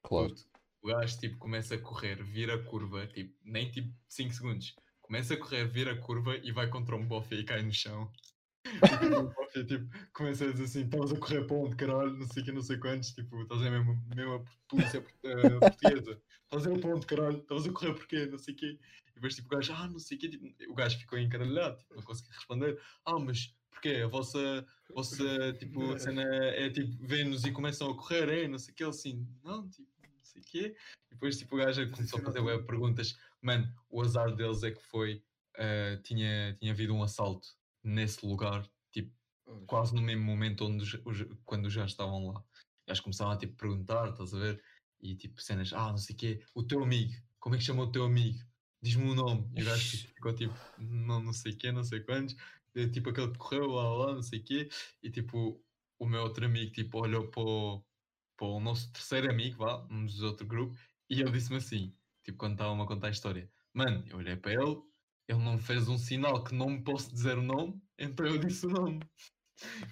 Claro. 0.04 0.34
O 0.82 0.88
gajo 0.88 1.20
tipo 1.20 1.38
começa 1.38 1.76
a 1.76 1.80
correr, 1.80 2.24
vira 2.24 2.56
a 2.56 2.64
curva, 2.64 3.06
tipo, 3.08 3.36
nem 3.44 3.70
tipo 3.70 3.94
5 4.10 4.34
segundos. 4.34 4.76
Começa 5.02 5.34
a 5.34 5.38
correr, 5.38 5.68
vira 5.68 5.92
a 5.92 5.98
curva 5.98 6.38
e 6.38 6.52
vai 6.52 6.70
contra 6.70 6.96
um 6.96 7.06
bofe 7.06 7.36
e 7.36 7.44
cai 7.44 7.62
no 7.62 7.74
chão. 7.74 8.12
E 8.66 8.70
tipo, 8.88 9.20
o 9.20 9.30
bofe 9.30 9.66
tipo, 9.66 9.88
começa 10.14 10.46
a 10.46 10.52
dizer 10.52 10.64
assim, 10.64 10.86
estavas 10.86 11.12
a 11.12 11.18
correr 11.18 11.46
para 11.46 11.56
onde, 11.56 11.76
caralho, 11.76 12.14
não 12.14 12.28
sei 12.28 12.42
o 12.42 12.46
que, 12.46 12.52
não 12.52 12.62
sei 12.62 12.78
quantos, 12.78 13.12
tipo, 13.12 13.42
estás 13.42 13.62
a 13.62 13.64
ver 13.64 13.72
mesmo, 13.72 14.04
mesmo 14.16 14.34
a 14.36 14.44
polícia 14.68 15.06
eh, 15.24 15.60
portuguesa. 15.60 16.22
Estás 16.44 16.68
a 16.68 16.72
ir 16.72 16.82
para 16.82 16.96
onde, 16.96 17.06
caralho, 17.06 17.38
estavas 17.38 17.68
a 17.68 17.72
correr 17.72 17.94
porquê, 17.94 18.26
não 18.26 18.40
sei 18.40 18.54
o 18.54 18.58
quê. 18.58 18.80
E 19.11 19.11
depois 19.22 19.36
tipo, 19.36 19.48
o 19.54 19.58
gajo, 19.58 19.72
ah, 19.74 19.88
não 19.88 20.00
sei 20.00 20.18
o 20.18 20.20
quê, 20.20 20.30
tipo, 20.30 20.72
o 20.72 20.74
gajo 20.74 20.98
ficou 20.98 21.20
encaralhado, 21.20 21.78
tipo, 21.78 21.94
não 21.96 22.02
conseguia 22.02 22.34
responder. 22.34 22.82
Ah, 23.06 23.20
mas 23.20 23.56
porquê? 23.70 24.02
A 24.04 24.08
vossa, 24.08 24.66
a 24.90 24.94
vossa 24.94 25.54
tipo, 25.54 25.98
cena 26.00 26.24
é 26.24 26.70
tipo, 26.72 27.06
vê-nos 27.06 27.46
e 27.46 27.52
começam 27.52 27.90
a 27.92 27.96
correr, 27.96 28.28
é, 28.30 28.48
não 28.48 28.58
sei 28.58 28.74
o 28.74 28.76
quê, 28.76 28.84
ele 28.84 28.90
assim, 28.90 29.28
não, 29.44 29.70
tipo, 29.70 29.88
não 30.02 30.24
sei 30.24 30.42
o 30.42 30.46
quê. 30.46 30.76
E 31.12 31.14
depois 31.14 31.38
tipo, 31.38 31.56
o 31.56 31.60
gajo 31.60 31.88
começou 31.92 32.20
a 32.20 32.24
fazer 32.24 32.66
perguntas. 32.66 33.16
Mano, 33.42 33.72
o 33.90 34.02
azar 34.02 34.36
deles 34.36 34.64
é 34.64 34.72
que 34.72 34.82
foi 34.82 35.24
eh, 35.56 35.98
tinha, 36.04 36.56
tinha 36.60 36.72
havido 36.72 36.94
um 36.96 37.04
assalto 37.04 37.48
nesse 37.84 38.26
lugar, 38.26 38.68
tipo, 38.92 39.14
quase 39.68 39.94
no 39.94 40.02
mesmo 40.02 40.24
momento 40.24 40.66
onde 40.66 40.84
os, 40.84 40.94
os- 41.06 41.38
quando 41.46 41.70
já 41.70 41.86
estavam 41.86 42.28
lá. 42.32 42.44
Eles 42.88 43.00
começaram 43.00 43.32
a 43.32 43.38
tipo, 43.38 43.56
perguntar, 43.56 44.10
estás 44.10 44.34
a 44.34 44.40
ver? 44.40 44.64
E 45.00 45.16
tipo, 45.16 45.40
cenas, 45.42 45.72
ah, 45.74 45.90
não 45.90 45.98
sei 45.98 46.16
o 46.16 46.18
quê, 46.18 46.44
o 46.56 46.64
teu 46.64 46.84
amigo, 46.84 47.14
como 47.40 47.56
é 47.56 47.58
que 47.58 47.64
chama 47.64 47.84
o 47.84 47.92
teu 47.92 48.04
amigo? 48.04 48.40
Diz-me 48.82 49.10
o 49.12 49.16
nome. 49.16 49.50
E 49.56 49.62
o 49.62 49.66
gajo 49.66 49.98
tipo, 49.98 50.14
ficou 50.16 50.36
tipo, 50.36 50.56
não, 50.80 51.22
não 51.22 51.34
sei 51.34 51.54
o 51.54 51.58
quê, 51.58 51.72
não 51.72 51.84
sei 51.84 52.02
quantos. 52.02 52.36
E, 52.76 52.90
tipo, 52.90 53.10
aquele 53.10 53.32
que 53.32 53.38
correu 53.38 53.68
lá, 53.72 53.90
lá, 53.90 54.14
não 54.16 54.22
sei 54.24 54.40
o 54.40 54.44
quê. 54.44 54.70
E 55.04 55.10
tipo, 55.12 55.64
o 56.00 56.06
meu 56.08 56.22
outro 56.24 56.46
amigo 56.46 56.72
tipo, 56.72 57.00
olhou 57.00 57.28
para 57.30 57.42
o, 57.42 57.86
para 58.36 58.48
o 58.48 58.60
nosso 58.60 58.92
terceiro 58.92 59.30
amigo, 59.30 59.58
vá, 59.58 59.86
um 59.92 60.04
dos 60.06 60.22
outro 60.24 60.48
grupo, 60.48 60.76
e 61.08 61.22
ele 61.22 61.32
disse-me 61.32 61.58
assim, 61.58 61.96
tipo, 62.24 62.40
quando 62.40 62.54
estava-me 62.54 62.82
a 62.82 62.88
contar 62.88 63.08
a 63.08 63.12
história, 63.12 63.52
mano, 63.72 64.04
eu 64.08 64.18
olhei 64.18 64.36
para 64.36 64.54
ele, 64.54 64.82
ele 65.28 65.40
não 65.40 65.60
fez 65.60 65.88
um 65.88 65.98
sinal 65.98 66.44
que 66.44 66.56
não 66.56 66.72
me 66.72 66.84
posso 66.84 67.14
dizer 67.14 67.38
o 67.38 67.44
nome, 67.44 67.80
então 68.00 68.26
eu 68.26 68.40
disse 68.40 68.66
o 68.66 68.70
nome. 68.70 69.00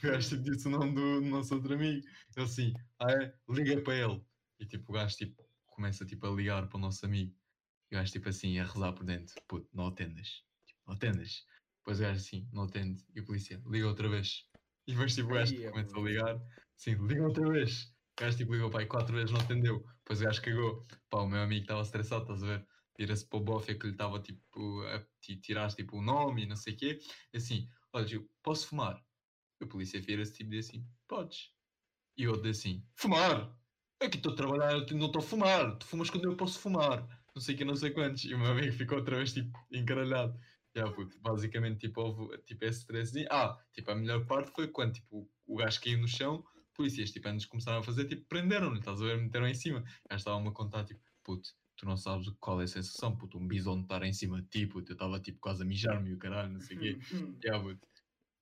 O 0.04 0.08
gajo 0.08 0.30
tipo, 0.30 0.42
disse 0.42 0.68
o 0.68 0.72
nome 0.72 0.96
do, 0.96 1.22
do 1.22 1.28
nosso 1.28 1.54
outro 1.54 1.76
amigo. 1.76 2.04
Ele 2.36 2.46
assim, 2.46 2.74
ah 2.98 3.12
é? 3.12 3.32
Liga 3.48 3.80
para 3.84 3.94
ele. 3.94 4.26
E 4.60 4.66
tipo, 4.66 4.92
o 4.92 4.96
gajo 4.96 5.16
tipo, 5.16 5.44
começa 5.68 6.04
tipo, 6.08 6.26
a 6.26 6.32
ligar 6.32 6.68
para 6.68 6.78
o 6.78 6.82
nosso 6.82 7.06
amigo. 7.06 7.39
E 7.92 7.96
o 7.96 8.00
gajo 8.00 8.12
tipo 8.12 8.30
assim, 8.30 8.60
a 8.60 8.66
rezar 8.66 8.94
por 8.94 9.04
dentro. 9.04 9.36
Puto, 9.48 9.68
não 9.74 9.88
atendas. 9.88 10.44
Tipo, 10.66 10.80
não 10.88 10.94
atendas. 10.96 11.46
Depois 11.80 12.00
o 12.00 12.04
gajo 12.04 12.20
assim, 12.20 12.50
não 12.54 12.64
atende. 12.64 13.04
E 13.16 13.20
o 13.20 13.26
polícia, 13.26 13.62
liga 13.66 13.88
outra 13.88 14.10
vez. 14.10 14.50
E 14.88 14.92
depois 14.94 15.16
tipo, 15.16 15.30
o 15.30 15.34
gajo 15.34 15.62
é 15.64 15.72
começa 15.72 15.98
a 15.98 16.02
ligar. 16.02 16.42
Sim, 16.78 16.96
liga 17.08 17.24
outra 17.28 17.50
vez. 17.50 17.86
O 17.86 18.22
gajo 18.22 18.38
tipo, 18.38 18.54
ligou 18.54 18.78
aí 18.78 18.86
quatro 18.86 19.16
vezes, 19.16 19.32
não 19.32 19.40
atendeu. 19.40 19.84
Depois 20.00 20.22
o 20.22 20.24
gajo 20.26 20.42
cagou. 20.42 20.86
Pá, 21.10 21.22
o 21.22 21.28
meu 21.28 21.42
amigo 21.42 21.62
estava 21.62 21.82
estressado, 21.82 22.24
estás 22.24 22.44
a 22.44 22.46
ver? 22.46 22.68
Vira-se 22.98 23.26
para 23.28 23.40
o 23.40 23.44
bofe 23.44 23.76
que 23.76 23.88
lhe 23.88 23.94
estava 23.94 24.20
tipo 24.22 24.82
a 24.84 25.00
ti- 25.22 25.40
tirar 25.40 25.74
tipo 25.74 25.98
o 25.98 26.02
nome 26.02 26.44
e 26.44 26.46
não 26.46 26.56
sei 26.56 26.74
o 26.74 26.78
quê. 26.78 27.00
E 27.34 27.38
assim, 27.38 27.70
olha, 27.94 28.06
Gil, 28.06 28.30
posso 28.44 28.68
fumar? 28.68 29.04
E 29.62 29.64
o 29.66 29.68
polícia 29.68 30.02
vira-se 30.02 30.34
tipo 30.34 30.50
diz 30.50 30.70
assim, 30.70 30.86
podes. 31.08 31.54
E 32.18 32.28
o 32.28 32.32
outro 32.32 32.44
diz 32.44 32.60
assim, 32.60 32.86
fumar? 32.98 33.58
Aqui 34.02 34.18
estou 34.18 34.34
a 34.34 34.36
trabalhar, 34.36 34.74
eu 34.74 34.98
não 34.98 35.08
estou 35.08 35.22
a 35.22 35.26
fumar. 35.26 35.78
Tu 35.78 35.86
fumas 35.86 36.10
quando 36.10 36.26
eu 36.26 36.36
posso 36.36 36.60
fumar. 36.60 37.08
Não 37.40 37.46
sei 37.46 37.56
que, 37.56 37.64
não 37.64 37.76
sei 37.78 37.92
quantos. 37.92 38.26
E 38.26 38.34
o 38.34 38.38
meu 38.38 38.52
amigo 38.52 38.74
ficou 38.74 38.98
outra 38.98 39.16
vez 39.16 39.32
tipo 39.32 39.58
encaralhado. 39.72 40.38
Já, 40.76 40.92
puto, 40.92 41.18
basicamente 41.22 41.80
tipo, 41.80 42.02
houve 42.02 42.38
tipo, 42.40 42.66
esse 42.66 42.80
stress. 42.82 43.26
Ah, 43.32 43.58
tipo, 43.72 43.90
a 43.92 43.96
melhor 43.96 44.26
parte 44.26 44.52
foi 44.52 44.68
quando 44.68 44.96
tipo, 44.96 45.32
o 45.48 45.56
gajo 45.56 45.80
caiu 45.82 46.00
no 46.00 46.08
chão, 46.08 46.44
polícias 46.74 47.12
tipo, 47.12 47.30
antes 47.30 47.46
começaram 47.46 47.80
a 47.80 47.84
fazer, 47.84 48.10
tipo, 48.10 48.26
prenderam-no, 48.28 48.78
estás 48.78 49.02
a 49.02 49.06
ver? 49.06 49.18
Meteram 49.22 49.48
em 49.48 49.54
cima. 49.54 49.80
Gajo 50.10 50.18
estava-me 50.18 50.50
a 50.50 50.52
contar, 50.52 50.84
tipo, 50.84 51.00
puto, 51.24 51.50
tu 51.78 51.86
não 51.86 51.96
sabes 51.96 52.28
o- 52.28 52.36
qual 52.42 52.60
é 52.60 52.66
a 52.66 52.68
sensação, 52.68 53.16
puto, 53.16 53.38
um 53.38 53.48
bisonte 53.48 53.84
estar 53.84 54.04
em 54.04 54.12
cima 54.12 54.42
de 54.42 54.50
ti, 54.50 54.68
puto, 54.68 54.92
eu 54.92 54.96
estava 54.96 55.18
tipo 55.22 55.40
quase 55.40 55.64
a 55.64 55.66
mijar-me 55.66 56.10
e 56.10 56.14
o 56.16 56.20
caralho, 56.20 56.52
não 56.52 56.60
sei 56.60 56.76
o 56.76 56.80
quê. 56.82 57.00
Já, 57.42 57.58
puto. 57.58 57.88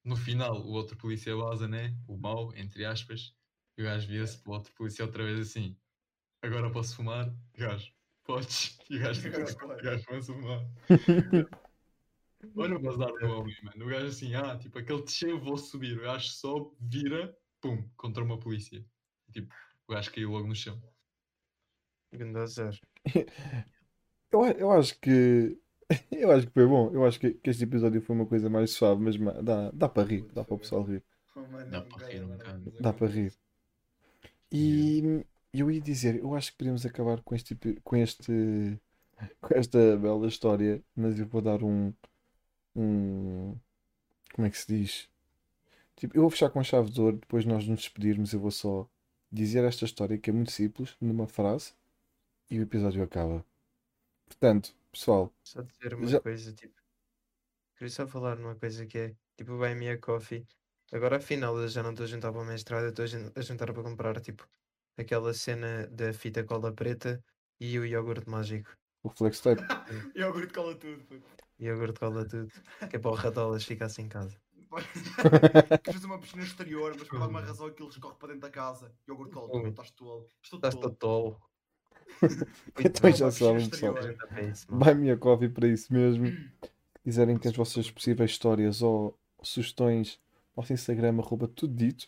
No 0.04 0.16
final, 0.16 0.60
o 0.60 0.72
outro 0.72 0.98
polícia 0.98 1.36
vaza, 1.36 1.68
né? 1.68 1.96
O 2.08 2.18
mau, 2.18 2.52
entre 2.56 2.84
aspas. 2.84 3.36
E 3.78 3.84
o 3.84 3.86
gajo 3.86 4.08
via-se 4.08 4.42
para 4.42 4.52
o 4.52 4.56
outro 4.56 4.74
polícia 4.74 5.06
outra 5.06 5.24
vez 5.24 5.40
assim. 5.40 5.78
Agora 6.42 6.72
posso 6.72 6.96
fumar? 6.96 7.32
Gajo, 7.56 7.92
podes. 8.28 8.78
E 8.90 8.98
o 8.98 9.00
gajo, 9.02 9.22
começa 10.06 10.32
a 10.32 10.36
fumar. 10.36 10.66
Olha 12.56 12.76
o 12.76 12.80
bazar 12.80 13.12
do 13.14 13.26
homem, 13.28 13.56
mano. 13.64 13.86
O 13.86 13.90
gajo 13.90 14.08
assim, 14.08 14.36
ah, 14.36 14.58
tipo, 14.58 14.78
aquele 14.78 15.02
desceu, 15.02 15.40
vou 15.40 15.58
subir. 15.58 15.98
O 15.98 16.02
gajo 16.04 16.28
sobe, 16.30 16.72
vira, 16.80 17.36
pum, 17.62 17.84
contra 17.96 18.24
uma 18.24 18.38
polícia. 18.40 18.84
E, 19.30 19.32
tipo, 19.32 19.54
o 19.88 19.94
gajo 19.94 20.12
caiu 20.12 20.32
logo 20.32 20.48
no 20.48 20.56
chão. 20.56 20.82
Grande 22.12 22.40
azar. 22.40 22.74
Eu, 24.32 24.44
a- 24.44 24.52
eu 24.52 24.72
acho 24.72 25.00
que. 25.00 25.58
Eu 26.12 26.32
acho 26.32 26.48
que 26.48 26.54
foi 26.54 26.68
bom. 26.68 26.92
Eu 26.94 27.06
acho 27.06 27.20
que, 27.20 27.32
que 27.32 27.50
este 27.50 27.64
episódio 27.64 28.02
foi 28.02 28.16
uma 28.16 28.26
coisa 28.26 28.50
mais 28.50 28.72
suave, 28.72 29.02
mas 29.02 29.18
ma- 29.18 29.42
dá, 29.42 29.72
dá 29.72 29.88
para 29.90 30.08
rir. 30.08 30.24
Dá 30.34 30.44
para 30.44 30.56
o 30.56 30.60
pessoal 30.60 30.84
rir. 30.84 31.02
Dá 31.72 31.78
é 31.78 31.82
para 31.82 32.08
rir 32.08 32.24
um 32.24 32.28
bocado. 32.28 32.74
Dá 32.80 32.94
para 32.94 33.08
rir. 33.08 33.34
E 34.52 35.24
eu 35.60 35.72
ia 35.72 35.82
dizer, 35.82 36.18
eu 36.18 36.36
acho 36.36 36.52
que 36.52 36.58
podemos 36.58 36.86
acabar 36.86 37.22
com 37.22 37.36
este, 37.36 37.56
com 37.84 37.96
este, 37.96 38.80
com 39.42 39.56
esta 39.56 39.98
bela 39.98 40.28
história, 40.28 40.84
mas 40.96 41.20
eu 41.20 41.26
vou 41.28 41.42
dar 41.42 41.64
um, 41.64 41.94
um, 42.76 43.56
como 44.34 44.48
é 44.48 44.50
que 44.52 44.58
se 44.58 44.68
diz? 44.68 45.10
Tipo, 45.98 46.18
eu 46.18 46.22
vou 46.22 46.32
fechar 46.32 46.50
com 46.50 46.60
a 46.60 46.64
chave 46.64 46.92
de 46.92 47.02
ouro, 47.02 47.18
depois 47.18 47.46
nós 47.46 47.68
nos 47.68 47.80
despedirmos, 47.82 48.34
eu 48.34 48.40
vou 48.40 48.52
só 48.52 48.88
dizer 49.32 49.64
esta 49.66 49.86
história 49.86 50.18
que 50.18 50.30
é 50.30 50.34
muito 50.34 50.52
simples, 50.52 50.96
numa 51.02 51.28
frase, 51.28 51.74
e 52.50 52.60
o 52.60 52.64
episódio 52.64 53.04
acaba. 53.04 53.46
Portanto, 54.28 54.76
pessoal, 54.92 55.34
Só 55.44 55.62
dizer 55.64 55.94
uma 55.96 56.08
Já- 56.08 56.20
coisa, 56.22 56.54
tipo. 56.54 56.76
Queria 57.76 57.90
só 57.92 58.06
falar 58.08 58.36
numa 58.38 58.56
coisa 58.56 58.86
que 58.86 58.98
é, 58.98 59.16
tipo, 59.38 59.54
o 59.54 59.58
Buy 59.58 59.74
Me 59.76 59.90
a 59.90 59.98
Coffee. 59.98 60.46
Agora 60.92 61.18
afinal 61.18 61.58
eu 61.58 61.68
já 61.68 61.82
não 61.84 61.92
estou 61.92 62.06
a 62.06 62.08
juntar 62.08 62.32
para 62.32 62.42
o 62.42 62.46
mestrado, 62.46 62.84
eu 62.86 62.90
estou 62.90 63.06
a 63.36 63.42
juntar 63.42 63.74
para 63.74 63.84
comprar, 63.84 64.20
tipo, 64.22 64.48
aquela 64.98 65.34
cena 65.34 65.88
da 65.88 66.14
fita 66.14 66.44
cola 66.44 66.72
preta 66.74 67.24
e 67.60 67.78
o 67.80 67.86
iogurte 67.86 68.30
mágico. 68.30 68.76
o 69.04 69.10
Flex 69.10 69.40
Tape. 69.42 69.62
Iogurte 70.16 70.54
cola 70.54 70.76
tudo, 70.76 71.04
puto. 71.06 71.26
Iogurte 71.60 72.00
cola 72.00 72.26
tudo, 72.26 72.52
que 72.90 72.96
é 72.96 73.00
para 73.00 73.12
o 73.12 73.14
ratolas 73.16 73.64
ficasse 73.64 74.02
em 74.02 74.08
casa. 74.10 74.38
Queres 75.84 75.96
fazer 75.96 76.06
uma 76.06 76.20
piscina 76.20 76.44
exterior, 76.44 76.94
mas 76.98 77.08
por 77.08 77.22
alguma 77.22 77.42
razão 77.42 77.68
aquilo 77.68 77.90
escorre 77.90 78.16
para 78.20 78.28
dentro 78.30 78.42
da 78.42 78.50
casa. 78.50 78.94
Iogurte 79.08 79.34
cola 79.34 79.50
tudo, 79.50 79.64
Ui. 79.64 79.70
estás 79.70 79.92
tolo. 79.92 80.28
Estou 80.44 80.58
Estás 80.58 80.76
todo 80.76 80.96
tolo. 80.96 81.32
tolo. 81.32 81.42
Então 82.80 83.12
já 83.12 83.32
sabem, 83.32 83.70
pessoal. 83.70 83.94
exterior. 83.94 84.02
Junta 84.04 84.28
para 84.28 84.42
isso, 84.44 84.66
mano. 84.70 84.84
Buy 84.86 84.96
me 84.96 85.12
a 85.12 85.18
coffee 85.18 85.50
para 85.50 85.68
isso 85.68 85.92
mesmo. 85.94 86.28
Se 86.28 86.70
quiserem 87.04 87.38
que 87.38 87.48
as 87.48 87.56
vossas 87.56 87.90
possíveis 87.92 88.32
histórias 88.32 88.82
ou 88.82 89.18
sugestões, 89.42 90.20
nosso 90.56 90.74
Instagram, 90.74 91.20
arroba 91.20 91.48
tudo 91.48 91.74
dito. 91.76 92.08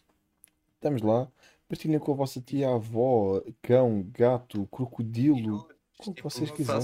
Estamos 0.75 1.01
lá. 1.01 1.27
Partilhem 1.69 1.99
com 1.99 2.11
a 2.11 2.15
vossa 2.15 2.41
tia, 2.41 2.67
avó, 2.73 3.41
cão, 3.61 4.03
gato, 4.11 4.67
crocodilo. 4.67 5.69
Como 5.97 6.15
Tipo, 6.15 6.29
vocês 6.29 6.49
quiserem. 6.51 6.81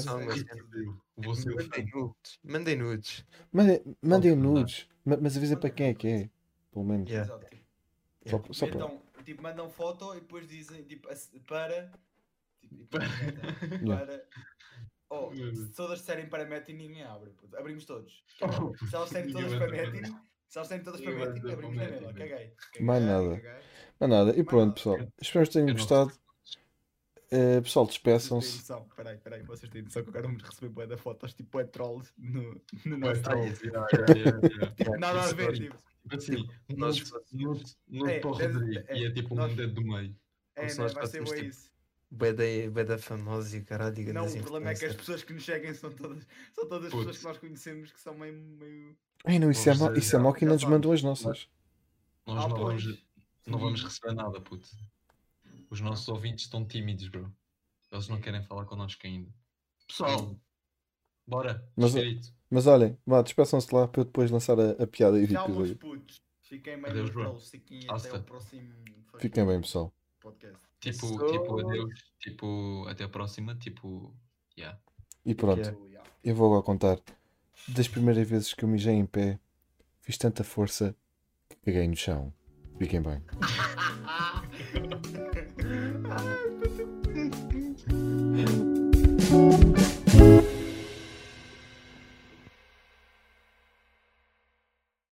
Mandem 1.17 1.85
nudes. 1.93 2.39
Mandem 2.43 2.75
nudes. 2.77 3.25
Mandem, 3.51 3.81
mandem 4.01 4.35
nudes, 4.35 4.87
ma- 5.03 5.17
mas 5.17 5.35
avisa 5.37 5.57
para 5.57 5.69
quem 5.69 5.87
é 5.87 5.93
que 5.93 6.07
é. 6.07 6.29
Pelo 6.71 6.85
menos. 6.85 7.09
Yeah. 7.09 7.33
Só, 8.27 8.43
só 8.51 8.67
para. 8.67 8.75
Então, 8.75 9.01
tipo, 9.23 9.41
mandam 9.41 9.69
foto 9.69 10.13
e 10.15 10.19
depois 10.19 10.47
dizem, 10.47 10.83
tipo, 10.83 11.07
para. 11.47 11.91
Tipo, 12.61 12.85
Para. 12.87 13.05
para. 13.87 14.25
Oh, 15.09 15.31
se 15.33 15.67
todas 15.75 15.99
disserem 15.99 16.27
para 16.27 16.45
Metin, 16.45 16.73
ninguém 16.73 17.03
abre. 17.03 17.31
Abrimos 17.57 17.85
todos. 17.85 18.23
Se 18.89 18.95
elas 18.95 19.09
disserem 19.09 19.31
todas 19.31 19.53
para 19.53 19.71
Metin, 19.71 20.13
se 20.47 20.57
elas 20.57 20.67
disserem 20.69 20.83
todas 20.83 21.01
para 21.01 21.11
Metin, 21.13 21.41
ter 21.41 21.53
abrimos 21.53 21.75
na 21.77 21.83
mesma. 21.89 22.13
Caguei. 22.13 22.53
Mais 22.79 23.03
nada. 23.03 23.61
Mas 23.99 24.09
nada. 24.09 24.31
E 24.31 24.35
Mais 24.35 24.45
pronto, 24.47 24.89
nada. 24.89 25.03
pessoal. 25.05 25.13
Espero 25.21 25.45
que 25.47 25.53
tenham 25.53 25.73
gostado. 25.73 26.11
Eh, 27.31 27.59
pessoal, 27.61 27.85
têm 27.85 27.87
despeçam-se. 27.87 28.59
peraí, 28.95 29.17
peraí, 29.17 29.41
vocês 29.43 29.69
têm 29.71 29.81
noção 29.81 30.03
que 30.03 30.09
agora 30.09 30.27
vamos 30.27 30.43
receber 30.43 30.69
bué 30.69 30.85
da 30.87 30.95
fotos, 30.97 31.33
tipo, 31.33 31.61
de 31.63 31.71
trolls 31.71 32.13
no, 32.17 32.61
no 32.85 32.97
nosso. 32.97 33.21
Tipo, 34.77 34.97
nada 34.97 35.21
a 35.21 35.33
ver, 35.33 35.53
tipo. 35.53 35.75
Tipo 36.03 36.15
assim, 36.15 36.49
nós 36.77 37.11
nude 37.31 37.75
É, 38.11 38.21
o 38.23 38.35
deve- 38.35 38.53
Rodrigo 38.53 38.85
é, 38.87 38.97
e 38.99 39.05
é 39.05 39.11
tipo 39.11 39.33
um 39.41 39.55
dedo 39.55 39.73
do 39.73 39.81
meio. 39.81 40.15
É, 40.55 40.67
né, 40.67 40.73
nós 40.75 40.93
vai 40.93 41.07
ser 41.07 41.23
bué 41.23 41.35
tipo, 41.35 41.49
isso. 41.49 41.71
Da, 42.11 42.97
famosa 42.99 43.57
e 43.57 43.61
caralho, 43.63 44.13
Não, 44.13 44.27
o 44.27 44.41
problema 44.43 44.69
é 44.69 44.75
que 44.75 44.85
as 44.85 44.95
pessoas 44.95 45.23
que 45.23 45.33
nos 45.33 45.43
seguem 45.43 45.73
são 45.73 45.91
todas, 45.91 46.25
são 46.53 46.69
todas 46.69 46.85
as 46.85 46.93
pessoas 46.93 47.17
que 47.17 47.23
nós 47.23 47.37
conhecemos 47.39 47.91
que 47.91 47.99
são 47.99 48.13
meio. 48.15 48.95
Ai 49.25 49.39
não, 49.39 49.49
isso 49.51 49.69
é, 49.69 49.73
dizer, 49.73 49.97
isso 49.97 50.15
é 50.15 50.19
mau 50.19 50.33
que 50.33 50.41
já 50.41 50.45
ainda 50.45 50.53
nos 50.53 50.61
sabes. 50.61 50.73
mandam 50.75 50.91
as 50.91 51.03
nossas. 51.03 51.47
Nós 52.25 52.45
Ah, 52.45 52.47
não, 52.47 52.57
vamos, 52.57 53.03
não 53.47 53.59
vamos 53.59 53.83
receber 53.83 54.13
nada, 54.13 54.39
puto. 54.41 54.67
Os 55.69 55.81
nossos 55.81 56.07
ouvintes 56.07 56.45
estão 56.45 56.65
tímidos, 56.65 57.07
bro. 57.07 57.31
Eles 57.91 58.07
não 58.07 58.19
querem 58.19 58.43
falar 58.43 58.65
connosco 58.65 59.05
ainda. 59.05 59.29
Pessoal, 59.87 60.35
bora, 61.27 61.67
Mas-. 61.75 61.93
Mas 62.49 62.67
olhem, 62.67 62.97
vá, 63.05 63.21
despeçam-se 63.21 63.73
lá 63.73 63.87
para 63.87 64.01
eu 64.01 64.05
depois 64.05 64.29
lançar 64.31 64.59
a, 64.59 64.71
a 64.71 64.87
piada 64.87 65.17
Tchau, 65.27 65.49
meus 65.49 65.69
episódio. 65.71 65.77
putos. 65.77 66.21
Fiquem 66.41 66.79
bem 66.79 66.91
Adeus, 66.91 67.09
bro. 67.09 67.37
até 67.89 68.09
ao 68.11 68.21
próximo 68.23 68.73
Fiquem 69.17 69.45
bem, 69.45 69.61
pessoal. 69.61 69.91
podcast. 70.19 70.63
Tipo, 70.79 71.07
Sou- 71.07 71.31
tipo, 71.31 71.59
adeus. 71.67 72.11
Tipo, 72.19 72.85
até 72.87 73.03
a 73.05 73.09
próxima. 73.09 73.55
Tipo, 73.55 74.15
yeah. 74.57 74.79
E 75.25 75.33
pronto, 75.33 75.59
yeah. 75.59 76.03
eu 76.23 76.35
vou 76.35 76.47
agora 76.47 76.61
contar. 76.63 76.99
Das 77.67 77.87
primeiras 77.87 78.27
vezes 78.27 78.53
que 78.53 78.63
eu 78.63 78.69
mijei 78.69 78.93
em 78.93 79.05
pé, 79.05 79.39
fiz 80.01 80.17
tanta 80.17 80.43
força 80.43 80.95
que 81.49 81.55
caguei 81.65 81.87
no 81.87 81.95
chão. 81.95 82.33
Fiquem 82.77 83.01
bem. 83.01 83.21